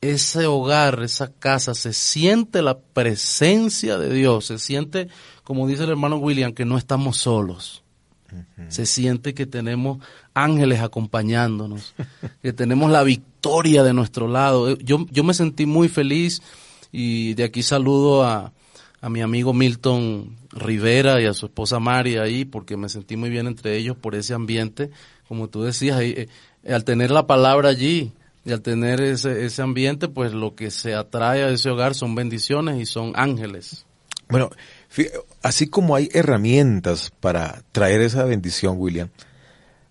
ese 0.00 0.46
hogar, 0.46 1.04
esa 1.04 1.32
casa, 1.32 1.76
se 1.76 1.92
siente 1.92 2.62
la 2.62 2.80
presencia 2.80 3.96
de 3.96 4.12
Dios, 4.12 4.46
se 4.46 4.58
siente, 4.58 5.06
como 5.44 5.68
dice 5.68 5.84
el 5.84 5.90
hermano 5.90 6.16
William, 6.16 6.52
que 6.52 6.64
no 6.64 6.78
estamos 6.78 7.18
solos 7.18 7.84
se 8.68 8.86
siente 8.86 9.34
que 9.34 9.46
tenemos 9.46 9.98
ángeles 10.34 10.80
acompañándonos, 10.80 11.94
que 12.42 12.52
tenemos 12.52 12.90
la 12.90 13.02
victoria 13.02 13.82
de 13.82 13.94
nuestro 13.94 14.28
lado. 14.28 14.70
Eh, 14.70 14.78
yo, 14.82 15.06
yo 15.10 15.24
me 15.24 15.34
sentí 15.34 15.66
muy 15.66 15.88
feliz 15.88 16.42
y 16.92 17.34
de 17.34 17.44
aquí 17.44 17.62
saludo 17.62 18.24
a, 18.24 18.52
a 19.00 19.08
mi 19.08 19.20
amigo 19.20 19.52
Milton 19.52 20.36
Rivera 20.50 21.20
y 21.20 21.26
a 21.26 21.34
su 21.34 21.46
esposa 21.46 21.78
María 21.78 22.22
ahí, 22.22 22.44
porque 22.44 22.76
me 22.76 22.88
sentí 22.88 23.16
muy 23.16 23.30
bien 23.30 23.46
entre 23.46 23.76
ellos 23.76 23.96
por 23.96 24.14
ese 24.14 24.34
ambiente. 24.34 24.90
Como 25.28 25.48
tú 25.48 25.62
decías, 25.62 26.00
eh, 26.00 26.28
al 26.68 26.84
tener 26.84 27.10
la 27.10 27.26
palabra 27.26 27.68
allí, 27.70 28.12
Y 28.44 28.52
al 28.52 28.62
tener 28.62 29.00
ese, 29.02 29.44
ese 29.44 29.62
ambiente, 29.62 30.08
pues 30.08 30.32
lo 30.32 30.54
que 30.54 30.70
se 30.70 30.94
atrae 30.94 31.42
a 31.42 31.50
ese 31.50 31.68
hogar 31.70 31.94
son 31.94 32.14
bendiciones 32.14 32.80
y 32.80 32.86
son 32.86 33.12
ángeles. 33.14 33.84
Bueno, 34.30 34.50
así 35.42 35.68
como 35.68 35.94
hay 35.94 36.08
herramientas 36.12 37.12
para 37.20 37.62
traer 37.72 38.00
esa 38.00 38.24
bendición, 38.24 38.76
William, 38.78 39.10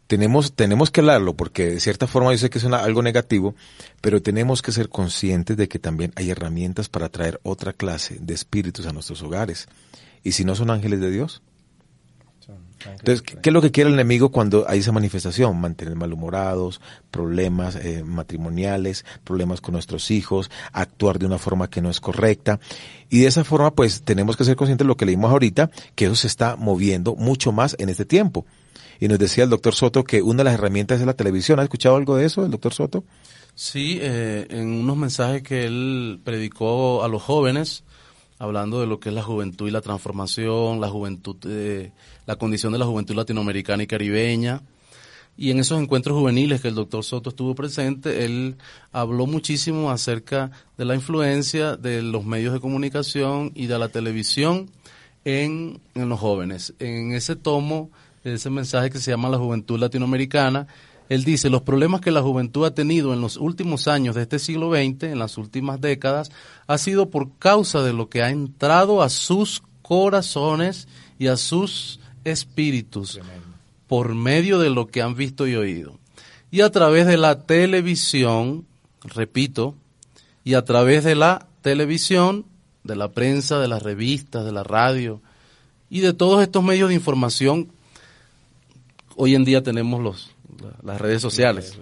tenemos, 0.07 0.53
tenemos 0.53 0.89
que 0.89 1.01
hablarlo, 1.01 1.35
porque 1.35 1.67
de 1.71 1.79
cierta 1.79 2.07
forma 2.07 2.31
yo 2.31 2.37
sé 2.37 2.49
que 2.49 2.57
es 2.59 2.65
algo 2.65 3.01
negativo, 3.03 3.55
pero 4.01 4.21
tenemos 4.21 4.61
que 4.61 4.71
ser 4.71 4.89
conscientes 4.89 5.57
de 5.57 5.67
que 5.67 5.79
también 5.79 6.13
hay 6.15 6.31
herramientas 6.31 6.89
para 6.89 7.09
traer 7.09 7.39
otra 7.43 7.73
clase 7.73 8.17
de 8.19 8.33
espíritus 8.33 8.85
a 8.87 8.93
nuestros 8.93 9.21
hogares. 9.21 9.67
Y 10.23 10.31
si 10.31 10.45
no 10.45 10.55
son 10.55 10.71
ángeles 10.71 11.01
de 11.01 11.11
Dios. 11.11 11.41
Entonces, 12.85 13.21
¿qué 13.21 13.49
es 13.49 13.53
lo 13.53 13.61
que 13.61 13.71
quiere 13.71 13.89
el 13.89 13.95
enemigo 13.95 14.29
cuando 14.29 14.65
hay 14.67 14.79
esa 14.79 14.91
manifestación? 14.91 15.59
Mantener 15.59 15.95
malhumorados, 15.95 16.81
problemas 17.11 17.75
eh, 17.75 18.03
matrimoniales, 18.03 19.05
problemas 19.23 19.61
con 19.61 19.73
nuestros 19.73 20.11
hijos, 20.11 20.51
actuar 20.73 21.19
de 21.19 21.25
una 21.25 21.37
forma 21.37 21.69
que 21.69 21.81
no 21.81 21.89
es 21.89 21.99
correcta. 21.99 22.59
Y 23.09 23.21
de 23.21 23.27
esa 23.27 23.43
forma, 23.43 23.71
pues, 23.71 24.01
tenemos 24.03 24.37
que 24.37 24.43
ser 24.43 24.55
conscientes 24.55 24.85
de 24.85 24.89
lo 24.89 24.97
que 24.97 25.05
leímos 25.05 25.31
ahorita, 25.31 25.69
que 25.95 26.05
eso 26.05 26.15
se 26.15 26.27
está 26.27 26.55
moviendo 26.55 27.15
mucho 27.15 27.51
más 27.51 27.75
en 27.79 27.89
este 27.89 28.05
tiempo 28.05 28.45
y 28.99 29.07
nos 29.07 29.19
decía 29.19 29.43
el 29.43 29.49
doctor 29.49 29.75
Soto 29.75 30.03
que 30.03 30.21
una 30.21 30.39
de 30.39 30.43
las 30.45 30.53
herramientas 30.55 30.99
es 30.99 31.05
la 31.05 31.13
televisión. 31.13 31.59
¿Ha 31.59 31.63
escuchado 31.63 31.95
algo 31.95 32.15
de 32.15 32.25
eso, 32.25 32.45
el 32.45 32.51
doctor 32.51 32.73
Soto? 32.73 33.03
Sí, 33.55 33.97
eh, 34.01 34.47
en 34.49 34.67
unos 34.67 34.97
mensajes 34.97 35.41
que 35.41 35.65
él 35.65 36.19
predicó 36.23 37.03
a 37.03 37.07
los 37.07 37.23
jóvenes, 37.23 37.83
hablando 38.39 38.79
de 38.79 38.87
lo 38.87 38.99
que 38.99 39.09
es 39.09 39.15
la 39.15 39.23
juventud 39.23 39.67
y 39.67 39.71
la 39.71 39.81
transformación, 39.81 40.79
la 40.79 40.89
juventud, 40.89 41.35
eh, 41.45 41.91
la 42.25 42.35
condición 42.35 42.73
de 42.73 42.79
la 42.79 42.85
juventud 42.85 43.15
latinoamericana 43.15 43.83
y 43.83 43.87
caribeña. 43.87 44.61
Y 45.39 45.51
en 45.51 45.59
esos 45.59 45.79
encuentros 45.79 46.17
juveniles 46.17 46.61
que 46.61 46.67
el 46.67 46.75
doctor 46.75 47.03
Soto 47.03 47.29
estuvo 47.29 47.53
presente, 47.53 48.25
él 48.25 48.55
habló 48.91 49.27
muchísimo 49.27 49.91
acerca 49.91 50.51
de 50.77 50.85
la 50.85 50.95
influencia 50.95 51.75
de 51.75 52.01
los 52.01 52.25
medios 52.25 52.53
de 52.53 52.59
comunicación 52.59 53.51
y 53.53 53.67
de 53.67 53.77
la 53.77 53.89
televisión 53.89 54.71
en, 55.25 55.79
en 55.93 56.09
los 56.09 56.19
jóvenes. 56.19 56.73
En 56.79 57.11
ese 57.13 57.35
tomo 57.35 57.91
ese 58.33 58.49
mensaje 58.49 58.89
que 58.89 58.99
se 58.99 59.11
llama 59.11 59.29
La 59.29 59.37
Juventud 59.37 59.79
Latinoamericana, 59.79 60.67
él 61.09 61.23
dice, 61.23 61.49
los 61.49 61.61
problemas 61.61 62.01
que 62.01 62.11
la 62.11 62.21
juventud 62.21 62.65
ha 62.65 62.73
tenido 62.73 63.13
en 63.13 63.21
los 63.21 63.37
últimos 63.37 63.87
años 63.87 64.15
de 64.15 64.23
este 64.23 64.39
siglo 64.39 64.71
XX, 64.71 65.03
en 65.03 65.19
las 65.19 65.37
últimas 65.37 65.79
décadas, 65.79 66.31
ha 66.67 66.77
sido 66.77 67.09
por 67.09 67.31
causa 67.37 67.81
de 67.81 67.93
lo 67.93 68.09
que 68.09 68.23
ha 68.23 68.29
entrado 68.29 69.01
a 69.01 69.09
sus 69.09 69.63
corazones 69.81 70.87
y 71.17 71.27
a 71.27 71.37
sus 71.37 71.99
espíritus, 72.25 73.19
por 73.87 74.15
medio 74.15 74.59
de 74.59 74.69
lo 74.69 74.87
que 74.87 75.01
han 75.01 75.15
visto 75.15 75.47
y 75.47 75.55
oído. 75.55 75.97
Y 76.51 76.61
a 76.61 76.71
través 76.71 77.07
de 77.07 77.17
la 77.17 77.39
televisión, 77.43 78.65
repito, 79.01 79.75
y 80.43 80.55
a 80.55 80.65
través 80.65 81.05
de 81.05 81.15
la 81.15 81.47
televisión, 81.61 82.45
de 82.83 82.95
la 82.95 83.11
prensa, 83.11 83.59
de 83.59 83.67
las 83.67 83.83
revistas, 83.83 84.45
de 84.45 84.51
la 84.51 84.63
radio 84.63 85.21
y 85.89 85.99
de 85.99 86.13
todos 86.13 86.41
estos 86.41 86.63
medios 86.63 86.89
de 86.89 86.95
información 86.95 87.69
hoy 89.17 89.35
en 89.35 89.43
día 89.43 89.63
tenemos 89.63 90.01
los, 90.01 90.31
las 90.83 90.99
redes 90.99 91.21
sociales. 91.21 91.77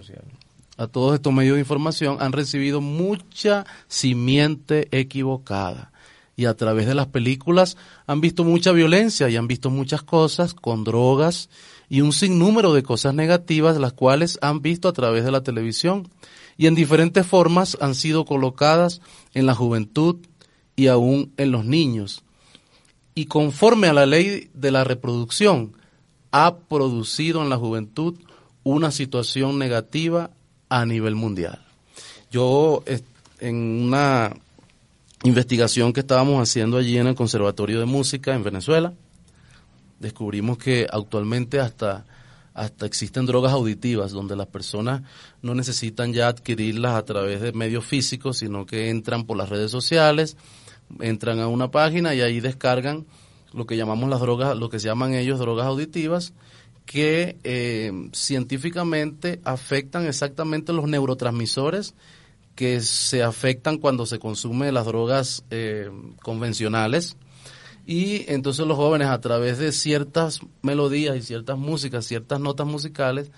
A 0.76 0.86
todos 0.86 1.14
estos 1.14 1.32
medios 1.32 1.54
de 1.54 1.60
información 1.60 2.18
han 2.20 2.32
recibido 2.32 2.80
mucha 2.80 3.64
simiente 3.88 4.88
equivocada. 4.90 5.92
Y 6.38 6.44
a 6.44 6.54
través 6.54 6.86
de 6.86 6.94
las 6.94 7.06
películas 7.06 7.78
han 8.06 8.20
visto 8.20 8.44
mucha 8.44 8.72
violencia 8.72 9.28
y 9.30 9.36
han 9.36 9.48
visto 9.48 9.70
muchas 9.70 10.02
cosas 10.02 10.52
con 10.52 10.84
drogas 10.84 11.48
y 11.88 12.02
un 12.02 12.12
sinnúmero 12.12 12.74
de 12.74 12.82
cosas 12.82 13.14
negativas, 13.14 13.78
las 13.78 13.94
cuales 13.94 14.38
han 14.42 14.60
visto 14.60 14.88
a 14.88 14.92
través 14.92 15.24
de 15.24 15.30
la 15.30 15.42
televisión 15.42 16.08
y 16.58 16.66
en 16.66 16.74
diferentes 16.74 17.26
formas 17.26 17.76
han 17.80 17.94
sido 17.94 18.24
colocadas 18.24 19.00
en 19.34 19.46
la 19.46 19.54
juventud 19.54 20.16
y 20.74 20.88
aún 20.88 21.32
en 21.36 21.52
los 21.52 21.64
niños. 21.64 22.22
Y 23.14 23.26
conforme 23.26 23.88
a 23.88 23.92
la 23.92 24.06
ley 24.06 24.50
de 24.52 24.70
la 24.70 24.84
reproducción, 24.84 25.72
ha 26.32 26.58
producido 26.58 27.42
en 27.42 27.48
la 27.48 27.56
juventud 27.56 28.14
una 28.66 28.90
situación 28.90 29.60
negativa 29.60 30.32
a 30.68 30.84
nivel 30.84 31.14
mundial. 31.14 31.64
Yo 32.32 32.82
en 33.38 33.54
una 33.54 34.34
investigación 35.22 35.92
que 35.92 36.00
estábamos 36.00 36.42
haciendo 36.42 36.76
allí 36.76 36.98
en 36.98 37.06
el 37.06 37.14
Conservatorio 37.14 37.78
de 37.78 37.86
Música 37.86 38.34
en 38.34 38.42
Venezuela, 38.42 38.92
descubrimos 40.00 40.58
que 40.58 40.84
actualmente 40.90 41.60
hasta, 41.60 42.06
hasta 42.54 42.86
existen 42.86 43.24
drogas 43.24 43.52
auditivas 43.52 44.10
donde 44.10 44.34
las 44.34 44.48
personas 44.48 45.02
no 45.42 45.54
necesitan 45.54 46.12
ya 46.12 46.26
adquirirlas 46.26 46.96
a 46.96 47.04
través 47.04 47.40
de 47.40 47.52
medios 47.52 47.84
físicos, 47.84 48.38
sino 48.38 48.66
que 48.66 48.90
entran 48.90 49.26
por 49.26 49.36
las 49.36 49.48
redes 49.48 49.70
sociales, 49.70 50.36
entran 50.98 51.38
a 51.38 51.46
una 51.46 51.70
página 51.70 52.16
y 52.16 52.20
ahí 52.20 52.40
descargan 52.40 53.06
lo 53.52 53.64
que 53.64 53.76
llamamos 53.76 54.10
las 54.10 54.18
drogas, 54.18 54.56
lo 54.56 54.70
que 54.70 54.80
se 54.80 54.88
llaman 54.88 55.14
ellos 55.14 55.38
drogas 55.38 55.66
auditivas, 55.66 56.34
que 56.86 57.36
eh, 57.44 57.92
científicamente 58.12 59.40
afectan 59.44 60.06
exactamente 60.06 60.72
los 60.72 60.86
neurotransmisores 60.86 61.94
que 62.54 62.80
se 62.80 63.22
afectan 63.22 63.78
cuando 63.78 64.06
se 64.06 64.18
consume 64.18 64.72
las 64.72 64.86
drogas 64.86 65.44
eh, 65.50 65.90
convencionales. 66.22 67.16
Y 67.86 68.24
entonces 68.32 68.66
los 68.66 68.76
jóvenes 68.76 69.08
a 69.08 69.20
través 69.20 69.58
de 69.58 69.72
ciertas 69.72 70.40
melodías 70.62 71.16
y 71.16 71.22
ciertas 71.22 71.58
músicas, 71.58 72.06
ciertas 72.06 72.40
notas 72.40 72.66
musicales, 72.66 73.30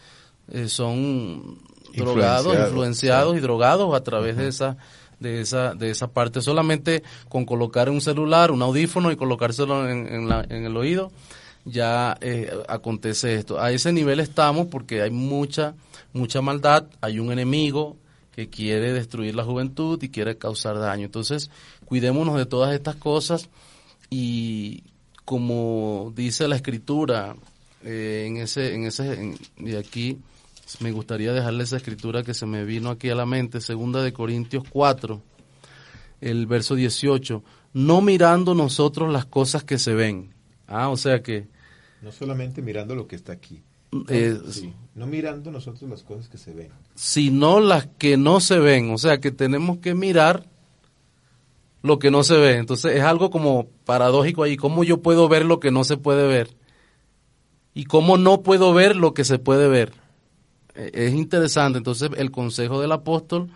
eh, 0.51 0.69
son 0.69 1.59
drogados, 1.95 2.57
influenciados 2.57 3.37
y 3.37 3.41
drogados 3.41 3.95
a 3.95 4.03
través 4.03 4.37
de 4.37 4.49
esa 4.49 4.77
de 5.21 5.41
esa, 5.41 5.75
de 5.75 5.91
esa 5.91 6.09
parte. 6.09 6.41
Solamente 6.41 7.03
con 7.29 7.45
colocar 7.45 7.91
un 7.91 8.01
celular, 8.01 8.51
un 8.51 8.63
audífono 8.63 9.11
y 9.11 9.17
colocárselo 9.17 9.89
en, 9.89 10.07
en, 10.09 10.65
el 10.65 10.77
oído, 10.77 11.11
ya 11.65 12.17
eh, 12.21 12.51
acontece 12.69 13.35
esto. 13.35 13.61
A 13.61 13.73
ese 13.73 13.93
nivel 13.93 14.21
estamos 14.21 14.67
porque 14.69 15.03
hay 15.03 15.11
mucha, 15.11 15.75
mucha 16.13 16.41
maldad, 16.41 16.87
hay 17.01 17.19
un 17.19 17.33
enemigo 17.33 17.97
que 18.33 18.49
quiere 18.49 18.93
destruir 18.93 19.35
la 19.35 19.45
juventud 19.45 20.03
y 20.03 20.11
quiere 20.11 20.39
causar 20.39 20.79
daño. 20.79 21.07
Entonces, 21.07 21.51
cuidémonos 21.85 22.37
de 22.37 22.47
todas 22.47 22.75
estas 22.75 22.97
cosas 22.97 23.49
y 24.11 24.85
como 25.25 26.13
dice 26.15 26.49
la 26.49 26.57
escritura 26.57 27.37
eh, 27.85 28.25
en 28.27 28.39
ese, 28.39 28.75
en 28.75 28.85
ese, 28.85 29.35
de 29.57 29.79
aquí, 29.79 30.19
me 30.81 30.93
gustaría 30.93 31.33
dejarle 31.33 31.65
esa 31.65 31.77
escritura 31.77 32.23
que 32.23 32.35
se 32.35 32.47
me 32.47 32.65
vino 32.65 32.91
aquí 32.91 33.11
a 33.11 33.15
la 33.15 33.27
mente, 33.27 33.61
segunda 33.61 34.03
de 34.03 34.13
Corintios 34.13 34.65
4, 34.69 35.21
el 36.21 36.47
verso 36.47 36.75
18, 36.75 37.43
no 37.75 38.01
mirando 38.01 38.55
nosotros 38.55 39.13
las 39.13 39.25
cosas 39.25 39.65
que 39.65 39.79
se 39.79 39.95
ven. 39.95 40.35
Ah, 40.69 40.91
o 40.91 40.97
sea 40.97 41.23
que... 41.23 41.49
No 42.03 42.13
solamente 42.13 42.63
mirando 42.63 42.95
lo 42.95 43.09
que 43.09 43.17
está 43.17 43.33
aquí. 43.33 43.63
Eh, 44.09 44.39
no 44.95 45.07
mirando 45.07 45.51
nosotros 45.51 45.89
las 45.89 46.03
cosas 46.03 46.29
que 46.29 46.37
se 46.37 46.53
ven. 46.53 46.69
Sino 46.95 47.59
las 47.59 47.87
que 47.99 48.17
no 48.17 48.41
se 48.41 48.59
ven. 48.59 48.91
O 48.93 48.99
sea 48.99 49.19
que 49.19 49.31
tenemos 49.31 49.79
que 49.79 49.95
mirar 49.95 50.45
lo 51.83 51.99
que 51.99 52.11
no 52.11 52.23
se 52.23 52.37
ve. 52.37 52.57
Entonces 52.57 52.97
es 52.97 53.03
algo 53.03 53.31
como 53.31 53.67
paradójico 53.85 54.43
ahí. 54.43 54.57
¿Cómo 54.57 54.85
yo 54.85 55.01
puedo 55.01 55.29
ver 55.29 55.45
lo 55.45 55.59
que 55.59 55.71
no 55.71 55.85
se 55.85 55.97
puede 55.97 56.27
ver? 56.27 56.51
¿Y 57.75 57.85
cómo 57.85 58.19
no 58.19 58.43
puedo 58.43 58.75
ver 58.75 58.97
lo 58.97 59.15
que 59.15 59.25
se 59.25 59.39
puede 59.39 59.69
ver? 59.69 59.93
Eh, 60.75 60.91
es 60.93 61.15
interesante. 61.15 61.79
Entonces, 61.79 62.11
el 62.17 62.31
consejo 62.31 62.81
del 62.81 62.93
apóstol, 62.93 63.49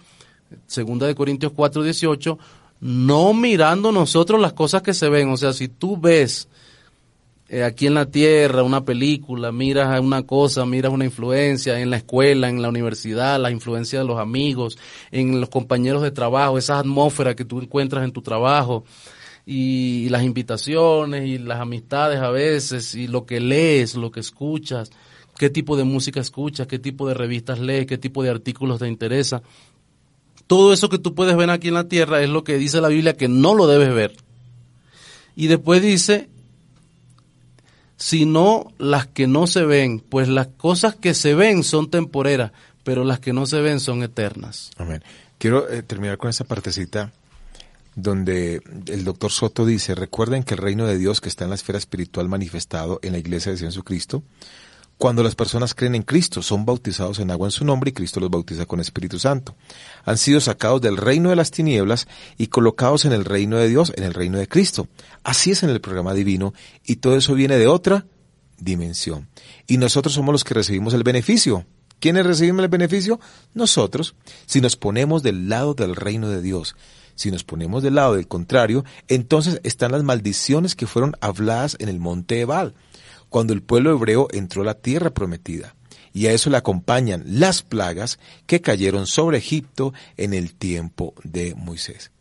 segunda 0.67 1.07
de 1.07 1.15
Corintios 1.15 1.53
4, 1.55 1.83
18, 1.83 2.39
no 2.81 3.35
mirando 3.35 3.93
nosotros 3.93 4.41
las 4.41 4.55
cosas 4.55 4.83
que 4.83 4.95
se 4.95 5.09
ven. 5.09 5.29
O 5.31 5.37
sea, 5.37 5.53
si 5.53 5.69
tú 5.69 5.97
ves 5.99 6.49
eh, 7.53 7.63
aquí 7.63 7.87
en 7.87 7.95
la 7.95 8.07
tierra 8.07 8.63
una 8.63 8.85
película, 8.85 9.53
miras 9.53 10.01
una 10.01 10.25
cosa, 10.25 10.67
miras 10.67 10.93
una 10.93 11.05
influencia 11.05 11.79
en 11.79 11.91
la 11.91 11.99
escuela, 11.99 12.49
en 12.49 12.63
la 12.63 12.69
universidad, 12.69 13.39
la 13.39 13.51
influencia 13.51 14.01
de 14.01 14.05
los 14.05 14.19
amigos, 14.19 14.79
en 15.11 15.41
los 15.41 15.49
compañeros 15.49 16.03
de 16.03 16.11
trabajo, 16.11 16.59
esa 16.59 16.79
atmósfera 16.79 17.37
que 17.37 17.45
tú 17.45 17.61
encuentras 17.61 18.05
en 18.05 18.13
tu 18.13 18.23
trabajo 18.23 18.85
y 19.47 20.09
las 20.09 20.23
invitaciones 20.23 21.29
y 21.29 21.39
las 21.39 21.61
amistades 21.61 22.21
a 22.21 22.31
veces 22.31 22.95
y 22.95 23.07
lo 23.07 23.27
que 23.27 23.39
lees, 23.41 23.95
lo 23.95 24.11
que 24.11 24.21
escuchas 24.21 24.91
qué 25.39 25.51
tipo 25.51 25.77
de 25.77 25.85
música 25.85 26.21
escuchas, 26.21 26.67
qué 26.67 26.79
tipo 26.79 27.09
de 27.09 27.15
revistas 27.15 27.59
lees, 27.59 27.87
qué 27.87 27.99
tipo 27.99 28.23
de 28.23 28.31
artículos 28.31 28.79
te 28.79 28.89
interesa. 28.89 29.43
Todo 30.47 30.73
eso 30.73 30.89
que 30.89 30.99
tú 30.99 31.15
puedes 31.15 31.37
ver 31.37 31.51
aquí 31.51 31.69
en 31.69 31.75
la 31.75 31.89
tierra 31.89 32.23
es 32.23 32.29
lo 32.29 32.45
que 32.45 32.59
dice 32.59 32.81
la 32.81 32.89
Biblia 32.89 33.17
que 33.17 33.29
no 33.29 33.55
lo 33.55 33.67
debes 33.67 33.95
ver. 33.95 34.17
Y 35.35 35.47
después 35.47 35.83
dice, 35.83 36.29
sino 38.03 38.73
las 38.79 39.07
que 39.07 39.29
no 39.29 39.47
se 39.47 39.63
ven, 39.65 40.01
pues 40.01 40.27
las 40.27 40.49
cosas 40.49 40.97
que 40.97 41.15
se 41.15 41.35
ven 41.35 41.63
son 41.63 41.89
temporeras, 41.89 42.51
pero 42.83 43.05
las 43.05 43.21
que 43.21 43.33
no 43.33 43.47
se 43.47 43.61
ven 43.61 43.79
son 43.79 44.03
eternas. 44.03 44.73
Amén. 44.77 45.05
Quiero 45.39 45.71
eh, 45.71 45.85
terminar 45.85 46.19
con 46.19 46.29
esa 46.29 46.43
partecita 46.43 47.13
donde 47.95 48.61
el 48.89 49.05
doctor 49.05 49.31
Soto 49.31 49.65
dice, 49.65 49.95
recuerden 49.95 50.43
que 50.43 50.55
el 50.55 50.59
reino 50.59 50.85
de 50.85 50.99
Dios 50.99 51.21
que 51.21 51.29
está 51.29 51.45
en 51.45 51.51
la 51.51 51.55
esfera 51.55 51.79
espiritual 51.79 52.29
manifestado 52.29 52.99
en 53.05 53.13
la 53.13 53.19
iglesia 53.19 53.53
de 53.53 53.59
Jesucristo 53.59 54.25
cuando 55.03 55.25
las 55.25 55.35
personas 55.35 55.75
creen 55.75 55.97
en 55.97 56.05
Cristo, 56.05 56.43
son 56.43 56.65
bautizados 56.65 57.19
en 57.19 57.33
agua 57.33 57.49
en 57.49 57.51
su 57.51 57.65
nombre 57.65 57.91
y 57.91 57.93
Cristo 57.93 58.21
los 58.21 58.31
bautiza 58.31 58.67
con 58.67 58.79
Espíritu 58.79 59.19
Santo. 59.19 59.57
Han 60.05 60.17
sido 60.17 60.41
sacados 60.41 60.81
del 60.81 60.97
reino 60.97 61.31
de 61.31 61.35
las 61.35 61.51
tinieblas 61.51 62.07
y 62.39 62.47
colocados 62.47 63.05
en 63.05 63.11
el 63.11 63.25
reino 63.25 63.57
de 63.57 63.69
Dios, 63.69 63.93
en 63.97 64.05
el 64.05 64.15
reino 64.15 64.39
de 64.39 64.47
Cristo. 64.47 64.87
Así 65.25 65.51
es 65.51 65.65
en 65.65 65.71
el 65.71 65.81
programa 65.81 66.15
divino 66.15 66.55
y 66.87 66.97
todo 66.97 67.17
eso 67.17 67.35
viene 67.35 67.57
de 67.57 67.67
otra 67.67 68.07
dimensión. 68.59 69.27
Y 69.67 69.79
nosotros 69.79 70.15
somos 70.15 70.31
los 70.31 70.45
que 70.45 70.55
recibimos 70.55 70.95
el 70.95 71.03
beneficio. 71.03 71.67
¿Quiénes 71.99 72.25
recibimos 72.25 72.63
el 72.63 72.69
beneficio? 72.69 73.19
Nosotros, 73.55 74.15
si 74.47 74.61
nos 74.61 74.77
ponemos 74.77 75.25
del 75.25 75.49
lado 75.49 75.75
del 75.75 75.97
reino 75.97 76.29
de 76.29 76.43
Dios. 76.43 76.77
Si 77.17 77.33
nos 77.33 77.43
ponemos 77.43 77.83
del 77.83 77.97
lado 77.97 78.15
del 78.15 78.29
contrario, 78.29 78.85
entonces 79.09 79.61
están 79.65 79.91
las 79.91 80.05
maldiciones 80.05 80.77
que 80.77 80.87
fueron 80.87 81.17
habladas 81.21 81.77
en 81.81 81.89
el 81.89 81.99
monte 81.99 82.41
Ebal, 82.41 82.75
cuando 83.33 83.53
el 83.55 83.63
pueblo 83.63 83.91
hebreo 83.91 84.29
entró 84.31 84.63
a 84.63 84.67
la 84.67 84.75
tierra 84.75 85.11
prometida. 85.11 85.75
Y 86.13 86.27
a 86.27 86.33
eso 86.33 86.51
le 86.51 86.59
acompañan 86.59 87.25
las 87.27 87.63
plagas 87.63 88.21
que 88.47 88.61
cayeron 88.61 89.07
sobre 89.07 89.39
Egipto 89.39 89.95
en 90.19 90.35
el 90.35 90.55
tiempo 90.55 91.15
de 91.25 91.55
Moisés. 91.57 92.13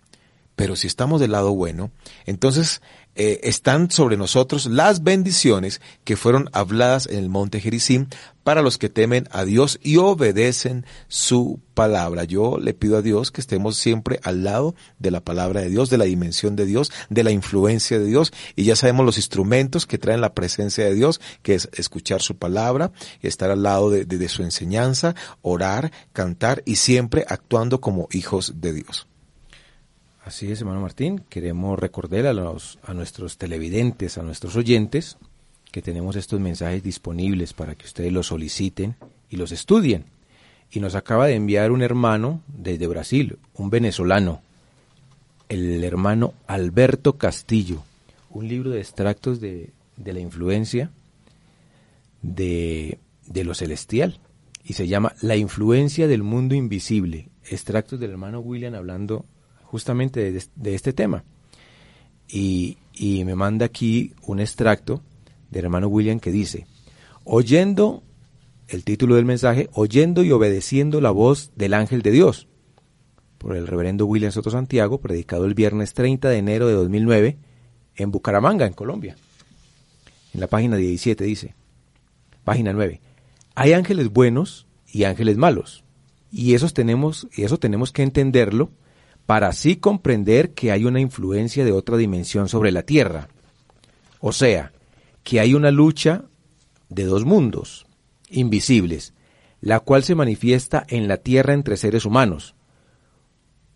Pero 0.56 0.76
si 0.76 0.88
estamos 0.88 1.20
del 1.20 1.34
lado 1.34 1.54
bueno, 1.54 1.92
entonces 2.26 2.82
eh, 3.16 3.42
están 3.44 3.92
sobre 3.92 4.16
nosotros 4.16 4.68
las 4.68 5.04
bendiciones 5.04 5.82
que 6.06 6.16
fueron 6.16 6.50
habladas 6.54 7.08
en 7.08 7.18
el 7.18 7.30
monte 7.30 7.60
Gerizim 7.60 8.08
para 8.44 8.62
los 8.62 8.78
que 8.78 8.90
temen 8.90 9.28
a 9.32 9.44
Dios 9.44 9.80
y 9.84 9.98
obedecen 9.98 10.86
su 11.10 11.60
palabra. 11.74 12.24
Yo 12.24 12.58
le 12.58 12.74
pido 12.74 12.98
a 12.98 13.02
Dios 13.02 13.32
que 13.32 13.42
estemos 13.42 13.76
siempre 13.76 14.20
al 14.24 14.44
lado 14.44 14.76
de 14.98 15.12
la 15.12 15.20
palabra 15.20 15.62
de 15.62 15.70
Dios, 15.70 15.90
de 15.90 15.98
la 15.98 16.06
dimensión 16.06 16.56
de 16.56 16.66
Dios, 16.66 16.92
de 17.10 17.24
la 17.24 17.32
influencia 17.32 18.00
de 18.00 18.06
Dios 18.06 18.32
y 18.56 18.64
ya 18.64 18.76
sabemos 18.78 19.06
los 19.06 19.18
instrumentos 19.18 19.86
que 19.86 19.98
traen 19.98 20.22
la 20.22 20.34
presencia 20.34 20.86
de 20.86 20.96
Dios, 20.96 21.20
que 21.44 21.56
es 21.56 21.70
escuchar 21.74 22.22
su 22.22 22.38
palabra, 22.38 22.92
estar 23.22 23.52
al 23.52 23.64
lado 23.64 23.90
de 23.90 24.30
su 24.30 24.44
enseñanza, 24.44 25.16
orar, 25.42 25.92
cantar 26.14 26.64
y 26.66 26.78
siempre 26.78 27.26
actuando 27.28 27.82
como 27.82 28.08
hijos 28.12 28.54
de 28.62 28.74
Dios. 28.74 29.11
Así 30.24 30.52
es, 30.52 30.62
hermano 30.62 30.82
Martín. 30.82 31.24
Queremos 31.30 31.80
recordar 31.80 32.28
a, 32.28 32.34
los, 32.34 32.78
a 32.84 32.94
nuestros 32.94 33.38
televidentes, 33.38 34.20
a 34.20 34.24
nuestros 34.24 34.56
oyentes, 34.56 35.18
que 35.72 35.82
tenemos 35.82 36.16
estos 36.16 36.40
mensajes 36.40 36.84
disponibles 36.84 37.54
para 37.54 37.74
que 37.76 37.86
ustedes 37.86 38.14
los 38.14 38.28
soliciten 38.28 38.96
y 39.30 39.38
los 39.38 39.52
estudien. 39.52 40.06
Y 40.70 40.80
nos 40.80 40.94
acaba 40.94 41.26
de 41.26 41.36
enviar 41.36 41.72
un 41.72 41.82
hermano 41.82 42.42
desde 42.48 42.88
Brasil, 42.88 43.40
un 43.56 43.72
venezolano, 43.72 44.42
el 45.50 45.84
hermano 45.84 46.34
Alberto 46.46 47.18
Castillo, 47.18 47.84
un 48.30 48.48
libro 48.48 48.70
de 48.70 48.80
extractos 48.80 49.42
de, 49.42 49.72
de 49.98 50.14
la 50.14 50.20
influencia 50.20 50.92
de, 52.22 53.00
de 53.26 53.44
lo 53.44 53.56
celestial. 53.56 54.20
Y 54.64 54.74
se 54.74 54.88
llama 54.88 55.16
La 55.22 55.36
influencia 55.36 56.08
del 56.08 56.22
mundo 56.22 56.54
invisible, 56.54 57.30
extractos 57.50 58.00
del 58.00 58.12
hermano 58.12 58.40
William 58.40 58.76
hablando 58.76 59.26
justamente 59.72 60.32
de, 60.32 60.76
este 60.76 60.92
tema. 60.92 61.24
Y, 62.28 62.78
y, 62.94 63.24
me 63.24 63.36
manda 63.36 63.66
aquí 63.66 64.14
un 64.28 64.42
extracto 64.42 65.02
del 65.50 65.66
hermano 65.66 65.88
William 65.88 66.20
que 66.20 66.32
dice, 66.32 66.68
oyendo, 67.24 68.04
el 68.68 68.84
título 68.84 69.16
del 69.16 69.24
mensaje, 69.24 69.70
oyendo 69.74 70.24
y 70.24 70.32
obedeciendo 70.32 71.00
la 71.00 71.12
voz 71.12 71.52
del 71.56 71.74
ángel 71.74 72.02
de 72.02 72.12
Dios, 72.12 72.48
por 73.38 73.56
el 73.56 73.66
reverendo 73.66 74.06
William 74.06 74.34
Soto 74.34 74.52
Santiago, 74.52 75.00
predicado 75.00 75.46
el 75.46 75.54
viernes 75.54 75.94
30 75.94 76.28
de 76.30 76.38
enero 76.38 76.68
de 76.68 76.74
2009 76.74 77.38
en 77.96 78.12
Bucaramanga, 78.12 78.66
en 78.66 78.74
Colombia. 78.74 79.16
En 80.34 80.42
la 80.42 80.48
página 80.48 80.76
17 80.76 81.24
dice, 81.24 81.56
página 82.44 82.74
9, 82.74 83.00
hay 83.56 83.74
ángeles 83.74 84.10
buenos 84.10 84.68
y 84.92 85.06
ángeles 85.06 85.38
malos. 85.38 85.84
Y, 86.30 86.56
esos 86.56 86.74
tenemos, 86.74 87.28
y 87.36 87.44
eso 87.44 87.58
tenemos 87.58 87.92
que 87.94 88.04
entenderlo 88.04 88.70
para 89.32 89.48
así 89.48 89.78
comprender 89.78 90.54
que 90.54 90.74
hay 90.74 90.84
una 90.84 91.00
influencia 91.00 91.64
de 91.64 91.72
otra 91.72 91.96
dimensión 91.96 92.50
sobre 92.50 92.74
la 92.74 92.84
Tierra. 92.84 93.30
O 94.20 94.34
sea, 94.34 94.74
que 95.24 95.40
hay 95.40 95.54
una 95.54 95.72
lucha 95.72 96.26
de 96.90 97.06
dos 97.06 97.24
mundos, 97.24 97.86
invisibles, 98.30 99.14
la 99.62 99.80
cual 99.80 100.04
se 100.04 100.16
manifiesta 100.16 100.86
en 100.90 101.08
la 101.08 101.16
Tierra 101.16 101.54
entre 101.54 101.78
seres 101.78 102.04
humanos. 102.04 102.56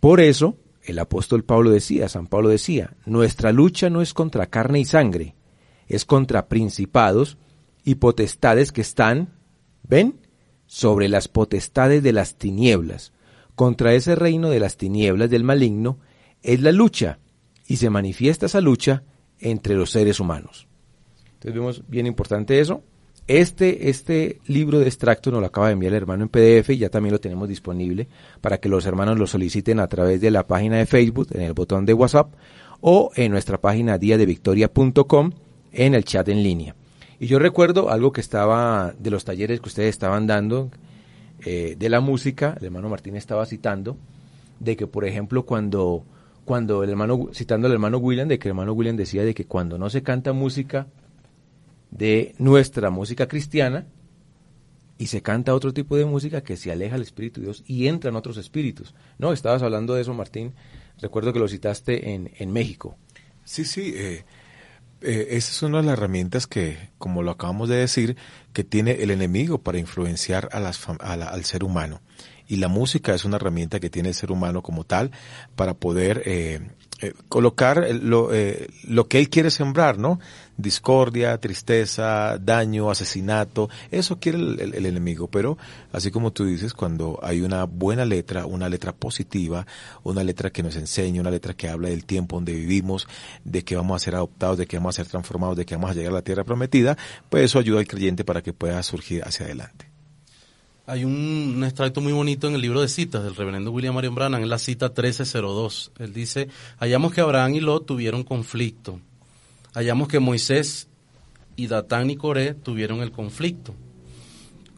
Por 0.01 0.19
eso, 0.19 0.57
el 0.83 0.99
apóstol 0.99 1.45
Pablo 1.45 1.69
decía, 1.69 2.09
San 2.09 2.27
Pablo 2.27 2.49
decía, 2.49 2.97
nuestra 3.05 3.53
lucha 3.53 3.89
no 3.89 4.01
es 4.01 4.13
contra 4.13 4.47
carne 4.47 4.81
y 4.81 4.85
sangre, 4.85 5.35
es 5.87 6.03
contra 6.03 6.49
principados 6.49 7.37
y 7.85 7.95
potestades 7.95 8.73
que 8.73 8.81
están, 8.81 9.29
¿ven?, 9.83 10.19
sobre 10.65 11.07
las 11.07 11.29
potestades 11.29 12.03
de 12.03 12.11
las 12.11 12.35
tinieblas, 12.35 13.13
contra 13.55 13.93
ese 13.93 14.15
reino 14.15 14.49
de 14.49 14.59
las 14.59 14.77
tinieblas 14.77 15.29
del 15.29 15.43
maligno 15.43 15.97
es 16.43 16.61
la 16.61 16.71
lucha 16.71 17.19
y 17.67 17.77
se 17.77 17.89
manifiesta 17.89 18.45
esa 18.45 18.61
lucha 18.61 19.03
entre 19.39 19.75
los 19.75 19.91
seres 19.91 20.19
humanos. 20.19 20.67
Entonces 21.33 21.53
vemos 21.53 21.83
bien 21.87 22.05
importante 22.05 22.59
eso. 22.59 22.83
Este, 23.27 23.89
este 23.89 24.39
libro 24.45 24.79
de 24.79 24.85
extracto 24.85 25.31
nos 25.31 25.41
lo 25.41 25.47
acaba 25.47 25.67
de 25.67 25.73
enviar 25.73 25.93
el 25.93 25.97
hermano 25.97 26.23
en 26.23 26.29
PDF 26.29 26.69
y 26.69 26.77
ya 26.77 26.89
también 26.89 27.13
lo 27.13 27.19
tenemos 27.19 27.49
disponible 27.49 28.07
para 28.39 28.59
que 28.59 28.69
los 28.69 28.85
hermanos 28.85 29.17
lo 29.17 29.25
soliciten 29.25 29.79
a 29.79 29.87
través 29.87 30.21
de 30.21 30.29
la 30.29 30.45
página 30.45 30.77
de 30.77 30.85
Facebook, 30.85 31.29
en 31.31 31.41
el 31.41 31.53
botón 31.53 31.87
de 31.87 31.95
WhatsApp 31.95 32.33
o 32.81 33.11
en 33.15 33.31
nuestra 33.31 33.59
página 33.59 33.97
diadevictoria.com 33.97 35.31
en 35.71 35.95
el 35.95 36.03
chat 36.03 36.29
en 36.29 36.43
línea. 36.43 36.75
Y 37.19 37.27
yo 37.27 37.39
recuerdo 37.39 37.89
algo 37.89 38.11
que 38.11 38.21
estaba 38.21 38.93
de 38.99 39.09
los 39.09 39.25
talleres 39.25 39.59
que 39.59 39.69
ustedes 39.69 39.89
estaban 39.89 40.27
dando, 40.27 40.69
eh, 41.45 41.75
de 41.77 41.89
la 41.89 42.01
música, 42.01 42.55
el 42.59 42.65
hermano 42.65 42.89
Martín 42.89 43.15
estaba 43.15 43.45
citando, 43.45 43.97
de 44.59 44.75
que, 44.75 44.87
por 44.87 45.05
ejemplo, 45.05 45.45
cuando, 45.45 46.03
cuando 46.43 46.83
el 46.83 46.89
hermano, 46.89 47.29
citando 47.33 47.67
al 47.67 47.73
hermano 47.73 47.99
William, 47.99 48.27
de 48.27 48.39
que 48.39 48.49
el 48.49 48.51
hermano 48.51 48.73
William 48.73 48.97
decía 48.97 49.23
de 49.23 49.33
que 49.33 49.45
cuando 49.45 49.77
no 49.77 49.89
se 49.89 50.03
canta 50.03 50.33
música 50.33 50.87
de 51.91 52.35
nuestra 52.39 52.89
música 52.89 53.27
cristiana, 53.27 53.85
y 54.97 55.07
se 55.07 55.21
canta 55.21 55.53
otro 55.53 55.73
tipo 55.73 55.97
de 55.97 56.05
música 56.05 56.41
que 56.41 56.55
se 56.55 56.71
aleja 56.71 56.93
del 56.93 57.01
Espíritu 57.01 57.41
de 57.41 57.47
Dios 57.47 57.63
y 57.67 57.87
entran 57.87 58.15
otros 58.15 58.37
espíritus. 58.37 58.95
No, 59.17 59.33
estabas 59.33 59.61
hablando 59.61 59.93
de 59.93 60.01
eso, 60.01 60.13
Martín. 60.13 60.53
Recuerdo 61.01 61.33
que 61.33 61.39
lo 61.39 61.47
citaste 61.47 62.13
en, 62.13 62.31
en 62.37 62.53
México. 62.53 62.95
Sí, 63.43 63.65
sí. 63.65 63.93
Eh, 63.95 64.23
eh, 65.01 65.27
esa 65.31 65.51
es 65.51 65.63
una 65.63 65.79
de 65.79 65.83
las 65.83 65.93
herramientas 65.93 66.47
que, 66.47 66.89
como 66.97 67.21
lo 67.23 67.31
acabamos 67.31 67.69
de 67.69 67.77
decir, 67.77 68.17
que 68.53 68.63
tiene 68.63 69.03
el 69.03 69.11
enemigo 69.11 69.59
para 69.59 69.77
influenciar 69.77 70.49
a 70.51 70.59
las, 70.59 70.87
al 70.87 71.45
ser 71.45 71.63
humano. 71.63 72.01
Y 72.47 72.57
la 72.57 72.67
música 72.67 73.13
es 73.13 73.25
una 73.25 73.37
herramienta 73.37 73.79
que 73.79 73.89
tiene 73.89 74.09
el 74.09 74.15
ser 74.15 74.31
humano 74.31 74.61
como 74.61 74.83
tal 74.83 75.11
para 75.55 75.73
poder 75.73 76.21
eh, 76.25 76.61
eh, 77.01 77.13
colocar 77.27 77.85
lo, 78.01 78.33
eh, 78.33 78.69
lo 78.87 79.09
que 79.09 79.19
él 79.19 79.29
quiere 79.29 79.51
sembrar, 79.51 79.97
¿no? 79.97 80.17
Discordia, 80.55 81.37
tristeza, 81.39 82.37
daño, 82.37 82.89
asesinato, 82.89 83.69
eso 83.91 84.17
quiere 84.17 84.37
el, 84.37 84.85
enemigo, 84.85 85.27
pero 85.27 85.57
así 85.91 86.09
como 86.09 86.31
tú 86.31 86.45
dices, 86.45 86.73
cuando 86.73 87.19
hay 87.21 87.41
una 87.41 87.65
buena 87.65 88.05
letra, 88.05 88.45
una 88.45 88.69
letra 88.69 88.93
positiva, 88.93 89.67
una 90.03 90.23
letra 90.23 90.51
que 90.51 90.63
nos 90.63 90.77
enseña, 90.77 91.19
una 91.19 91.31
letra 91.31 91.53
que 91.53 91.67
habla 91.67 91.89
del 91.89 92.05
tiempo 92.05 92.37
donde 92.37 92.53
vivimos, 92.53 93.09
de 93.43 93.65
que 93.65 93.75
vamos 93.75 94.01
a 94.01 94.05
ser 94.05 94.15
adoptados, 94.15 94.57
de 94.57 94.65
que 94.65 94.77
vamos 94.77 94.95
a 94.95 95.03
ser 95.03 95.11
transformados, 95.11 95.57
de 95.57 95.65
que 95.65 95.75
vamos 95.75 95.91
a 95.91 95.93
llegar 95.95 96.13
a 96.13 96.15
la 96.15 96.21
tierra 96.21 96.45
prometida, 96.45 96.97
pues 97.29 97.43
eso 97.43 97.59
ayuda 97.59 97.79
al 97.79 97.87
creyente 97.87 98.23
para 98.23 98.41
que 98.41 98.53
pueda 98.53 98.81
surgir 98.83 99.21
hacia 99.25 99.47
adelante. 99.47 99.94
Hay 100.87 101.03
un, 101.03 101.63
extracto 101.63 101.99
muy 101.99 102.13
bonito 102.13 102.47
en 102.47 102.53
el 102.53 102.61
libro 102.61 102.79
de 102.79 102.87
citas 102.87 103.23
del 103.23 103.35
reverendo 103.35 103.71
William 103.71 103.95
Marion 103.95 104.13
Branham, 104.13 104.43
en 104.43 104.49
la 104.49 104.59
cita 104.59 104.89
1302. 104.89 105.91
Él 105.97 106.13
dice, 106.13 106.47
hallamos 106.77 107.11
que 107.11 107.21
Abraham 107.21 107.55
y 107.55 107.59
Lot 107.59 107.87
tuvieron 107.87 108.23
conflicto. 108.23 108.99
Hallamos 109.73 110.07
que 110.07 110.19
Moisés 110.19 110.87
y 111.55 111.65
Datán 111.67 112.11
y 112.11 112.17
Coré 112.17 112.53
tuvieron 112.53 113.01
el 113.01 113.11
conflicto. 113.11 113.73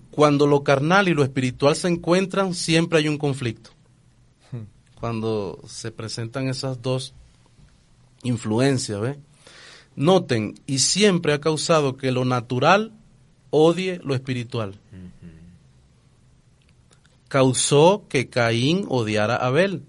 Cuando 0.09 0.47
lo 0.47 0.63
carnal 0.63 1.09
y 1.09 1.13
lo 1.13 1.23
espiritual 1.23 1.75
se 1.75 1.89
encuentran, 1.89 2.53
siempre 2.53 2.99
hay 2.99 3.09
un 3.09 3.17
conflicto. 3.17 3.71
Cuando 4.95 5.59
se 5.67 5.91
presentan 5.91 6.47
esas 6.47 6.81
dos 6.81 7.13
influencias, 8.23 9.01
¿ve? 9.01 9.19
Noten, 9.97 10.55
y 10.65 10.79
siempre 10.79 11.33
ha 11.33 11.41
causado 11.41 11.97
que 11.97 12.11
lo 12.11 12.23
natural 12.23 12.93
odie 13.49 13.99
lo 14.03 14.15
espiritual 14.15 14.79
causó 17.27 18.05
que 18.09 18.29
Caín 18.29 18.85
odiara 18.89 19.35
a 19.35 19.47
Abel, 19.47 19.83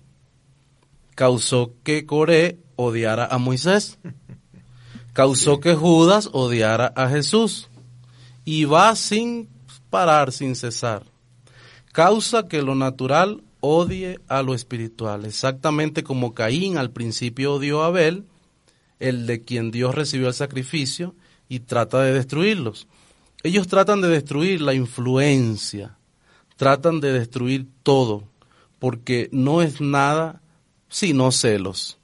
causó 1.14 1.72
que 1.82 2.07
Coré 2.07 2.59
odiara 2.76 3.26
a 3.26 3.39
Moisés, 3.39 3.99
causó 5.12 5.61
que 5.61 5.74
Judas 5.74 6.30
odiara 6.32 6.93
a 6.97 7.09
Jesús 7.09 7.68
y 8.45 8.64
va 8.64 8.95
sin 8.97 9.49
parar, 9.91 10.32
sin 10.32 10.55
cesar. 10.55 11.05
Causa 11.93 12.47
que 12.47 12.62
lo 12.62 12.74
natural 12.74 13.43
odie 13.61 14.20
a 14.28 14.43
lo 14.43 14.55
espiritual, 14.55 15.24
exactamente 15.24 16.05
como 16.05 16.34
Caín 16.34 16.78
al 16.78 16.91
principio 16.91 17.55
odió 17.55 17.82
a 17.82 17.86
Abel, 17.86 18.24
el 19.01 19.26
de 19.26 19.43
quien 19.43 19.70
Dios 19.70 19.95
recibió 19.95 20.28
el 20.28 20.34
sacrificio, 20.34 21.14
y 21.49 21.61
trata 21.61 22.03
de 22.03 22.12
destruirlos. 22.12 22.86
ellos 23.43 23.68
tratan 23.68 24.01
de 24.01 24.09
destruir 24.09 24.61
la 24.61 24.74
influencia, 24.74 25.97
tratan 26.59 27.00
de 27.00 27.12
destruir 27.12 27.68
todo, 27.84 28.24
porque 28.78 29.30
no 29.32 29.62
es 29.62 29.80
nada 29.80 30.42
sino 30.88 31.30
celos. 31.30 31.98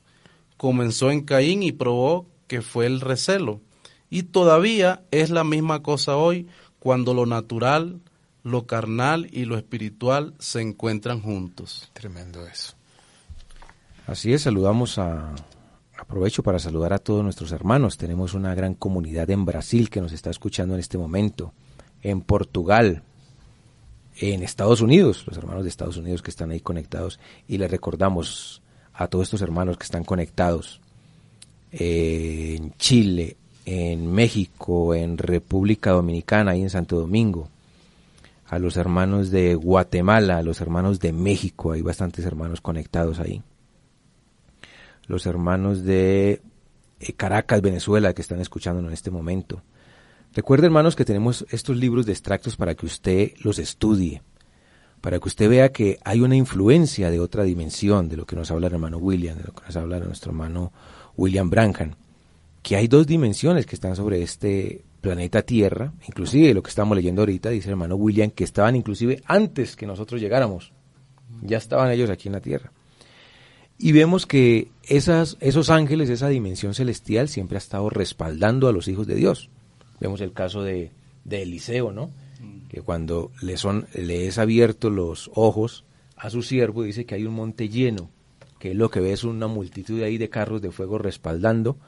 Comenzó 0.57 1.11
en 1.11 1.23
Caín 1.23 1.63
y 1.63 1.73
probó 1.73 2.27
que 2.47 2.63
fue 2.63 2.87
el 2.87 3.01
recelo. 3.01 3.61
Y 4.09 4.23
todavía 4.23 5.03
es 5.11 5.31
la 5.31 5.43
misma 5.43 5.83
cosa 5.83 6.17
hoy 6.17 6.47
cuando 6.79 7.15
lo 7.15 7.27
natural, 7.27 8.01
lo 8.45 8.67
carnal 8.67 9.29
y 9.33 9.45
lo 9.45 9.59
espiritual 9.59 10.35
se 10.39 10.61
encuentran 10.61 11.21
juntos. 11.21 11.91
Tremendo 11.93 12.47
eso. 12.47 12.75
Así 14.07 14.33
es, 14.33 14.43
saludamos 14.43 14.99
a, 14.99 15.35
aprovecho 15.99 16.45
para 16.45 16.61
saludar 16.61 16.93
a 16.93 16.99
todos 16.99 17.25
nuestros 17.25 17.51
hermanos. 17.51 17.97
Tenemos 17.97 18.35
una 18.35 18.55
gran 18.55 18.75
comunidad 18.75 19.31
en 19.31 19.45
Brasil 19.45 19.91
que 19.91 20.01
nos 20.01 20.13
está 20.13 20.31
escuchando 20.31 20.75
en 20.75 20.81
este 20.81 20.97
momento, 20.97 21.53
en 22.03 22.21
Portugal, 22.21 23.03
en 24.19 24.43
Estados 24.43 24.81
Unidos, 24.81 25.25
los 25.27 25.37
hermanos 25.37 25.65
de 25.65 25.71
Estados 25.71 25.97
Unidos 25.97 26.23
que 26.23 26.31
están 26.31 26.51
ahí 26.51 26.61
conectados. 26.61 27.19
Y 27.49 27.59
les 27.59 27.71
recordamos 27.71 28.63
a 28.93 29.09
todos 29.09 29.25
estos 29.25 29.43
hermanos 29.43 29.77
que 29.77 29.85
están 29.85 30.05
conectados 30.05 30.81
eh, 31.73 32.57
en 32.57 32.73
Chile, 32.77 33.37
en 33.67 34.13
México, 34.13 34.95
en 34.95 35.19
República 35.19 35.91
Dominicana 35.91 36.57
y 36.57 36.63
en 36.63 36.71
Santo 36.71 37.01
Domingo, 37.01 37.49
a 38.47 38.59
los 38.59 38.77
hermanos 38.77 39.31
de 39.31 39.55
Guatemala, 39.55 40.39
a 40.39 40.43
los 40.43 40.61
hermanos 40.61 41.01
de 41.01 41.13
México, 41.13 41.73
hay 41.73 41.83
bastantes 41.83 42.25
hermanos 42.25 42.61
conectados 42.61 43.19
ahí, 43.19 43.43
los 45.07 45.27
hermanos 45.27 45.83
de 45.83 46.43
eh, 47.01 47.13
Caracas, 47.15 47.63
Venezuela, 47.63 48.13
que 48.13 48.23
están 48.23 48.41
escuchándonos 48.41 48.91
en 48.91 48.95
este 48.95 49.11
momento. 49.11 49.63
Recuerde, 50.35 50.67
hermanos, 50.67 50.97
que 50.97 51.05
tenemos 51.05 51.47
estos 51.51 51.77
libros 51.77 52.07
de 52.07 52.13
extractos 52.13 52.57
para 52.57 52.75
que 52.75 52.87
usted 52.87 53.33
los 53.45 53.61
estudie, 53.61 54.23
para 55.01 55.21
que 55.21 55.29
usted 55.29 55.49
vea 55.49 55.71
que 55.71 56.01
hay 56.05 56.23
una 56.23 56.35
influencia 56.35 57.11
de 57.11 57.21
otra 57.21 57.45
dimensión, 57.45 58.09
de 58.09 58.17
lo 58.17 58.27
que 58.27 58.35
nos 58.35 58.51
habla 58.51 58.67
el 58.67 58.73
hermano 58.73 58.99
William, 58.99 59.37
de 59.37 59.45
lo 59.45 59.53
que 59.53 59.65
nos 59.67 59.77
habla 59.77 60.01
nuestro 60.01 60.33
hermano 60.33 60.73
William 61.17 61.51
Branham, 61.51 61.95
que 62.63 62.75
hay 62.75 62.89
dos 62.89 63.07
dimensiones 63.07 63.65
que 63.65 63.77
están 63.77 63.95
sobre 63.95 64.23
este 64.23 64.83
planeta 65.01 65.43
Tierra, 65.43 65.93
inclusive 66.09 66.53
lo 66.53 66.65
que 66.65 66.71
estamos 66.71 66.97
leyendo 66.97 67.23
ahorita, 67.23 67.51
dice 67.51 67.69
el 67.69 67.73
hermano 67.73 67.95
William, 67.95 68.31
que 68.31 68.43
estaban 68.43 68.75
inclusive 68.75 69.23
antes 69.27 69.77
que 69.77 69.87
nosotros 69.87 70.21
llegáramos, 70.21 70.73
ya 71.43 71.59
estaban 71.59 71.93
ellos 71.93 72.11
aquí 72.11 72.29
en 72.29 72.33
la 72.33 72.41
Tierra. 72.41 72.73
Y 73.79 73.93
vemos 73.93 74.27
que 74.27 74.69
esas, 74.83 75.37
esos 75.41 75.71
ángeles, 75.71 76.11
esa 76.11 76.29
dimensión 76.29 76.75
celestial 76.75 77.29
siempre 77.29 77.57
ha 77.57 77.59
estado 77.59 77.89
respaldando 77.89 78.67
a 78.67 78.73
los 78.73 78.89
hijos 78.89 79.07
de 79.07 79.15
Dios. 79.15 79.51
Vemos 80.01 80.21
el 80.21 80.33
caso 80.33 80.63
de, 80.63 80.91
de 81.25 81.43
Eliseo, 81.43 81.93
¿no? 81.93 82.11
Que 82.69 82.83
cuando 82.83 83.31
le, 83.41 83.57
son, 83.57 83.87
le 83.95 84.27
es 84.27 84.39
abierto 84.39 84.91
los 84.91 85.31
ojos 85.35 85.85
a 86.17 86.31
su 86.31 86.43
siervo, 86.43 86.83
dice 86.83 87.07
que 87.07 87.15
hay 87.15 87.25
un 87.25 87.35
monte 87.35 87.69
lleno, 87.69 88.11
que 88.59 88.75
lo 88.75 88.91
que 88.91 89.01
ve 89.01 89.13
es 89.13 89.25
una 89.25 89.47
multitud 89.47 90.03
ahí 90.03 90.19
de 90.19 90.29
carros 90.29 90.61
de 90.61 90.71
fuego 90.71 90.99
respaldando 90.99 91.79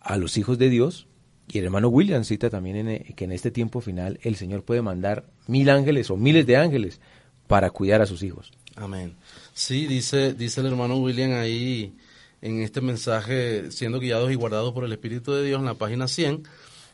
a 0.00 0.16
los 0.16 0.36
hijos 0.36 0.58
de 0.58 0.70
Dios. 0.70 1.06
Y 1.50 1.58
el 1.58 1.64
hermano 1.64 1.88
William 1.88 2.24
cita 2.24 2.50
también 2.50 2.88
en, 2.88 3.14
que 3.14 3.24
en 3.24 3.32
este 3.32 3.50
tiempo 3.50 3.80
final 3.80 4.18
el 4.22 4.36
Señor 4.36 4.64
puede 4.64 4.82
mandar 4.82 5.24
mil 5.46 5.70
ángeles 5.70 6.10
o 6.10 6.16
miles 6.16 6.46
de 6.46 6.56
ángeles 6.56 7.00
para 7.46 7.70
cuidar 7.70 8.02
a 8.02 8.06
sus 8.06 8.22
hijos. 8.22 8.52
Amén. 8.76 9.16
Sí, 9.54 9.86
dice, 9.86 10.34
dice 10.34 10.60
el 10.60 10.68
hermano 10.68 10.98
William 10.98 11.32
ahí 11.32 11.94
en 12.42 12.62
este 12.62 12.80
mensaje, 12.80 13.70
siendo 13.72 13.98
guiados 13.98 14.30
y 14.30 14.34
guardados 14.34 14.72
por 14.72 14.84
el 14.84 14.92
Espíritu 14.92 15.32
de 15.32 15.44
Dios 15.44 15.58
en 15.58 15.66
la 15.66 15.74
página 15.74 16.06
100, 16.06 16.44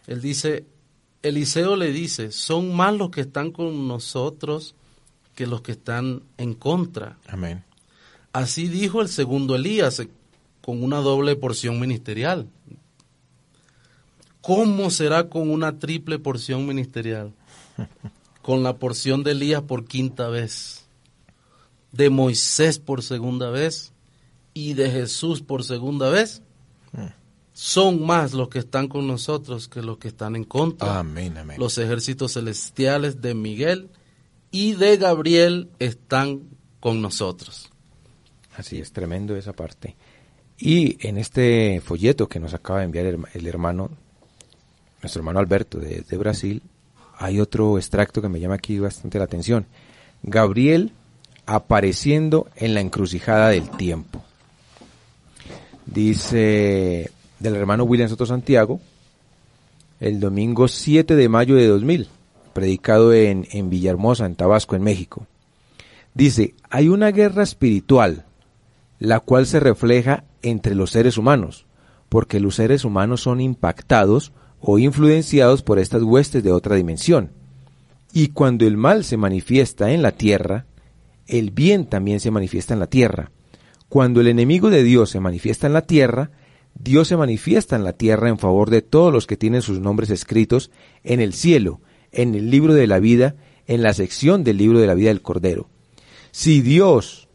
él 0.06 0.20
dice, 0.20 0.66
Eliseo 1.22 1.76
le 1.76 1.92
dice, 1.92 2.32
son 2.32 2.74
más 2.74 2.94
los 2.94 3.10
que 3.10 3.22
están 3.22 3.50
con 3.50 3.88
nosotros 3.88 4.74
que 5.34 5.46
los 5.46 5.62
que 5.62 5.72
están 5.72 6.22
en 6.36 6.54
contra. 6.54 7.18
Amén. 7.26 7.64
Así 8.32 8.68
dijo 8.68 9.00
el 9.00 9.08
segundo 9.08 9.56
Elías, 9.56 10.02
con 10.60 10.82
una 10.82 10.98
doble 10.98 11.36
porción 11.36 11.80
ministerial. 11.80 12.48
¿Cómo 14.40 14.90
será 14.90 15.28
con 15.28 15.50
una 15.50 15.78
triple 15.78 16.18
porción 16.18 16.66
ministerial? 16.66 17.32
Con 18.42 18.62
la 18.62 18.76
porción 18.76 19.22
de 19.22 19.30
Elías 19.30 19.62
por 19.62 19.86
quinta 19.86 20.28
vez, 20.28 20.84
de 21.92 22.10
Moisés 22.10 22.78
por 22.78 23.02
segunda 23.02 23.48
vez 23.48 23.94
y 24.52 24.74
de 24.74 24.90
Jesús 24.90 25.40
por 25.40 25.64
segunda 25.64 26.10
vez. 26.10 26.42
Son 27.54 28.04
más 28.04 28.34
los 28.34 28.48
que 28.48 28.58
están 28.58 28.88
con 28.88 29.06
nosotros 29.06 29.68
que 29.68 29.80
los 29.80 29.98
que 29.98 30.08
están 30.08 30.34
en 30.34 30.42
contra. 30.42 30.98
Amén, 30.98 31.38
amén. 31.38 31.56
Los 31.58 31.78
ejércitos 31.78 32.32
celestiales 32.32 33.22
de 33.22 33.34
Miguel 33.34 33.90
y 34.50 34.72
de 34.72 34.96
Gabriel 34.96 35.70
están 35.78 36.42
con 36.80 37.00
nosotros. 37.00 37.70
Así 38.56 38.80
es, 38.80 38.92
tremendo 38.92 39.36
esa 39.36 39.52
parte. 39.52 39.94
Y 40.58 40.96
en 41.06 41.16
este 41.16 41.80
folleto 41.80 42.28
que 42.28 42.40
nos 42.40 42.54
acaba 42.54 42.80
de 42.80 42.86
enviar 42.86 43.06
el, 43.06 43.18
el 43.32 43.46
hermano, 43.46 43.88
nuestro 45.00 45.20
hermano 45.20 45.38
Alberto 45.38 45.78
de, 45.78 46.00
de, 46.00 46.16
Brasil, 46.16 46.60
hay 47.18 47.38
otro 47.38 47.78
extracto 47.78 48.20
que 48.20 48.28
me 48.28 48.40
llama 48.40 48.56
aquí 48.56 48.80
bastante 48.80 49.18
la 49.18 49.24
atención. 49.26 49.66
Gabriel 50.24 50.92
apareciendo 51.46 52.48
en 52.56 52.74
la 52.74 52.80
encrucijada 52.80 53.50
del 53.50 53.70
tiempo. 53.70 54.24
Dice 55.86 57.12
del 57.38 57.56
hermano 57.56 57.84
William 57.84 58.08
Soto 58.08 58.26
Santiago, 58.26 58.80
el 60.00 60.20
domingo 60.20 60.68
7 60.68 61.16
de 61.16 61.28
mayo 61.28 61.56
de 61.56 61.66
2000, 61.66 62.08
predicado 62.52 63.12
en, 63.12 63.46
en 63.52 63.70
Villahermosa, 63.70 64.26
en 64.26 64.34
Tabasco, 64.36 64.76
en 64.76 64.82
México. 64.82 65.26
Dice, 66.14 66.54
hay 66.70 66.88
una 66.88 67.10
guerra 67.10 67.42
espiritual, 67.42 68.24
la 68.98 69.20
cual 69.20 69.46
se 69.46 69.60
refleja 69.60 70.24
entre 70.42 70.74
los 70.74 70.90
seres 70.90 71.18
humanos, 71.18 71.66
porque 72.08 72.40
los 72.40 72.54
seres 72.54 72.84
humanos 72.84 73.22
son 73.22 73.40
impactados 73.40 74.32
o 74.60 74.78
influenciados 74.78 75.62
por 75.62 75.78
estas 75.78 76.02
huestes 76.02 76.42
de 76.42 76.52
otra 76.52 76.76
dimensión. 76.76 77.30
Y 78.12 78.28
cuando 78.28 78.66
el 78.66 78.76
mal 78.76 79.04
se 79.04 79.16
manifiesta 79.16 79.90
en 79.90 80.02
la 80.02 80.12
tierra, 80.12 80.66
el 81.26 81.50
bien 81.50 81.86
también 81.86 82.20
se 82.20 82.30
manifiesta 82.30 82.74
en 82.74 82.80
la 82.80 82.86
tierra. 82.86 83.30
Cuando 83.88 84.20
el 84.20 84.28
enemigo 84.28 84.70
de 84.70 84.84
Dios 84.84 85.10
se 85.10 85.20
manifiesta 85.20 85.66
en 85.66 85.72
la 85.72 85.82
tierra, 85.82 86.30
Dios 86.74 87.08
se 87.08 87.16
manifiesta 87.16 87.76
en 87.76 87.84
la 87.84 87.92
tierra 87.92 88.28
en 88.28 88.38
favor 88.38 88.70
de 88.70 88.82
todos 88.82 89.12
los 89.12 89.26
que 89.26 89.36
tienen 89.36 89.62
sus 89.62 89.80
nombres 89.80 90.10
escritos 90.10 90.70
en 91.02 91.20
el 91.20 91.32
cielo, 91.32 91.80
en 92.12 92.34
el 92.34 92.50
libro 92.50 92.74
de 92.74 92.86
la 92.86 92.98
vida, 92.98 93.36
en 93.66 93.82
la 93.82 93.94
sección 93.94 94.44
del 94.44 94.58
libro 94.58 94.80
de 94.80 94.86
la 94.86 94.94
vida 94.94 95.08
del 95.08 95.22
Cordero. 95.22 95.68
Si 96.32 96.60
Dios 96.60 97.28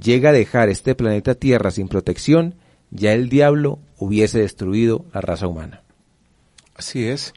llega 0.00 0.30
a 0.30 0.32
dejar 0.32 0.68
este 0.68 0.94
planeta 0.94 1.34
Tierra 1.34 1.70
sin 1.70 1.88
protección, 1.88 2.54
ya 2.90 3.12
el 3.12 3.28
diablo 3.28 3.80
hubiese 3.98 4.38
destruido 4.38 5.04
la 5.12 5.20
raza 5.20 5.48
humana. 5.48 5.82
Así 6.76 7.06
es. 7.06 7.34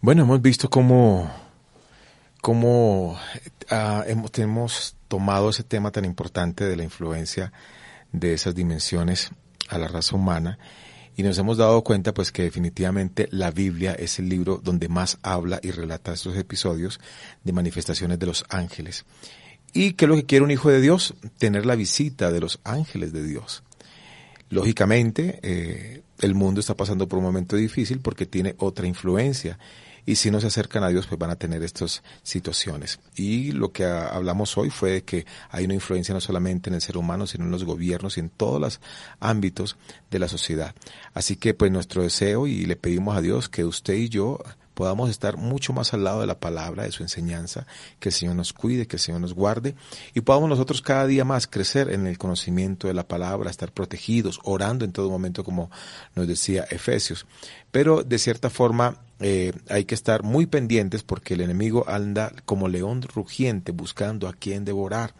Bueno, 0.00 0.22
hemos 0.22 0.42
visto 0.42 0.68
cómo, 0.68 1.30
cómo 2.40 3.12
uh, 3.12 4.02
hemos, 4.06 4.38
hemos 4.38 4.96
tomado 5.06 5.50
ese 5.50 5.62
tema 5.62 5.90
tan 5.90 6.04
importante 6.04 6.64
de 6.64 6.76
la 6.76 6.84
influencia 6.84 7.52
de 8.12 8.34
esas 8.34 8.54
dimensiones 8.54 9.30
a 9.68 9.78
la 9.78 9.88
raza 9.88 10.16
humana 10.16 10.58
y 11.18 11.24
nos 11.24 11.36
hemos 11.36 11.56
dado 11.56 11.82
cuenta 11.82 12.14
pues 12.14 12.30
que 12.30 12.44
definitivamente 12.44 13.26
la 13.32 13.50
Biblia 13.50 13.92
es 13.92 14.20
el 14.20 14.28
libro 14.28 14.60
donde 14.62 14.88
más 14.88 15.18
habla 15.22 15.58
y 15.64 15.72
relata 15.72 16.12
estos 16.12 16.36
episodios 16.36 17.00
de 17.42 17.52
manifestaciones 17.52 18.20
de 18.20 18.26
los 18.26 18.44
ángeles. 18.50 19.04
¿Y 19.72 19.94
qué 19.94 20.04
es 20.04 20.08
lo 20.08 20.14
que 20.14 20.26
quiere 20.26 20.44
un 20.44 20.52
hijo 20.52 20.70
de 20.70 20.80
Dios? 20.80 21.14
Tener 21.38 21.66
la 21.66 21.74
visita 21.74 22.30
de 22.30 22.38
los 22.38 22.60
ángeles 22.62 23.12
de 23.12 23.24
Dios. 23.24 23.64
Lógicamente, 24.48 25.40
eh, 25.42 26.02
el 26.20 26.36
mundo 26.36 26.60
está 26.60 26.76
pasando 26.76 27.08
por 27.08 27.18
un 27.18 27.24
momento 27.24 27.56
difícil 27.56 27.98
porque 27.98 28.24
tiene 28.24 28.54
otra 28.58 28.86
influencia 28.86 29.58
y 30.08 30.16
si 30.16 30.30
no 30.30 30.40
se 30.40 30.46
acercan 30.46 30.82
a 30.84 30.88
Dios 30.88 31.06
pues 31.06 31.18
van 31.18 31.28
a 31.28 31.36
tener 31.36 31.62
estas 31.62 32.02
situaciones. 32.22 32.98
Y 33.14 33.52
lo 33.52 33.72
que 33.72 33.84
hablamos 33.84 34.56
hoy 34.56 34.70
fue 34.70 34.92
de 34.92 35.04
que 35.04 35.26
hay 35.50 35.66
una 35.66 35.74
influencia 35.74 36.14
no 36.14 36.20
solamente 36.22 36.70
en 36.70 36.74
el 36.74 36.80
ser 36.80 36.96
humano, 36.96 37.26
sino 37.26 37.44
en 37.44 37.50
los 37.50 37.64
gobiernos 37.64 38.16
y 38.16 38.20
en 38.20 38.30
todos 38.30 38.58
los 38.58 38.80
ámbitos 39.20 39.76
de 40.10 40.18
la 40.18 40.26
sociedad. 40.26 40.74
Así 41.12 41.36
que 41.36 41.52
pues 41.52 41.70
nuestro 41.70 42.02
deseo 42.02 42.46
y 42.46 42.64
le 42.64 42.76
pedimos 42.76 43.18
a 43.18 43.20
Dios 43.20 43.50
que 43.50 43.66
usted 43.66 43.96
y 43.96 44.08
yo 44.08 44.38
podamos 44.78 45.10
estar 45.10 45.36
mucho 45.36 45.72
más 45.72 45.92
al 45.92 46.04
lado 46.04 46.20
de 46.20 46.28
la 46.28 46.38
palabra, 46.38 46.84
de 46.84 46.92
su 46.92 47.02
enseñanza, 47.02 47.66
que 47.98 48.10
el 48.10 48.12
Señor 48.12 48.36
nos 48.36 48.52
cuide, 48.52 48.86
que 48.86 48.94
el 48.94 49.00
Señor 49.00 49.20
nos 49.20 49.34
guarde 49.34 49.74
y 50.14 50.20
podamos 50.20 50.48
nosotros 50.48 50.82
cada 50.82 51.04
día 51.08 51.24
más 51.24 51.48
crecer 51.48 51.90
en 51.90 52.06
el 52.06 52.16
conocimiento 52.16 52.86
de 52.86 52.94
la 52.94 53.08
palabra, 53.08 53.50
estar 53.50 53.72
protegidos, 53.72 54.38
orando 54.44 54.84
en 54.84 54.92
todo 54.92 55.10
momento 55.10 55.42
como 55.42 55.68
nos 56.14 56.28
decía 56.28 56.64
Efesios. 56.70 57.26
Pero 57.72 58.04
de 58.04 58.20
cierta 58.20 58.50
forma 58.50 58.98
eh, 59.18 59.50
hay 59.68 59.84
que 59.84 59.96
estar 59.96 60.22
muy 60.22 60.46
pendientes 60.46 61.02
porque 61.02 61.34
el 61.34 61.40
enemigo 61.40 61.84
anda 61.88 62.32
como 62.44 62.68
león 62.68 63.02
rugiente 63.02 63.72
buscando 63.72 64.28
a 64.28 64.32
quien 64.32 64.64
devorar 64.64 65.12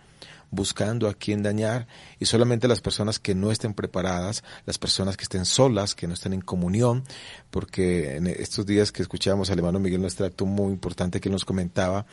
buscando 0.51 1.09
a 1.09 1.15
quién 1.15 1.43
dañar 1.43 1.87
y 2.19 2.27
solamente 2.27 2.69
las 2.69 2.81
personas 2.81 3.19
que 3.19 3.35
no 3.35 3.51
estén 3.51 3.75
preparadas, 3.75 4.45
las 4.67 4.79
personas 4.79 5.17
que 5.17 5.25
estén 5.25 5.45
solas, 5.45 5.95
que 5.95 6.07
no 6.07 6.15
estén 6.15 6.33
en 6.33 6.41
comunión, 6.41 7.05
porque 7.51 8.17
en 8.17 8.27
estos 8.27 8.67
días 8.67 8.93
que 8.93 9.03
escuchábamos 9.03 9.51
al 9.51 9.59
hermano 9.59 9.81
Miguel 9.81 10.01
un 10.01 10.07
extracto 10.07 10.47
muy 10.47 10.73
importante 10.73 11.21
que 11.21 11.31
nos 11.31 11.45
comentaba, 11.45 12.07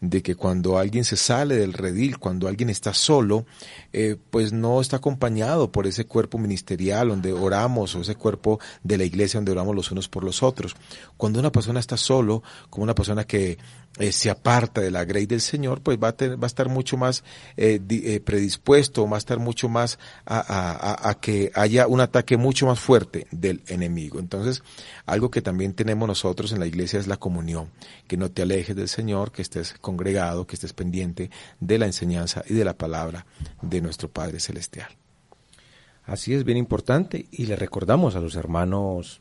de 0.00 0.22
que 0.22 0.34
cuando 0.34 0.78
alguien 0.78 1.04
se 1.04 1.16
sale 1.16 1.56
del 1.56 1.72
redil, 1.72 2.18
cuando 2.18 2.48
alguien 2.48 2.68
está 2.68 2.92
solo, 2.92 3.46
eh, 3.92 4.16
pues 4.30 4.52
no 4.52 4.80
está 4.80 4.98
acompañado 4.98 5.72
por 5.72 5.86
ese 5.86 6.04
cuerpo 6.04 6.38
ministerial 6.38 7.08
donde 7.08 7.32
oramos 7.32 7.94
o 7.94 8.02
ese 8.02 8.14
cuerpo 8.14 8.60
de 8.82 8.98
la 8.98 9.04
iglesia 9.04 9.38
donde 9.38 9.52
oramos 9.52 9.74
los 9.74 9.90
unos 9.90 10.08
por 10.08 10.22
los 10.22 10.42
otros. 10.42 10.76
Cuando 11.16 11.40
una 11.40 11.50
persona 11.50 11.80
está 11.80 11.96
solo, 11.96 12.42
como 12.68 12.84
una 12.84 12.94
persona 12.94 13.24
que 13.24 13.58
eh, 13.98 14.12
se 14.12 14.30
aparta 14.30 14.80
de 14.80 14.90
la 14.90 15.04
grey 15.04 15.26
del 15.26 15.40
Señor, 15.40 15.80
pues 15.80 15.98
va 16.02 16.08
a, 16.08 16.16
tener, 16.16 16.40
va 16.40 16.44
a 16.44 16.46
estar 16.46 16.68
mucho 16.68 16.96
más 16.96 17.24
eh, 17.56 17.80
eh, 17.88 18.20
predispuesto, 18.20 19.08
va 19.08 19.16
a 19.16 19.18
estar 19.18 19.38
mucho 19.38 19.68
más 19.68 19.98
a, 20.24 20.38
a, 20.38 21.08
a, 21.08 21.20
que 21.20 21.50
haya 21.54 21.86
un 21.86 22.00
ataque 22.00 22.36
mucho 22.36 22.66
más 22.66 22.78
fuerte 22.78 23.26
del 23.30 23.62
enemigo. 23.68 24.18
Entonces, 24.18 24.62
algo 25.06 25.30
que 25.30 25.40
también 25.40 25.72
tenemos 25.72 26.06
nosotros 26.06 26.52
en 26.52 26.60
la 26.60 26.66
iglesia 26.66 27.00
es 27.00 27.06
la 27.06 27.16
comunión, 27.16 27.70
que 28.06 28.16
no 28.16 28.30
te 28.30 28.42
alejes 28.42 28.76
del 28.76 28.88
Señor, 28.88 29.32
que 29.32 29.42
estés 29.42 29.74
congregado, 29.80 30.46
que 30.46 30.56
estés 30.56 30.72
pendiente 30.72 31.30
de 31.60 31.78
la 31.78 31.86
enseñanza 31.86 32.44
y 32.48 32.54
de 32.54 32.64
la 32.64 32.76
palabra 32.76 33.26
de 33.62 33.80
nuestro 33.80 34.10
Padre 34.10 34.40
Celestial. 34.40 34.88
Así 36.04 36.34
es, 36.34 36.44
bien 36.44 36.58
importante, 36.58 37.26
y 37.32 37.46
le 37.46 37.56
recordamos 37.56 38.14
a 38.14 38.20
los 38.20 38.36
hermanos, 38.36 39.20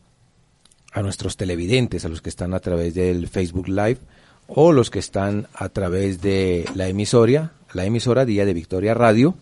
a 0.92 1.02
nuestros 1.02 1.36
televidentes, 1.36 2.06
a 2.06 2.10
los 2.10 2.22
que 2.22 2.30
están 2.30 2.54
a 2.54 2.60
través 2.60 2.94
del 2.94 3.28
Facebook 3.28 3.68
Live, 3.68 4.00
o 4.48 4.72
los 4.72 4.90
que 4.90 5.00
están 5.00 5.48
a 5.54 5.70
través 5.70 6.22
de 6.22 6.66
la 6.76 6.88
emisora, 6.88 7.54
la 7.74 7.86
emisora 7.86 8.26
Día 8.26 8.46
de 8.46 8.54
Victoria 8.54 8.94
Radio, 8.94 9.36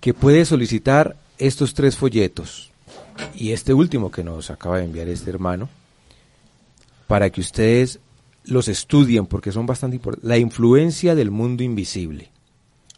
que 0.00 0.14
puede 0.14 0.44
solicitar 0.44 1.16
estos 1.38 1.74
tres 1.74 1.96
folletos 1.96 2.70
y 3.34 3.52
este 3.52 3.74
último 3.74 4.10
que 4.10 4.24
nos 4.24 4.50
acaba 4.50 4.78
de 4.78 4.84
enviar 4.84 5.08
este 5.08 5.30
hermano, 5.30 5.68
para 7.06 7.30
que 7.30 7.40
ustedes 7.40 8.00
los 8.44 8.68
estudien 8.68 9.26
porque 9.26 9.52
son 9.52 9.66
bastante 9.66 9.96
importantes. 9.96 10.28
La 10.28 10.38
influencia 10.38 11.14
del 11.14 11.30
mundo 11.30 11.62
invisible. 11.62 12.30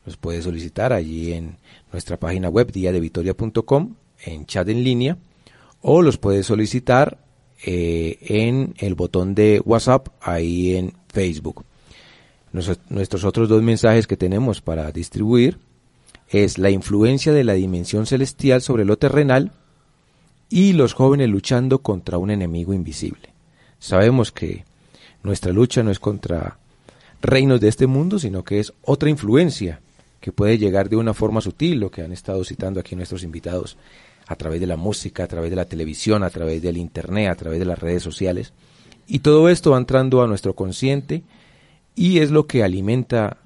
Los 0.05 0.17
puede 0.17 0.43
solicitar 0.43 0.93
allí 0.93 1.33
en 1.33 1.57
nuestra 1.93 2.17
página 2.19 2.49
web 2.49 2.73
diadevictoria.com, 2.73 3.95
en 4.25 4.47
chat 4.47 4.69
en 4.69 4.83
línea, 4.83 5.19
o 5.83 6.03
los 6.03 6.19
puede 6.19 6.43
solicitar 6.43 7.19
eh, 7.65 8.19
en 8.23 8.75
el 8.79 8.95
botón 8.95 9.35
de 9.35 9.61
WhatsApp 9.65 10.09
ahí 10.21 10.77
en 10.77 10.95
Facebook. 11.13 11.65
nuestros 12.89 13.25
otros 13.25 13.49
dos 13.49 13.63
mensajes 13.63 14.07
que 14.07 14.17
tenemos 14.17 14.61
para 14.61 14.91
distribuir 14.93 15.59
es 16.29 16.59
la 16.59 16.71
influencia 16.71 17.33
de 17.33 17.45
la 17.45 17.55
dimensión 17.55 18.07
celestial 18.07 18.63
sobre 18.63 18.85
lo 18.85 18.97
terrenal 18.97 19.53
y 20.49 20.73
los 20.73 20.95
jóvenes 20.95 21.29
luchando 21.29 21.81
contra 21.81 22.19
un 22.19 22.31
enemigo 22.31 22.75
invisible. 22.75 23.31
Sabemos 23.79 24.33
que 24.33 24.65
nuestra 25.23 25.53
lucha 25.53 25.83
no 25.83 25.91
es 25.91 25.99
contra 25.99 26.59
reinos 27.23 27.61
de 27.61 27.69
este 27.69 27.87
mundo, 27.87 28.19
sino 28.19 28.45
que 28.45 28.61
es 28.61 28.73
otra 28.83 29.11
influencia 29.11 29.81
que 30.21 30.33
puede 30.33 30.59
llegar 30.59 30.89
de 30.89 30.97
una 30.97 31.15
forma 31.15 31.41
sutil, 31.41 31.81
lo 31.81 31.91
que 31.91 32.03
han 32.03 32.13
estado 32.13 32.45
citando 32.45 32.81
aquí 32.81 32.95
nuestros 32.95 33.23
invitados, 33.23 33.77
a 34.27 34.37
través 34.37 34.61
de 34.61 34.67
la 34.67 34.77
música, 34.77 35.25
a 35.25 35.27
través 35.27 35.51
de 35.51 35.57
la 35.57 35.65
televisión, 35.65 36.23
a 36.23 36.31
través 36.31 36.63
del 36.63 36.77
Internet, 36.77 37.31
a 37.31 37.35
través 37.35 37.59
de 37.59 37.65
las 37.65 37.79
redes 37.79 38.03
sociales. 38.03 38.53
Y 39.13 39.19
todo 39.19 39.49
esto 39.49 39.73
va 39.73 39.79
entrando 39.79 40.23
a 40.23 40.29
nuestro 40.29 40.55
consciente 40.55 41.25
y 41.97 42.19
es 42.19 42.31
lo 42.31 42.47
que 42.47 42.63
alimenta 42.63 43.39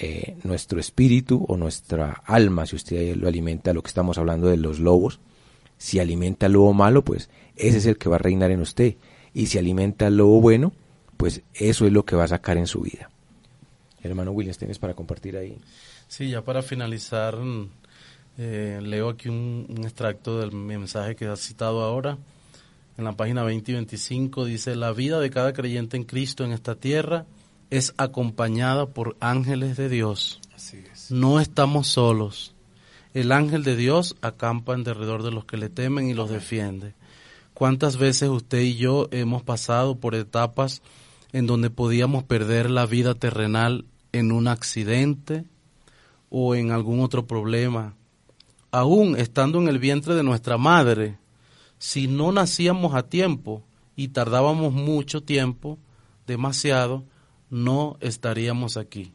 eh, 0.00 0.36
nuestro 0.42 0.80
espíritu 0.80 1.44
o 1.46 1.56
nuestra 1.56 2.24
alma, 2.26 2.66
si 2.66 2.74
usted 2.74 3.14
lo 3.14 3.28
alimenta, 3.28 3.72
lo 3.72 3.84
que 3.84 3.88
estamos 3.88 4.18
hablando 4.18 4.48
de 4.48 4.56
los 4.56 4.80
lobos. 4.80 5.20
Si 5.78 6.00
alimenta 6.00 6.46
el 6.46 6.54
lobo 6.54 6.72
malo, 6.72 7.04
pues 7.04 7.30
ese 7.54 7.78
es 7.78 7.86
el 7.86 7.98
que 7.98 8.08
va 8.08 8.16
a 8.16 8.18
reinar 8.18 8.50
en 8.50 8.62
usted. 8.62 8.96
Y 9.32 9.46
si 9.46 9.58
alimenta 9.58 10.08
el 10.08 10.16
lobo 10.16 10.40
bueno, 10.40 10.72
pues 11.16 11.42
eso 11.54 11.86
es 11.86 11.92
lo 11.92 12.04
que 12.04 12.16
va 12.16 12.24
a 12.24 12.28
sacar 12.28 12.56
en 12.56 12.66
su 12.66 12.80
vida. 12.80 13.08
Hermano 14.02 14.32
Williams, 14.32 14.58
¿tienes 14.58 14.80
para 14.80 14.94
compartir 14.94 15.36
ahí? 15.36 15.56
Sí, 16.08 16.30
ya 16.30 16.42
para 16.42 16.62
finalizar, 16.62 17.38
eh, 18.38 18.80
leo 18.82 19.10
aquí 19.10 19.28
un, 19.28 19.66
un, 19.68 19.84
extracto 19.84 20.40
del 20.40 20.50
mensaje 20.50 21.14
que 21.14 21.26
has 21.26 21.38
citado 21.38 21.82
ahora 21.82 22.18
en 22.96 23.04
la 23.04 23.12
página 23.12 23.42
20 23.42 23.70
y 23.70 23.74
25 23.74 24.44
dice, 24.44 24.76
la 24.76 24.92
vida 24.92 25.20
de 25.20 25.30
cada 25.30 25.52
creyente 25.52 25.96
en 25.96 26.04
Cristo 26.04 26.44
en 26.44 26.52
esta 26.52 26.74
tierra 26.74 27.26
es 27.70 27.94
acompañada 27.96 28.86
por 28.86 29.16
ángeles 29.20 29.76
de 29.76 29.88
Dios. 29.88 30.40
No 31.10 31.40
estamos 31.40 31.88
solos. 31.88 32.54
El 33.14 33.32
ángel 33.32 33.64
de 33.64 33.76
Dios 33.76 34.16
acampa 34.20 34.74
en 34.74 34.84
derredor 34.84 35.22
de 35.22 35.30
los 35.30 35.44
que 35.44 35.56
le 35.56 35.68
temen 35.68 36.08
y 36.08 36.14
los 36.14 36.30
defiende. 36.30 36.94
¿Cuántas 37.54 37.96
veces 37.96 38.28
usted 38.28 38.60
y 38.60 38.76
yo 38.76 39.08
hemos 39.10 39.42
pasado 39.42 39.96
por 39.96 40.14
etapas 40.14 40.82
en 41.32 41.46
donde 41.46 41.70
podíamos 41.70 42.24
perder 42.24 42.70
la 42.70 42.86
vida 42.86 43.14
terrenal 43.14 43.84
en 44.12 44.32
un 44.32 44.48
accidente 44.48 45.44
o 46.28 46.54
en 46.54 46.70
algún 46.72 47.00
otro 47.00 47.26
problema? 47.26 47.94
Aún 48.70 49.16
estando 49.16 49.58
en 49.60 49.68
el 49.68 49.78
vientre 49.78 50.14
de 50.14 50.22
nuestra 50.22 50.56
madre, 50.56 51.18
si 51.82 52.06
no 52.06 52.30
nacíamos 52.30 52.94
a 52.94 53.08
tiempo 53.08 53.64
y 53.96 54.08
tardábamos 54.08 54.72
mucho 54.72 55.20
tiempo, 55.24 55.80
demasiado, 56.28 57.02
no 57.50 57.96
estaríamos 57.98 58.76
aquí. 58.76 59.14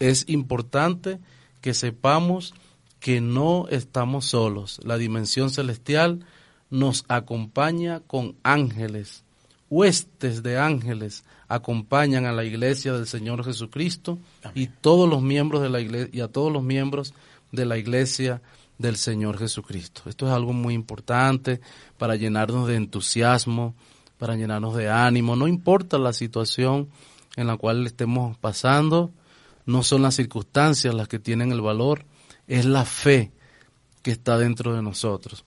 Es 0.00 0.28
importante 0.28 1.20
que 1.60 1.74
sepamos 1.74 2.52
que 2.98 3.20
no 3.20 3.68
estamos 3.70 4.24
solos. 4.24 4.80
La 4.82 4.98
dimensión 4.98 5.50
celestial 5.50 6.26
nos 6.68 7.04
acompaña 7.06 8.00
con 8.00 8.34
ángeles, 8.42 9.22
huestes 9.70 10.42
de 10.42 10.58
ángeles 10.58 11.22
acompañan 11.46 12.26
a 12.26 12.32
la 12.32 12.42
iglesia 12.42 12.92
del 12.92 13.06
Señor 13.06 13.44
Jesucristo 13.44 14.18
y 14.52 14.66
todos 14.66 15.08
los 15.08 15.22
miembros 15.22 15.62
de 15.62 15.68
la 15.68 15.80
iglesia 15.80 16.10
y 16.12 16.22
a 16.22 16.28
todos 16.28 16.52
los 16.52 16.64
miembros 16.64 17.14
de 17.52 17.66
la 17.66 17.78
iglesia 17.78 18.42
del 18.78 18.96
Señor 18.96 19.38
Jesucristo. 19.38 20.02
Esto 20.06 20.26
es 20.26 20.32
algo 20.32 20.52
muy 20.52 20.74
importante 20.74 21.60
para 21.98 22.16
llenarnos 22.16 22.68
de 22.68 22.76
entusiasmo, 22.76 23.74
para 24.18 24.36
llenarnos 24.36 24.76
de 24.76 24.88
ánimo. 24.88 25.36
No 25.36 25.48
importa 25.48 25.98
la 25.98 26.12
situación 26.12 26.88
en 27.36 27.46
la 27.46 27.56
cual 27.56 27.86
estemos 27.86 28.36
pasando, 28.38 29.12
no 29.66 29.82
son 29.82 30.02
las 30.02 30.14
circunstancias 30.14 30.94
las 30.94 31.08
que 31.08 31.18
tienen 31.18 31.52
el 31.52 31.60
valor, 31.60 32.04
es 32.46 32.64
la 32.64 32.84
fe 32.84 33.32
que 34.02 34.10
está 34.10 34.38
dentro 34.38 34.74
de 34.74 34.82
nosotros. 34.82 35.44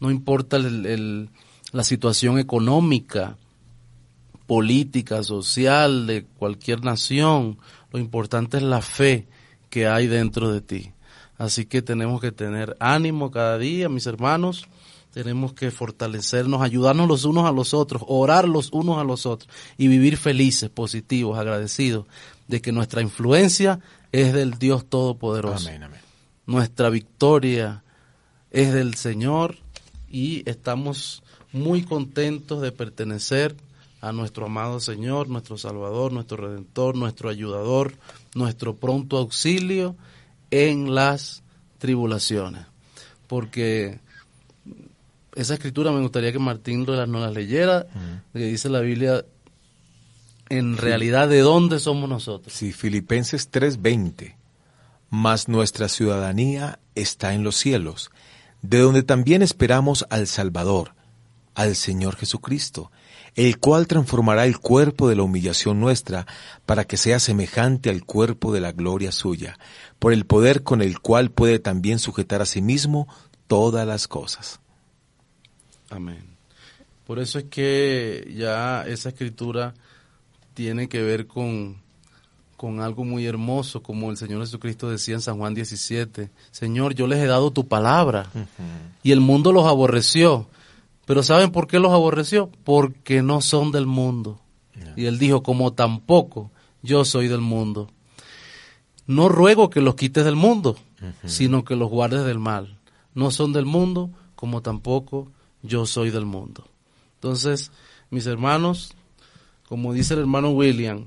No 0.00 0.10
importa 0.10 0.58
la 0.58 1.84
situación 1.84 2.38
económica, 2.38 3.36
política, 4.46 5.22
social 5.22 6.06
de 6.06 6.24
cualquier 6.24 6.82
nación, 6.82 7.58
lo 7.92 7.98
importante 7.98 8.56
es 8.56 8.62
la 8.62 8.80
fe 8.80 9.28
que 9.68 9.86
hay 9.86 10.06
dentro 10.06 10.50
de 10.50 10.60
ti. 10.60 10.92
Así 11.38 11.66
que 11.66 11.82
tenemos 11.82 12.20
que 12.20 12.32
tener 12.32 12.76
ánimo 12.80 13.30
cada 13.30 13.56
día, 13.58 13.88
mis 13.88 14.06
hermanos. 14.06 14.66
Tenemos 15.12 15.54
que 15.54 15.70
fortalecernos, 15.70 16.60
ayudarnos 16.60 17.08
los 17.08 17.24
unos 17.24 17.46
a 17.46 17.52
los 17.52 17.72
otros, 17.72 18.02
orar 18.06 18.46
los 18.46 18.70
unos 18.72 18.98
a 18.98 19.04
los 19.04 19.24
otros 19.24 19.50
y 19.78 19.88
vivir 19.88 20.16
felices, 20.16 20.68
positivos, 20.68 21.38
agradecidos 21.38 22.06
de 22.46 22.60
que 22.60 22.72
nuestra 22.72 23.00
influencia 23.00 23.80
es 24.12 24.34
del 24.34 24.58
Dios 24.58 24.84
Todopoderoso. 24.86 25.68
Amén, 25.68 25.84
amén. 25.84 26.00
Nuestra 26.46 26.90
victoria 26.90 27.84
es 28.50 28.72
del 28.72 28.94
Señor 28.94 29.56
y 30.10 30.48
estamos 30.48 31.22
muy 31.52 31.82
contentos 31.82 32.60
de 32.60 32.72
pertenecer 32.72 33.56
a 34.00 34.12
nuestro 34.12 34.46
amado 34.46 34.80
Señor, 34.80 35.28
nuestro 35.28 35.56
Salvador, 35.58 36.12
nuestro 36.12 36.36
Redentor, 36.36 36.96
nuestro 36.96 37.28
ayudador, 37.30 37.94
nuestro 38.34 38.76
pronto 38.76 39.16
auxilio 39.18 39.96
en 40.50 40.94
las 40.94 41.42
tribulaciones. 41.78 42.66
Porque 43.26 44.00
esa 45.34 45.54
escritura 45.54 45.92
me 45.92 46.00
gustaría 46.00 46.32
que 46.32 46.38
Martín 46.38 46.84
nos 46.84 47.08
la 47.08 47.30
leyera, 47.30 47.86
que 48.32 48.38
dice 48.38 48.68
la 48.68 48.80
Biblia, 48.80 49.24
en 50.48 50.76
realidad, 50.76 51.28
¿de 51.28 51.40
dónde 51.40 51.78
somos 51.78 52.08
nosotros? 52.08 52.52
Sí, 52.52 52.72
Filipenses 52.72 53.50
3:20. 53.50 54.36
Mas 55.10 55.48
nuestra 55.48 55.88
ciudadanía 55.88 56.80
está 56.94 57.34
en 57.34 57.42
los 57.42 57.56
cielos, 57.56 58.10
de 58.62 58.78
donde 58.78 59.02
también 59.02 59.42
esperamos 59.42 60.06
al 60.10 60.26
Salvador, 60.26 60.94
al 61.54 61.76
Señor 61.76 62.16
Jesucristo, 62.16 62.90
el 63.34 63.58
cual 63.58 63.86
transformará 63.86 64.46
el 64.46 64.58
cuerpo 64.58 65.08
de 65.08 65.16
la 65.16 65.22
humillación 65.22 65.80
nuestra 65.80 66.26
para 66.66 66.84
que 66.84 66.96
sea 66.96 67.18
semejante 67.18 67.90
al 67.90 68.04
cuerpo 68.04 68.52
de 68.52 68.60
la 68.60 68.72
gloria 68.72 69.12
suya, 69.12 69.58
por 69.98 70.12
el 70.12 70.26
poder 70.26 70.62
con 70.62 70.82
el 70.82 71.00
cual 71.00 71.30
puede 71.30 71.58
también 71.58 71.98
sujetar 71.98 72.42
a 72.42 72.46
sí 72.46 72.62
mismo 72.62 73.08
todas 73.46 73.86
las 73.86 74.08
cosas. 74.08 74.60
Amén. 75.90 76.36
Por 77.06 77.18
eso 77.18 77.38
es 77.38 77.46
que 77.46 78.32
ya 78.36 78.82
esa 78.86 79.08
escritura 79.08 79.74
tiene 80.52 80.88
que 80.88 81.02
ver 81.02 81.26
con, 81.26 81.80
con 82.56 82.80
algo 82.80 83.04
muy 83.04 83.24
hermoso, 83.24 83.82
como 83.82 84.10
el 84.10 84.16
Señor 84.16 84.40
Jesucristo 84.40 84.90
decía 84.90 85.14
en 85.14 85.22
San 85.22 85.38
Juan 85.38 85.54
17, 85.54 86.30
Señor, 86.50 86.94
yo 86.94 87.06
les 87.06 87.20
he 87.20 87.26
dado 87.26 87.50
tu 87.50 87.66
palabra 87.66 88.30
y 89.02 89.12
el 89.12 89.20
mundo 89.20 89.52
los 89.52 89.64
aborreció. 89.66 90.48
Pero 91.08 91.22
¿saben 91.22 91.52
por 91.52 91.66
qué 91.66 91.78
los 91.78 91.90
aborreció? 91.90 92.50
Porque 92.64 93.22
no 93.22 93.40
son 93.40 93.72
del 93.72 93.86
mundo. 93.86 94.38
Y 94.94 95.06
él 95.06 95.18
dijo, 95.18 95.42
como 95.42 95.72
tampoco 95.72 96.50
yo 96.82 97.06
soy 97.06 97.28
del 97.28 97.40
mundo. 97.40 97.88
No 99.06 99.30
ruego 99.30 99.70
que 99.70 99.80
los 99.80 99.94
quites 99.94 100.26
del 100.26 100.36
mundo, 100.36 100.76
sino 101.24 101.64
que 101.64 101.76
los 101.76 101.88
guardes 101.88 102.26
del 102.26 102.38
mal. 102.38 102.76
No 103.14 103.30
son 103.30 103.54
del 103.54 103.64
mundo, 103.64 104.10
como 104.34 104.60
tampoco 104.60 105.28
yo 105.62 105.86
soy 105.86 106.10
del 106.10 106.26
mundo. 106.26 106.64
Entonces, 107.14 107.72
mis 108.10 108.26
hermanos, 108.26 108.92
como 109.66 109.94
dice 109.94 110.12
el 110.12 110.20
hermano 110.20 110.50
William, 110.50 111.06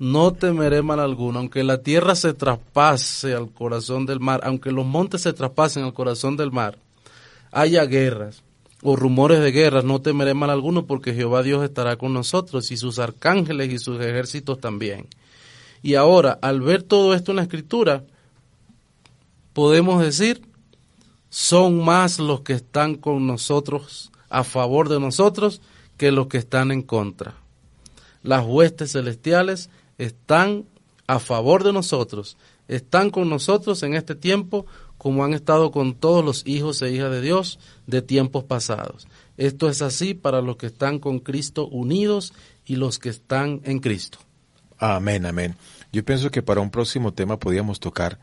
no 0.00 0.32
temeré 0.32 0.82
mal 0.82 0.98
alguno, 0.98 1.38
aunque 1.38 1.62
la 1.62 1.80
tierra 1.80 2.16
se 2.16 2.34
traspase 2.34 3.34
al 3.34 3.52
corazón 3.52 4.04
del 4.04 4.18
mar, 4.18 4.40
aunque 4.42 4.72
los 4.72 4.84
montes 4.84 5.22
se 5.22 5.32
traspasen 5.32 5.84
al 5.84 5.94
corazón 5.94 6.36
del 6.36 6.50
mar, 6.50 6.76
haya 7.52 7.84
guerras 7.84 8.42
o 8.82 8.96
rumores 8.96 9.40
de 9.40 9.50
guerras, 9.50 9.84
no 9.84 10.00
temeré 10.00 10.34
mal 10.34 10.50
alguno, 10.50 10.86
porque 10.86 11.14
Jehová 11.14 11.42
Dios 11.42 11.64
estará 11.64 11.96
con 11.96 12.12
nosotros 12.12 12.70
y 12.70 12.76
sus 12.76 12.98
arcángeles 12.98 13.72
y 13.72 13.78
sus 13.78 14.00
ejércitos 14.00 14.60
también. 14.60 15.08
Y 15.82 15.94
ahora, 15.94 16.38
al 16.42 16.60
ver 16.60 16.82
todo 16.82 17.14
esto 17.14 17.32
en 17.32 17.36
la 17.36 17.42
escritura, 17.42 18.04
podemos 19.52 20.02
decir, 20.02 20.42
son 21.30 21.84
más 21.84 22.18
los 22.18 22.40
que 22.42 22.54
están 22.54 22.94
con 22.94 23.26
nosotros, 23.26 24.10
a 24.30 24.44
favor 24.44 24.88
de 24.88 25.00
nosotros, 25.00 25.60
que 25.96 26.12
los 26.12 26.28
que 26.28 26.38
están 26.38 26.70
en 26.70 26.82
contra. 26.82 27.34
Las 28.22 28.44
huestes 28.46 28.92
celestiales 28.92 29.70
están 29.98 30.64
a 31.06 31.18
favor 31.18 31.64
de 31.64 31.72
nosotros, 31.72 32.36
están 32.68 33.10
con 33.10 33.28
nosotros 33.28 33.82
en 33.82 33.94
este 33.94 34.14
tiempo 34.14 34.66
como 34.98 35.24
han 35.24 35.32
estado 35.32 35.70
con 35.70 35.94
todos 35.94 36.24
los 36.24 36.46
hijos 36.46 36.82
e 36.82 36.90
hijas 36.90 37.10
de 37.10 37.22
Dios 37.22 37.58
de 37.86 38.02
tiempos 38.02 38.44
pasados. 38.44 39.08
Esto 39.36 39.68
es 39.68 39.80
así 39.80 40.14
para 40.14 40.42
los 40.42 40.56
que 40.56 40.66
están 40.66 40.98
con 40.98 41.20
Cristo 41.20 41.68
unidos 41.68 42.34
y 42.66 42.76
los 42.76 42.98
que 42.98 43.08
están 43.08 43.60
en 43.64 43.78
Cristo. 43.78 44.18
Amén, 44.76 45.24
amén. 45.24 45.56
Yo 45.92 46.04
pienso 46.04 46.30
que 46.30 46.42
para 46.42 46.60
un 46.60 46.70
próximo 46.70 47.14
tema 47.14 47.38
podíamos 47.38 47.80
tocar 47.80 48.18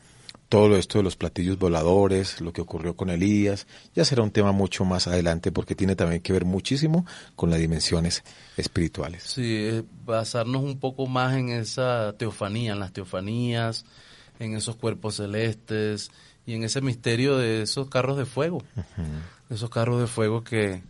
todo 0.49 0.77
esto 0.77 0.99
de 0.99 1.03
los 1.03 1.15
platillos 1.15 1.57
voladores, 1.57 2.39
lo 2.39 2.53
que 2.53 2.61
ocurrió 2.61 2.95
con 2.95 3.09
Elías, 3.09 3.65
ya 3.95 4.05
será 4.05 4.21
un 4.21 4.31
tema 4.31 4.51
mucho 4.51 4.85
más 4.85 5.07
adelante 5.07 5.51
porque 5.51 5.75
tiene 5.75 5.95
también 5.95 6.21
que 6.21 6.33
ver 6.33 6.45
muchísimo 6.45 7.05
con 7.35 7.49
las 7.49 7.59
dimensiones 7.59 8.23
espirituales. 8.55 9.23
Sí, 9.23 9.83
basarnos 10.05 10.63
un 10.63 10.79
poco 10.79 11.07
más 11.07 11.35
en 11.35 11.49
esa 11.49 12.13
teofanía, 12.17 12.73
en 12.73 12.79
las 12.79 12.93
teofanías, 12.93 13.85
en 14.39 14.55
esos 14.55 14.75
cuerpos 14.75 15.15
celestes 15.15 16.11
y 16.45 16.53
en 16.53 16.63
ese 16.63 16.81
misterio 16.81 17.37
de 17.37 17.63
esos 17.63 17.89
carros 17.89 18.17
de 18.17 18.25
fuego, 18.25 18.63
esos 19.49 19.69
carros 19.69 19.99
de 19.99 20.07
fuego 20.07 20.43
que, 20.43 20.83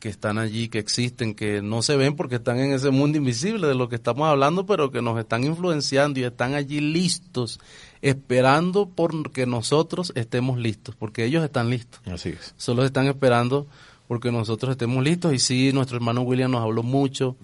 que 0.00 0.08
están 0.08 0.38
allí, 0.38 0.68
que 0.68 0.78
existen, 0.78 1.34
que 1.34 1.62
no 1.62 1.82
se 1.82 1.96
ven 1.96 2.16
porque 2.16 2.36
están 2.36 2.58
en 2.58 2.72
ese 2.72 2.90
mundo 2.90 3.18
invisible 3.18 3.66
de 3.66 3.74
lo 3.74 3.88
que 3.88 3.96
estamos 3.96 4.28
hablando, 4.28 4.66
pero 4.66 4.90
que 4.90 5.02
nos 5.02 5.18
están 5.18 5.44
influenciando 5.44 6.20
y 6.20 6.24
están 6.24 6.54
allí 6.54 6.80
listos, 6.80 7.60
esperando 8.02 8.86
por 8.86 9.30
que 9.32 9.46
nosotros 9.46 10.12
estemos 10.14 10.58
listos, 10.58 10.94
porque 10.94 11.24
ellos 11.24 11.44
están 11.44 11.70
listos. 11.70 12.00
Así 12.06 12.30
es. 12.30 12.54
Solo 12.56 12.84
están 12.84 13.06
esperando 13.06 13.66
porque 14.06 14.30
nosotros 14.30 14.72
estemos 14.72 15.02
listos 15.02 15.32
y 15.32 15.38
sí, 15.38 15.72
nuestro 15.72 15.96
hermano 15.96 16.22
William 16.22 16.50
nos 16.50 16.62
habló 16.62 16.82
mucho 16.82 17.36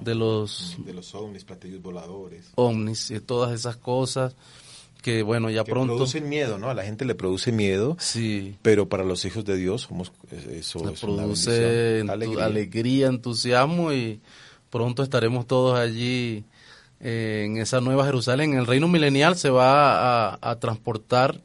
de 0.00 0.14
los... 0.14 0.76
De 0.78 0.94
los 0.94 1.14
ovnis, 1.14 1.44
platillos 1.44 1.82
voladores. 1.82 2.50
Ovnis 2.54 3.10
y 3.10 3.20
todas 3.20 3.52
esas 3.52 3.76
cosas 3.76 4.34
que 5.00 5.22
bueno, 5.22 5.50
ya 5.50 5.64
que 5.64 5.72
pronto... 5.72 5.94
producen 5.94 6.28
miedo, 6.28 6.58
¿no? 6.58 6.70
A 6.70 6.74
la 6.74 6.84
gente 6.84 7.04
le 7.04 7.14
produce 7.14 7.52
miedo, 7.52 7.96
sí. 7.98 8.56
pero 8.62 8.88
para 8.88 9.04
los 9.04 9.24
hijos 9.24 9.44
de 9.44 9.56
Dios 9.56 9.82
somos, 9.82 10.12
eso 10.50 10.88
es 10.88 11.00
produce 11.00 12.04
alegría. 12.08 12.44
alegría, 12.44 13.06
entusiasmo 13.08 13.92
y 13.92 14.20
pronto 14.70 15.02
estaremos 15.02 15.46
todos 15.46 15.78
allí 15.78 16.44
eh, 17.00 17.44
en 17.46 17.56
esa 17.58 17.80
nueva 17.80 18.04
Jerusalén. 18.04 18.52
En 18.52 18.58
el 18.58 18.66
reino 18.66 18.88
milenial 18.88 19.36
se 19.36 19.50
va 19.50 20.32
a, 20.32 20.38
a 20.40 20.58
transportar 20.60 21.40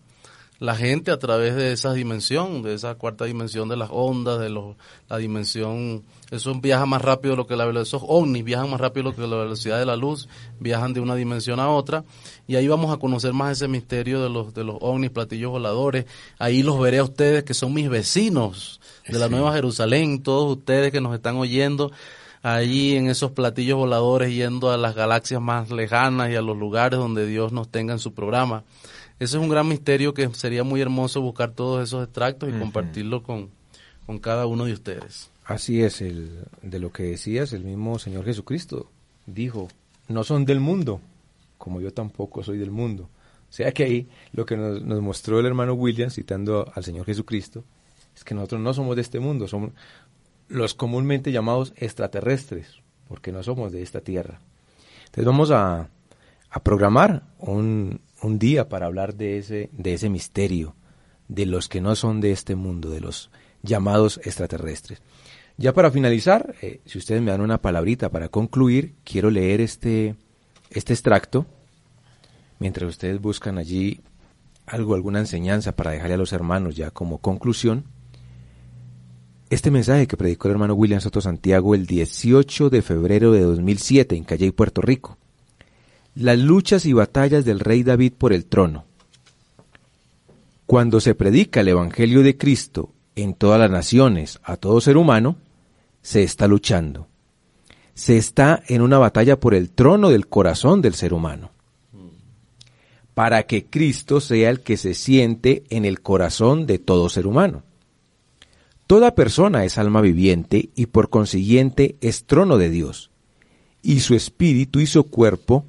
la 0.59 0.75
gente 0.75 1.11
a 1.11 1.19
través 1.19 1.55
de 1.55 1.73
esa 1.73 1.93
dimensión, 1.93 2.61
de 2.61 2.73
esa 2.73 2.95
cuarta 2.95 3.25
dimensión 3.25 3.67
de 3.67 3.75
las 3.75 3.89
ondas, 3.91 4.39
de 4.39 4.49
los, 4.49 4.75
la 5.09 5.17
dimensión, 5.17 6.03
eso 6.31 6.53
viaja 6.55 6.85
más 6.85 7.01
rápido 7.01 7.35
lo 7.35 7.45
que 7.45 7.55
la 7.55 7.65
velocidad, 7.65 7.99
esos 7.99 8.03
ovnis 8.07 8.43
viajan 8.43 8.69
más 8.69 8.79
rápido 8.79 9.03
lo 9.03 9.15
que 9.15 9.27
la 9.27 9.35
velocidad 9.35 9.79
de 9.79 9.85
la 9.85 9.95
luz, 9.95 10.29
viajan 10.59 10.93
de 10.93 11.01
una 11.01 11.15
dimensión 11.15 11.59
a 11.59 11.69
otra, 11.69 12.05
y 12.47 12.55
ahí 12.55 12.67
vamos 12.67 12.93
a 12.93 12.97
conocer 12.97 13.33
más 13.33 13.51
ese 13.51 13.67
misterio 13.67 14.21
de 14.21 14.29
los, 14.29 14.53
de 14.53 14.63
los 14.63 14.77
ovnis, 14.79 15.11
platillos 15.11 15.51
voladores, 15.51 16.05
ahí 16.39 16.63
los 16.63 16.79
veré 16.79 16.99
a 16.99 17.03
ustedes 17.03 17.43
que 17.43 17.53
son 17.53 17.73
mis 17.73 17.89
vecinos 17.89 18.79
de 19.07 19.19
la 19.19 19.29
Nueva 19.29 19.53
Jerusalén, 19.53 20.23
todos 20.23 20.57
ustedes 20.57 20.91
que 20.91 21.01
nos 21.01 21.13
están 21.13 21.35
oyendo, 21.35 21.91
ahí 22.43 22.95
en 22.95 23.09
esos 23.09 23.31
platillos 23.31 23.77
voladores 23.77 24.31
yendo 24.31 24.71
a 24.71 24.77
las 24.77 24.93
galaxias 24.93 25.41
más 25.41 25.71
lejanas 25.71 26.29
y 26.29 26.35
a 26.35 26.41
los 26.41 26.55
lugares 26.55 26.99
donde 26.99 27.25
Dios 27.25 27.51
nos 27.51 27.69
tenga 27.69 27.93
en 27.93 27.99
su 27.99 28.13
programa. 28.13 28.63
Ese 29.17 29.37
es 29.37 29.43
un 29.43 29.49
gran 29.49 29.67
misterio 29.67 30.13
que 30.13 30.27
sería 30.33 30.63
muy 30.63 30.81
hermoso 30.81 31.21
buscar 31.21 31.51
todos 31.51 31.87
esos 31.87 32.03
extractos 32.03 32.49
y 32.49 32.59
compartirlo 32.59 33.23
con, 33.23 33.49
con 34.05 34.19
cada 34.19 34.45
uno 34.45 34.65
de 34.65 34.73
ustedes. 34.73 35.31
Así 35.45 35.81
es, 35.81 36.01
el, 36.01 36.45
de 36.61 36.79
lo 36.79 36.91
que 36.91 37.03
decías, 37.03 37.53
el 37.53 37.63
mismo 37.63 37.97
Señor 37.97 38.25
Jesucristo 38.25 38.89
dijo, 39.25 39.69
no 40.09 40.23
son 40.23 40.43
del 40.43 40.59
mundo, 40.59 40.99
como 41.57 41.79
yo 41.79 41.93
tampoco 41.93 42.43
soy 42.43 42.57
del 42.57 42.71
mundo. 42.71 43.09
O 43.49 43.53
sea 43.53 43.71
que 43.71 43.83
ahí 43.83 44.09
lo 44.33 44.45
que 44.45 44.57
nos, 44.57 44.81
nos 44.81 45.01
mostró 45.01 45.39
el 45.39 45.45
hermano 45.45 45.75
William, 45.75 46.09
citando 46.09 46.69
al 46.73 46.83
Señor 46.83 47.05
Jesucristo, 47.05 47.63
es 48.15 48.23
que 48.23 48.35
nosotros 48.35 48.59
no 48.59 48.73
somos 48.73 48.95
de 48.97 49.01
este 49.01 49.19
mundo, 49.19 49.47
somos 49.47 49.71
los 50.49 50.73
comúnmente 50.73 51.31
llamados 51.31 51.73
extraterrestres, 51.77 52.81
porque 53.07 53.31
no 53.31 53.43
somos 53.43 53.71
de 53.71 53.81
esta 53.81 54.01
tierra. 54.01 54.41
Entonces 55.05 55.25
vamos 55.25 55.51
a, 55.51 55.89
a 56.49 56.63
programar 56.63 57.23
un, 57.39 58.01
un 58.25 58.39
día 58.39 58.67
para 58.67 58.87
hablar 58.87 59.15
de 59.15 59.37
ese, 59.37 59.69
de 59.71 59.93
ese 59.93 60.09
misterio, 60.09 60.75
de 61.27 61.45
los 61.45 61.69
que 61.69 61.81
no 61.81 61.95
son 61.95 62.21
de 62.21 62.31
este 62.31 62.55
mundo, 62.55 62.89
de 62.89 62.99
los 62.99 63.29
llamados 63.61 64.19
extraterrestres. 64.23 65.01
Ya 65.57 65.73
para 65.73 65.91
finalizar, 65.91 66.55
eh, 66.61 66.81
si 66.85 66.97
ustedes 66.97 67.21
me 67.21 67.31
dan 67.31 67.41
una 67.41 67.61
palabrita 67.61 68.09
para 68.09 68.29
concluir, 68.29 68.95
quiero 69.03 69.29
leer 69.29 69.61
este, 69.61 70.15
este 70.69 70.93
extracto, 70.93 71.45
mientras 72.59 72.89
ustedes 72.89 73.21
buscan 73.21 73.57
allí 73.57 74.01
algo, 74.65 74.95
alguna 74.95 75.19
enseñanza 75.19 75.75
para 75.75 75.91
dejarle 75.91 76.15
a 76.15 76.17
los 76.17 76.33
hermanos 76.33 76.75
ya 76.75 76.91
como 76.91 77.19
conclusión. 77.19 77.85
Este 79.49 79.71
mensaje 79.71 80.07
que 80.07 80.17
predicó 80.17 80.47
el 80.47 80.53
hermano 80.53 80.73
William 80.73 80.99
Soto 80.99 81.21
Santiago 81.21 81.75
el 81.75 81.85
18 81.85 82.71
de 82.71 82.81
febrero 82.81 83.31
de 83.31 83.41
2007 83.41 84.15
en 84.15 84.23
Calle, 84.23 84.51
Puerto 84.51 84.81
Rico 84.81 85.17
las 86.15 86.39
luchas 86.39 86.85
y 86.85 86.93
batallas 86.93 87.43
del 87.43 87.59
rey 87.59 87.83
David 87.83 88.13
por 88.17 88.31
el 88.31 88.45
trono. 88.45 88.85
Cuando 90.65 90.99
se 90.99 91.13
predica 91.13 91.59
el 91.59 91.67
Evangelio 91.67 92.23
de 92.23 92.37
Cristo 92.37 92.91
en 93.15 93.33
todas 93.33 93.59
las 93.59 93.69
naciones 93.69 94.39
a 94.43 94.57
todo 94.57 94.81
ser 94.81 94.97
humano, 94.97 95.35
se 96.01 96.23
está 96.23 96.47
luchando. 96.47 97.07
Se 97.93 98.17
está 98.17 98.63
en 98.67 98.81
una 98.81 98.97
batalla 98.97 99.39
por 99.39 99.53
el 99.53 99.69
trono 99.69 100.09
del 100.09 100.27
corazón 100.27 100.81
del 100.81 100.95
ser 100.95 101.13
humano. 101.13 101.51
Para 103.13 103.43
que 103.43 103.65
Cristo 103.65 104.19
sea 104.19 104.49
el 104.49 104.61
que 104.61 104.77
se 104.77 104.93
siente 104.93 105.63
en 105.69 105.85
el 105.85 106.01
corazón 106.01 106.65
de 106.65 106.79
todo 106.79 107.09
ser 107.09 107.27
humano. 107.27 107.63
Toda 108.87 109.15
persona 109.15 109.65
es 109.65 109.77
alma 109.77 110.01
viviente 110.01 110.69
y 110.75 110.87
por 110.87 111.09
consiguiente 111.09 111.95
es 112.01 112.25
trono 112.25 112.57
de 112.57 112.69
Dios. 112.69 113.11
Y 113.81 114.01
su 114.01 114.15
espíritu 114.15 114.79
y 114.79 114.87
su 114.87 115.05
cuerpo 115.05 115.65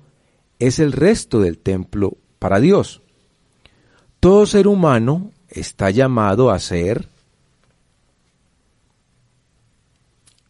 es 0.58 0.78
el 0.78 0.92
resto 0.92 1.40
del 1.40 1.58
templo 1.58 2.16
para 2.38 2.60
Dios. 2.60 3.02
Todo 4.20 4.46
ser 4.46 4.66
humano 4.66 5.30
está 5.48 5.90
llamado 5.90 6.50
a 6.50 6.58
ser 6.58 7.08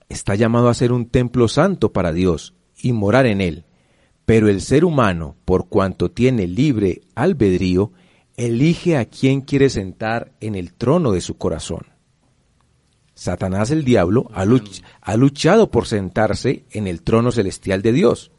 está 0.09 0.35
llamado 0.35 0.69
a 0.69 0.75
ser 0.75 0.93
un 0.93 1.07
templo 1.07 1.49
santo 1.49 1.93
para 1.93 2.13
Dios 2.13 2.55
y 2.81 2.93
morar 2.93 3.27
en 3.27 3.41
él. 3.41 3.65
Pero 4.25 4.49
el 4.49 4.61
ser 4.61 4.85
humano, 4.85 5.37
por 5.45 5.69
cuanto 5.69 6.11
tiene 6.11 6.47
libre 6.47 7.03
albedrío, 7.15 7.93
elige 8.37 8.97
a 8.97 9.05
quien 9.05 9.41
quiere 9.41 9.69
sentar 9.69 10.33
en 10.41 10.55
el 10.55 10.73
trono 10.73 11.13
de 11.13 11.21
su 11.21 11.37
corazón. 11.37 11.87
Satanás 13.15 13.71
el 13.71 13.85
diablo 13.85 14.31
ha, 14.33 14.45
ha 15.01 15.17
luchado 15.17 15.71
por 15.71 15.87
sentarse 15.87 16.65
en 16.71 16.87
el 16.87 17.03
trono 17.03 17.33
celestial 17.33 17.83
de 17.83 17.93
Dios 17.93 18.31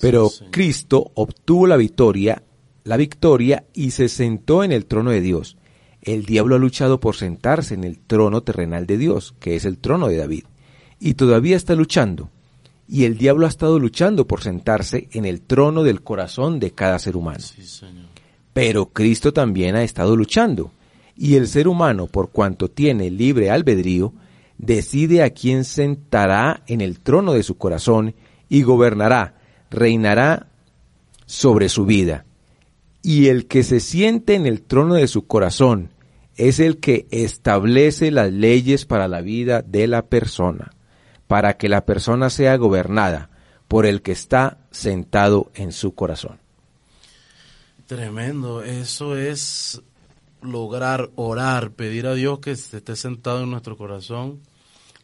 pero 0.00 0.30
Cristo 0.50 1.10
obtuvo 1.14 1.66
la 1.66 1.76
victoria, 1.76 2.42
la 2.84 2.96
victoria 2.96 3.64
y 3.74 3.90
se 3.92 4.08
sentó 4.08 4.62
en 4.62 4.72
el 4.72 4.86
trono 4.86 5.10
de 5.10 5.20
Dios. 5.20 5.56
El 6.02 6.24
diablo 6.24 6.54
ha 6.54 6.58
luchado 6.58 7.00
por 7.00 7.16
sentarse 7.16 7.74
en 7.74 7.84
el 7.84 7.98
trono 7.98 8.42
terrenal 8.42 8.86
de 8.86 8.98
Dios, 8.98 9.34
que 9.40 9.56
es 9.56 9.64
el 9.64 9.78
trono 9.78 10.08
de 10.08 10.18
David, 10.18 10.44
y 11.00 11.14
todavía 11.14 11.56
está 11.56 11.74
luchando. 11.74 12.30
y 12.88 13.04
el 13.04 13.18
diablo 13.18 13.46
ha 13.46 13.48
estado 13.48 13.78
luchando 13.78 14.26
por 14.26 14.42
sentarse 14.42 15.08
en 15.12 15.24
el 15.24 15.40
trono 15.40 15.82
del 15.82 16.02
corazón 16.02 16.60
de 16.60 16.70
cada 16.70 16.98
ser 16.98 17.16
humano. 17.16 17.42
Pero 18.52 18.86
Cristo 18.86 19.32
también 19.32 19.76
ha 19.76 19.82
estado 19.82 20.16
luchando, 20.16 20.70
y 21.16 21.34
el 21.34 21.48
ser 21.48 21.66
humano, 21.66 22.06
por 22.06 22.30
cuanto 22.30 22.68
tiene 22.68 23.10
libre 23.10 23.50
albedrío, 23.50 24.12
decide 24.58 25.22
a 25.22 25.30
quién 25.30 25.64
sentará 25.64 26.62
en 26.66 26.80
el 26.80 27.00
trono 27.00 27.32
de 27.32 27.42
su 27.42 27.58
corazón 27.58 28.14
y 28.48 28.62
gobernará, 28.62 29.34
reinará 29.70 30.46
sobre 31.26 31.68
su 31.68 31.84
vida. 31.84 32.24
Y 33.02 33.28
el 33.28 33.46
que 33.46 33.62
se 33.62 33.80
siente 33.80 34.34
en 34.34 34.46
el 34.46 34.62
trono 34.62 34.94
de 34.94 35.06
su 35.08 35.26
corazón 35.26 35.90
es 36.36 36.60
el 36.60 36.78
que 36.78 37.06
establece 37.10 38.10
las 38.10 38.32
leyes 38.32 38.84
para 38.84 39.08
la 39.08 39.20
vida 39.20 39.62
de 39.62 39.86
la 39.86 40.06
persona, 40.06 40.72
para 41.26 41.56
que 41.56 41.68
la 41.68 41.86
persona 41.86 42.30
sea 42.30 42.56
gobernada 42.56 43.30
por 43.68 43.86
el 43.86 44.02
que 44.02 44.12
está 44.12 44.58
sentado 44.70 45.50
en 45.54 45.72
su 45.72 45.94
corazón. 45.94 46.38
Tremendo, 47.86 48.62
eso 48.62 49.16
es 49.16 49.80
lograr 50.42 51.10
orar, 51.14 51.72
pedir 51.72 52.06
a 52.06 52.14
Dios 52.14 52.40
que 52.40 52.52
esté 52.52 52.96
sentado 52.96 53.42
en 53.42 53.50
nuestro 53.50 53.76
corazón, 53.76 54.40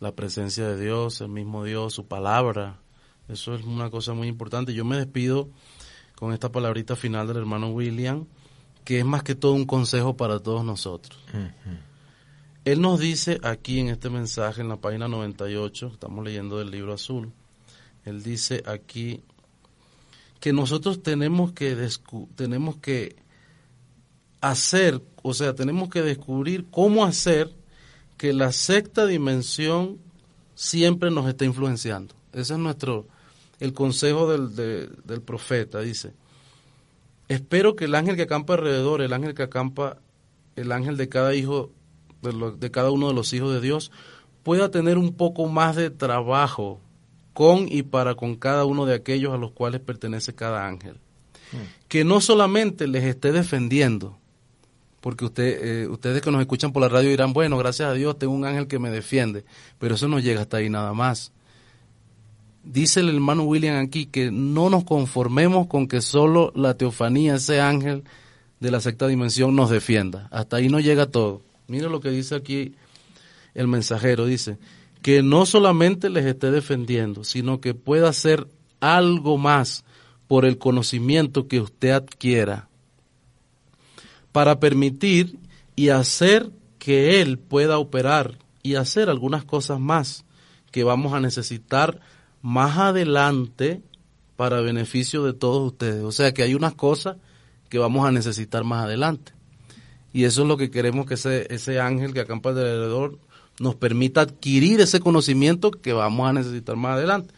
la 0.00 0.12
presencia 0.12 0.66
de 0.68 0.80
Dios, 0.82 1.20
el 1.20 1.28
mismo 1.28 1.64
Dios, 1.64 1.94
su 1.94 2.06
palabra. 2.06 2.81
Eso 3.32 3.54
es 3.54 3.64
una 3.64 3.90
cosa 3.90 4.12
muy 4.12 4.28
importante. 4.28 4.74
Yo 4.74 4.84
me 4.84 4.96
despido 4.96 5.48
con 6.14 6.32
esta 6.32 6.52
palabrita 6.52 6.96
final 6.96 7.26
del 7.26 7.38
hermano 7.38 7.70
William, 7.70 8.26
que 8.84 8.98
es 8.98 9.04
más 9.04 9.22
que 9.22 9.34
todo 9.34 9.52
un 9.52 9.64
consejo 9.64 10.16
para 10.16 10.38
todos 10.40 10.64
nosotros. 10.64 11.18
Él 12.64 12.80
nos 12.80 13.00
dice 13.00 13.40
aquí 13.42 13.80
en 13.80 13.88
este 13.88 14.10
mensaje, 14.10 14.60
en 14.60 14.68
la 14.68 14.76
página 14.76 15.08
98, 15.08 15.90
estamos 15.94 16.24
leyendo 16.24 16.58
del 16.58 16.70
libro 16.70 16.92
azul, 16.92 17.32
él 18.04 18.22
dice 18.22 18.62
aquí 18.66 19.22
que 20.38 20.52
nosotros 20.52 21.02
tenemos 21.02 21.52
que, 21.52 21.88
tenemos 22.34 22.76
que 22.76 23.16
hacer, 24.40 25.00
o 25.22 25.34
sea, 25.34 25.54
tenemos 25.54 25.88
que 25.88 26.02
descubrir 26.02 26.66
cómo 26.70 27.04
hacer 27.04 27.52
que 28.16 28.32
la 28.32 28.52
sexta 28.52 29.06
dimensión 29.06 29.98
siempre 30.54 31.10
nos 31.10 31.28
esté 31.28 31.44
influenciando. 31.44 32.14
Ese 32.32 32.54
es 32.54 32.58
nuestro, 32.58 33.06
el 33.62 33.72
consejo 33.72 34.28
del, 34.28 34.56
del 34.56 35.22
profeta, 35.22 35.80
dice. 35.80 36.12
Espero 37.28 37.76
que 37.76 37.84
el 37.84 37.94
ángel 37.94 38.16
que 38.16 38.22
acampa 38.22 38.54
alrededor, 38.54 39.02
el 39.02 39.12
ángel 39.12 39.34
que 39.34 39.44
acampa, 39.44 39.98
el 40.56 40.72
ángel 40.72 40.96
de 40.96 41.08
cada 41.08 41.32
hijo, 41.36 41.70
de, 42.22 42.56
de 42.58 42.70
cada 42.72 42.90
uno 42.90 43.06
de 43.06 43.14
los 43.14 43.32
hijos 43.32 43.54
de 43.54 43.60
Dios, 43.60 43.92
pueda 44.42 44.72
tener 44.72 44.98
un 44.98 45.12
poco 45.14 45.46
más 45.46 45.76
de 45.76 45.90
trabajo 45.90 46.80
con 47.34 47.68
y 47.70 47.84
para 47.84 48.16
con 48.16 48.34
cada 48.34 48.64
uno 48.64 48.84
de 48.84 48.96
aquellos 48.96 49.32
a 49.32 49.36
los 49.36 49.52
cuales 49.52 49.80
pertenece 49.80 50.34
cada 50.34 50.66
ángel. 50.66 50.94
Hmm. 51.52 51.86
Que 51.86 52.02
no 52.02 52.20
solamente 52.20 52.88
les 52.88 53.04
esté 53.04 53.30
defendiendo, 53.30 54.18
porque 55.00 55.24
usted, 55.24 55.84
eh, 55.84 55.86
ustedes 55.86 56.20
que 56.20 56.32
nos 56.32 56.40
escuchan 56.40 56.72
por 56.72 56.82
la 56.82 56.88
radio 56.88 57.10
dirán, 57.10 57.32
bueno, 57.32 57.58
gracias 57.58 57.90
a 57.90 57.94
Dios 57.94 58.18
tengo 58.18 58.32
un 58.32 58.44
ángel 58.44 58.66
que 58.66 58.80
me 58.80 58.90
defiende, 58.90 59.44
pero 59.78 59.94
eso 59.94 60.08
no 60.08 60.18
llega 60.18 60.40
hasta 60.40 60.56
ahí 60.56 60.68
nada 60.68 60.92
más. 60.94 61.30
Dice 62.64 63.00
el 63.00 63.08
hermano 63.08 63.42
William 63.42 63.84
aquí 63.84 64.06
que 64.06 64.30
no 64.30 64.70
nos 64.70 64.84
conformemos 64.84 65.66
con 65.66 65.88
que 65.88 66.00
solo 66.00 66.52
la 66.54 66.74
teofanía, 66.74 67.34
ese 67.34 67.60
ángel 67.60 68.04
de 68.60 68.70
la 68.70 68.80
sexta 68.80 69.08
dimensión, 69.08 69.56
nos 69.56 69.70
defienda. 69.70 70.28
Hasta 70.30 70.58
ahí 70.58 70.68
no 70.68 70.78
llega 70.78 71.06
todo. 71.06 71.42
Mira 71.66 71.88
lo 71.88 72.00
que 72.00 72.10
dice 72.10 72.36
aquí 72.36 72.74
el 73.54 73.66
mensajero, 73.66 74.26
dice, 74.26 74.58
que 75.02 75.22
no 75.22 75.46
solamente 75.46 76.08
les 76.08 76.24
esté 76.24 76.50
defendiendo, 76.50 77.24
sino 77.24 77.60
que 77.60 77.74
pueda 77.74 78.08
hacer 78.08 78.46
algo 78.80 79.38
más 79.38 79.84
por 80.28 80.44
el 80.44 80.58
conocimiento 80.58 81.48
que 81.48 81.60
usted 81.60 81.90
adquiera 81.90 82.68
para 84.30 84.60
permitir 84.60 85.38
y 85.76 85.90
hacer 85.90 86.50
que 86.78 87.20
Él 87.20 87.38
pueda 87.38 87.78
operar 87.78 88.38
y 88.62 88.76
hacer 88.76 89.10
algunas 89.10 89.44
cosas 89.44 89.78
más 89.78 90.24
que 90.70 90.84
vamos 90.84 91.12
a 91.12 91.20
necesitar 91.20 92.00
más 92.42 92.76
adelante 92.76 93.80
para 94.36 94.60
beneficio 94.60 95.22
de 95.24 95.32
todos 95.32 95.72
ustedes. 95.72 96.02
O 96.02 96.12
sea 96.12 96.34
que 96.34 96.42
hay 96.42 96.54
unas 96.54 96.74
cosas 96.74 97.16
que 97.68 97.78
vamos 97.78 98.06
a 98.06 98.12
necesitar 98.12 98.64
más 98.64 98.84
adelante. 98.84 99.32
Y 100.12 100.24
eso 100.24 100.42
es 100.42 100.48
lo 100.48 100.56
que 100.56 100.70
queremos 100.70 101.06
que 101.06 101.14
ese, 101.14 101.46
ese 101.54 101.80
ángel 101.80 102.12
que 102.12 102.20
acampa 102.20 102.50
alrededor 102.50 103.18
nos 103.58 103.76
permita 103.76 104.22
adquirir 104.22 104.80
ese 104.80 105.00
conocimiento 105.00 105.70
que 105.70 105.92
vamos 105.92 106.28
a 106.28 106.32
necesitar 106.32 106.76
más 106.76 106.96
adelante. 106.96 107.32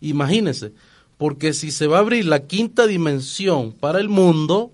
Imagínense, 0.00 0.72
porque 1.18 1.52
si 1.52 1.70
se 1.70 1.86
va 1.86 1.96
a 1.96 2.00
abrir 2.00 2.26
la 2.26 2.46
quinta 2.46 2.86
dimensión 2.86 3.72
para 3.72 3.98
el 3.98 4.08
mundo, 4.08 4.70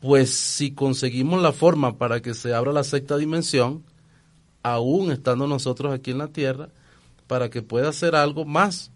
pues 0.00 0.30
si 0.30 0.72
conseguimos 0.72 1.42
la 1.42 1.52
forma 1.52 1.96
para 1.96 2.20
que 2.20 2.34
se 2.34 2.54
abra 2.54 2.72
la 2.72 2.84
sexta 2.84 3.16
dimensión, 3.16 3.82
aún 4.62 5.10
estando 5.10 5.46
nosotros 5.46 5.92
aquí 5.92 6.10
en 6.10 6.18
la 6.18 6.28
tierra, 6.28 6.68
para 7.26 7.50
que 7.50 7.62
pueda 7.62 7.88
hacer 7.88 8.14
algo 8.14 8.44
más 8.44 8.90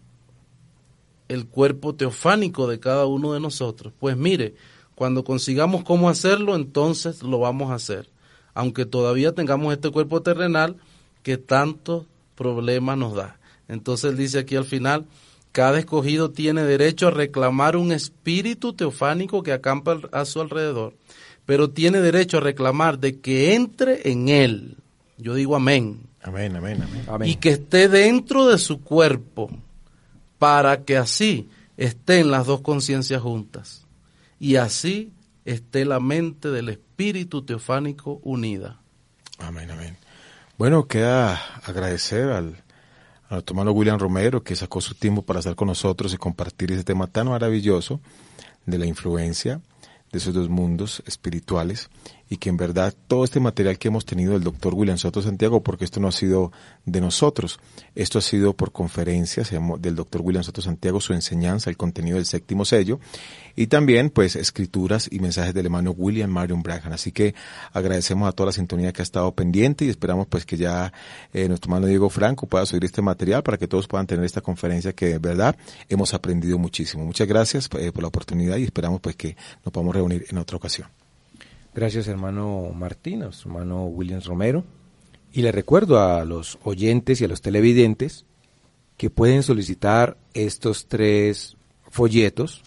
el 1.27 1.45
cuerpo 1.45 1.95
teofánico 1.95 2.67
de 2.67 2.79
cada 2.79 3.05
uno 3.05 3.33
de 3.33 3.39
nosotros. 3.39 3.93
Pues 3.99 4.17
mire, 4.17 4.55
cuando 4.95 5.23
consigamos 5.23 5.83
cómo 5.83 6.09
hacerlo, 6.09 6.55
entonces 6.55 7.23
lo 7.23 7.39
vamos 7.39 7.71
a 7.71 7.75
hacer. 7.75 8.09
Aunque 8.53 8.85
todavía 8.85 9.33
tengamos 9.33 9.71
este 9.71 9.91
cuerpo 9.91 10.21
terrenal 10.21 10.75
que 11.23 11.37
tantos 11.37 12.05
problemas 12.35 12.97
nos 12.97 13.15
da. 13.15 13.39
Entonces 13.67 14.17
dice 14.17 14.39
aquí 14.39 14.55
al 14.55 14.65
final, 14.65 15.05
cada 15.51 15.79
escogido 15.79 16.31
tiene 16.31 16.63
derecho 16.63 17.07
a 17.07 17.11
reclamar 17.11 17.77
un 17.77 17.91
espíritu 17.91 18.73
teofánico 18.73 19.43
que 19.43 19.53
acampa 19.53 19.99
a 20.11 20.25
su 20.25 20.41
alrededor, 20.41 20.93
pero 21.45 21.69
tiene 21.69 22.01
derecho 22.01 22.37
a 22.37 22.41
reclamar 22.41 22.99
de 22.99 23.19
que 23.19 23.53
entre 23.53 24.11
en 24.11 24.29
él. 24.29 24.77
Yo 25.17 25.35
digo 25.35 25.55
amén. 25.55 26.08
Amén, 26.21 26.55
amén, 26.55 26.83
amén. 27.07 27.29
Y 27.29 27.35
que 27.35 27.51
esté 27.51 27.87
dentro 27.87 28.47
de 28.47 28.57
su 28.57 28.81
cuerpo, 28.81 29.49
para 30.37 30.83
que 30.83 30.97
así 30.97 31.49
estén 31.77 32.31
las 32.31 32.45
dos 32.45 32.61
conciencias 32.61 33.21
juntas. 33.21 33.85
Y 34.39 34.55
así 34.55 35.13
esté 35.45 35.85
la 35.85 35.99
mente 35.99 36.49
del 36.49 36.69
espíritu 36.69 37.43
teofánico 37.43 38.19
unida. 38.23 38.79
Amén, 39.37 39.71
amén. 39.71 39.97
Bueno, 40.57 40.87
queda 40.87 41.41
agradecer 41.63 42.29
al 42.29 42.63
a 43.29 43.35
nuestro 43.35 43.53
hermano 43.53 43.71
William 43.71 43.99
Romero, 43.99 44.43
que 44.43 44.55
sacó 44.55 44.81
su 44.81 44.95
tiempo 44.95 45.21
para 45.21 45.39
estar 45.39 45.55
con 45.55 45.67
nosotros 45.67 46.13
y 46.13 46.17
compartir 46.17 46.71
ese 46.71 46.83
tema 46.83 47.05
tan 47.05 47.29
maravilloso 47.29 48.01
de 48.65 48.79
la 48.79 48.87
influencia 48.87 49.61
de 50.11 50.17
esos 50.17 50.33
dos 50.33 50.49
mundos 50.49 51.03
espirituales 51.05 51.89
y 52.29 52.37
que 52.37 52.49
en 52.49 52.57
verdad 52.57 52.93
todo 53.07 53.23
este 53.23 53.39
material 53.39 53.79
que 53.79 53.87
hemos 53.87 54.05
tenido 54.05 54.33
del 54.33 54.43
doctor 54.43 54.73
William 54.75 54.97
Soto 54.97 55.21
Santiago, 55.21 55.61
porque 55.63 55.85
esto 55.85 55.99
no 55.99 56.07
ha 56.07 56.11
sido 56.11 56.51
de 56.85 57.01
nosotros, 57.01 57.59
esto 57.95 58.19
ha 58.19 58.21
sido 58.21 58.53
por 58.53 58.71
conferencias 58.71 59.51
del 59.79 59.95
doctor 59.95 60.21
William 60.21 60.43
Soto 60.43 60.61
Santiago, 60.61 61.01
su 61.01 61.13
enseñanza, 61.13 61.69
el 61.69 61.77
contenido 61.77 62.17
del 62.17 62.25
séptimo 62.25 62.65
sello, 62.65 62.99
y 63.55 63.67
también 63.67 64.11
pues 64.11 64.35
escrituras 64.35 65.09
y 65.11 65.19
mensajes 65.19 65.53
del 65.53 65.65
hermano 65.65 65.91
William 65.91 66.29
Marion 66.29 66.61
Branham. 66.61 66.93
Así 66.93 67.11
que 67.11 67.33
agradecemos 67.73 68.29
a 68.29 68.31
toda 68.31 68.47
la 68.47 68.53
sintonía 68.53 68.93
que 68.93 69.01
ha 69.01 69.03
estado 69.03 69.31
pendiente 69.33 69.85
y 69.85 69.89
esperamos 69.89 70.27
pues 70.27 70.45
que 70.45 70.55
ya 70.55 70.93
eh, 71.33 71.47
nuestro 71.47 71.69
hermano 71.69 71.87
Diego 71.87 72.09
Franco 72.09 72.45
pueda 72.45 72.65
subir 72.65 72.85
este 72.85 73.01
material 73.01 73.41
para 73.41 73.57
que 73.57 73.67
todos 73.67 73.87
puedan 73.87 74.05
tener 74.05 74.23
esta 74.23 74.41
conferencia 74.41 74.93
que 74.93 75.07
de 75.07 75.19
verdad 75.19 75.57
hemos 75.89 76.13
aprendido 76.13 76.59
muchísimo. 76.59 77.05
Muchas 77.05 77.27
gracias 77.27 77.69
eh, 77.79 77.91
por 77.91 78.03
la 78.03 78.07
oportunidad 78.07 78.57
y 78.57 78.63
esperamos 78.63 79.01
pues 79.01 79.15
que 79.15 79.35
nos 79.65 79.73
podamos 79.73 79.95
reunir 79.95 80.25
en 80.29 80.37
otra 80.37 80.57
ocasión. 80.57 80.98
Gracias 81.79 82.09
hermano 82.09 82.73
Martín, 82.75 83.23
a 83.23 83.31
su 83.31 83.47
hermano 83.47 83.85
Williams 83.85 84.25
Romero. 84.25 84.65
Y 85.31 85.43
le 85.43 85.53
recuerdo 85.53 85.97
a 85.97 86.25
los 86.25 86.59
oyentes 86.63 87.21
y 87.21 87.23
a 87.23 87.29
los 87.29 87.41
televidentes 87.41 88.25
que 88.97 89.09
pueden 89.09 89.43
solicitar 89.43 90.17
estos 90.33 90.87
tres 90.87 91.55
folletos, 91.89 92.63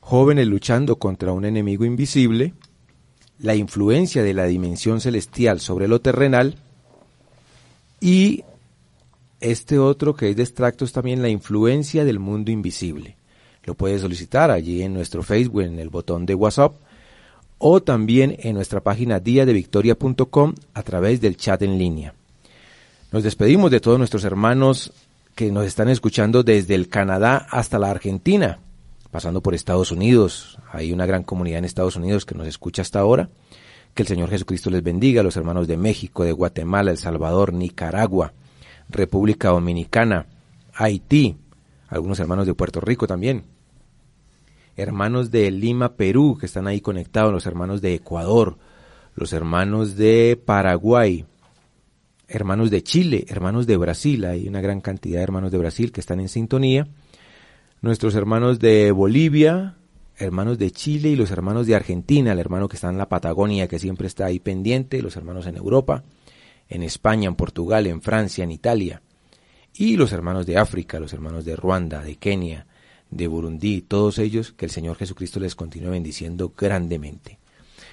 Jóvenes 0.00 0.48
luchando 0.48 0.96
contra 0.96 1.30
un 1.30 1.44
enemigo 1.44 1.84
invisible, 1.84 2.54
la 3.38 3.54
influencia 3.54 4.24
de 4.24 4.34
la 4.34 4.46
dimensión 4.46 5.00
celestial 5.00 5.60
sobre 5.60 5.86
lo 5.86 6.00
terrenal 6.00 6.56
y 8.00 8.42
este 9.38 9.78
otro 9.78 10.16
que 10.16 10.30
es 10.30 10.36
de 10.36 10.42
extractos 10.42 10.90
también 10.90 11.22
la 11.22 11.28
influencia 11.28 12.04
del 12.04 12.18
mundo 12.18 12.50
invisible. 12.50 13.16
Lo 13.62 13.74
puede 13.76 14.00
solicitar 14.00 14.50
allí 14.50 14.82
en 14.82 14.94
nuestro 14.94 15.22
Facebook, 15.22 15.62
en 15.62 15.78
el 15.78 15.90
botón 15.90 16.26
de 16.26 16.34
WhatsApp 16.34 16.74
o 17.64 17.80
también 17.80 18.36
en 18.40 18.56
nuestra 18.56 18.80
página 18.80 19.20
diadevictoria.com 19.20 20.54
a 20.74 20.82
través 20.82 21.20
del 21.20 21.36
chat 21.36 21.62
en 21.62 21.78
línea. 21.78 22.12
Nos 23.12 23.22
despedimos 23.22 23.70
de 23.70 23.78
todos 23.78 23.98
nuestros 23.98 24.24
hermanos 24.24 24.92
que 25.36 25.52
nos 25.52 25.64
están 25.64 25.88
escuchando 25.88 26.42
desde 26.42 26.74
el 26.74 26.88
Canadá 26.88 27.46
hasta 27.50 27.78
la 27.78 27.90
Argentina, 27.90 28.58
pasando 29.12 29.42
por 29.42 29.54
Estados 29.54 29.92
Unidos. 29.92 30.58
Hay 30.72 30.92
una 30.92 31.06
gran 31.06 31.22
comunidad 31.22 31.60
en 31.60 31.64
Estados 31.64 31.94
Unidos 31.94 32.26
que 32.26 32.34
nos 32.34 32.48
escucha 32.48 32.82
hasta 32.82 32.98
ahora. 32.98 33.30
Que 33.94 34.02
el 34.02 34.08
Señor 34.08 34.30
Jesucristo 34.30 34.68
les 34.68 34.82
bendiga 34.82 35.20
a 35.20 35.24
los 35.24 35.36
hermanos 35.36 35.68
de 35.68 35.76
México, 35.76 36.24
de 36.24 36.32
Guatemala, 36.32 36.90
El 36.90 36.98
Salvador, 36.98 37.52
Nicaragua, 37.52 38.32
República 38.88 39.50
Dominicana, 39.50 40.26
Haití, 40.74 41.36
algunos 41.88 42.18
hermanos 42.18 42.46
de 42.46 42.54
Puerto 42.54 42.80
Rico 42.80 43.06
también, 43.06 43.44
hermanos 44.76 45.30
de 45.30 45.50
Lima, 45.50 45.96
Perú, 45.96 46.36
que 46.38 46.46
están 46.46 46.66
ahí 46.66 46.80
conectados, 46.80 47.32
los 47.32 47.46
hermanos 47.46 47.80
de 47.80 47.94
Ecuador, 47.94 48.58
los 49.14 49.32
hermanos 49.32 49.96
de 49.96 50.40
Paraguay, 50.42 51.24
hermanos 52.28 52.70
de 52.70 52.82
Chile, 52.82 53.24
hermanos 53.28 53.66
de 53.66 53.76
Brasil, 53.76 54.24
hay 54.24 54.48
una 54.48 54.60
gran 54.60 54.80
cantidad 54.80 55.18
de 55.18 55.24
hermanos 55.24 55.52
de 55.52 55.58
Brasil 55.58 55.92
que 55.92 56.00
están 56.00 56.20
en 56.20 56.28
sintonía, 56.28 56.88
nuestros 57.82 58.14
hermanos 58.14 58.58
de 58.58 58.90
Bolivia, 58.92 59.76
hermanos 60.16 60.58
de 60.58 60.70
Chile 60.70 61.10
y 61.10 61.16
los 61.16 61.30
hermanos 61.30 61.66
de 61.66 61.74
Argentina, 61.74 62.32
el 62.32 62.38
hermano 62.38 62.68
que 62.68 62.76
está 62.76 62.88
en 62.88 62.98
la 62.98 63.08
Patagonia, 63.08 63.68
que 63.68 63.78
siempre 63.78 64.06
está 64.06 64.26
ahí 64.26 64.38
pendiente, 64.38 65.02
los 65.02 65.16
hermanos 65.16 65.46
en 65.46 65.56
Europa, 65.56 66.04
en 66.68 66.82
España, 66.82 67.28
en 67.28 67.34
Portugal, 67.34 67.86
en 67.86 68.00
Francia, 68.00 68.44
en 68.44 68.50
Italia, 68.50 69.02
y 69.74 69.96
los 69.96 70.12
hermanos 70.12 70.46
de 70.46 70.56
África, 70.56 71.00
los 71.00 71.12
hermanos 71.12 71.44
de 71.44 71.56
Ruanda, 71.56 72.02
de 72.02 72.16
Kenia, 72.16 72.66
de 73.12 73.28
Burundi, 73.28 73.82
todos 73.82 74.18
ellos, 74.18 74.52
que 74.52 74.64
el 74.64 74.70
Señor 74.70 74.96
Jesucristo 74.96 75.38
les 75.38 75.54
continúe 75.54 75.90
bendiciendo 75.90 76.52
grandemente. 76.56 77.38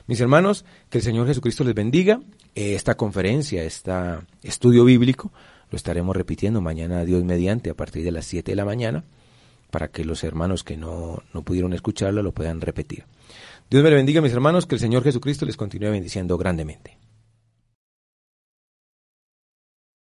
Mis 0.07 0.19
hermanos, 0.21 0.65
que 0.89 0.97
el 0.97 1.03
Señor 1.03 1.27
Jesucristo 1.27 1.63
les 1.63 1.75
bendiga. 1.75 2.19
Esta 2.55 2.95
conferencia, 2.95 3.63
este 3.63 3.91
estudio 4.41 4.83
bíblico, 4.83 5.31
lo 5.69 5.75
estaremos 5.75 6.15
repitiendo 6.15 6.61
mañana, 6.61 7.05
Dios 7.05 7.23
mediante, 7.23 7.69
a 7.69 7.75
partir 7.75 8.03
de 8.03 8.11
las 8.11 8.25
7 8.25 8.51
de 8.51 8.55
la 8.55 8.65
mañana, 8.65 9.03
para 9.69 9.89
que 9.89 10.03
los 10.03 10.23
hermanos 10.23 10.63
que 10.63 10.77
no, 10.77 11.21
no 11.33 11.43
pudieron 11.43 11.73
escucharlo 11.73 12.23
lo 12.23 12.31
puedan 12.31 12.59
repetir. 12.59 13.03
Dios 13.69 13.83
me 13.83 13.91
bendiga, 13.91 14.21
mis 14.21 14.33
hermanos, 14.33 14.65
que 14.65 14.75
el 14.75 14.81
Señor 14.81 15.03
Jesucristo 15.03 15.45
les 15.45 15.57
continúe 15.57 15.91
bendiciendo 15.91 16.37
grandemente. 16.37 16.97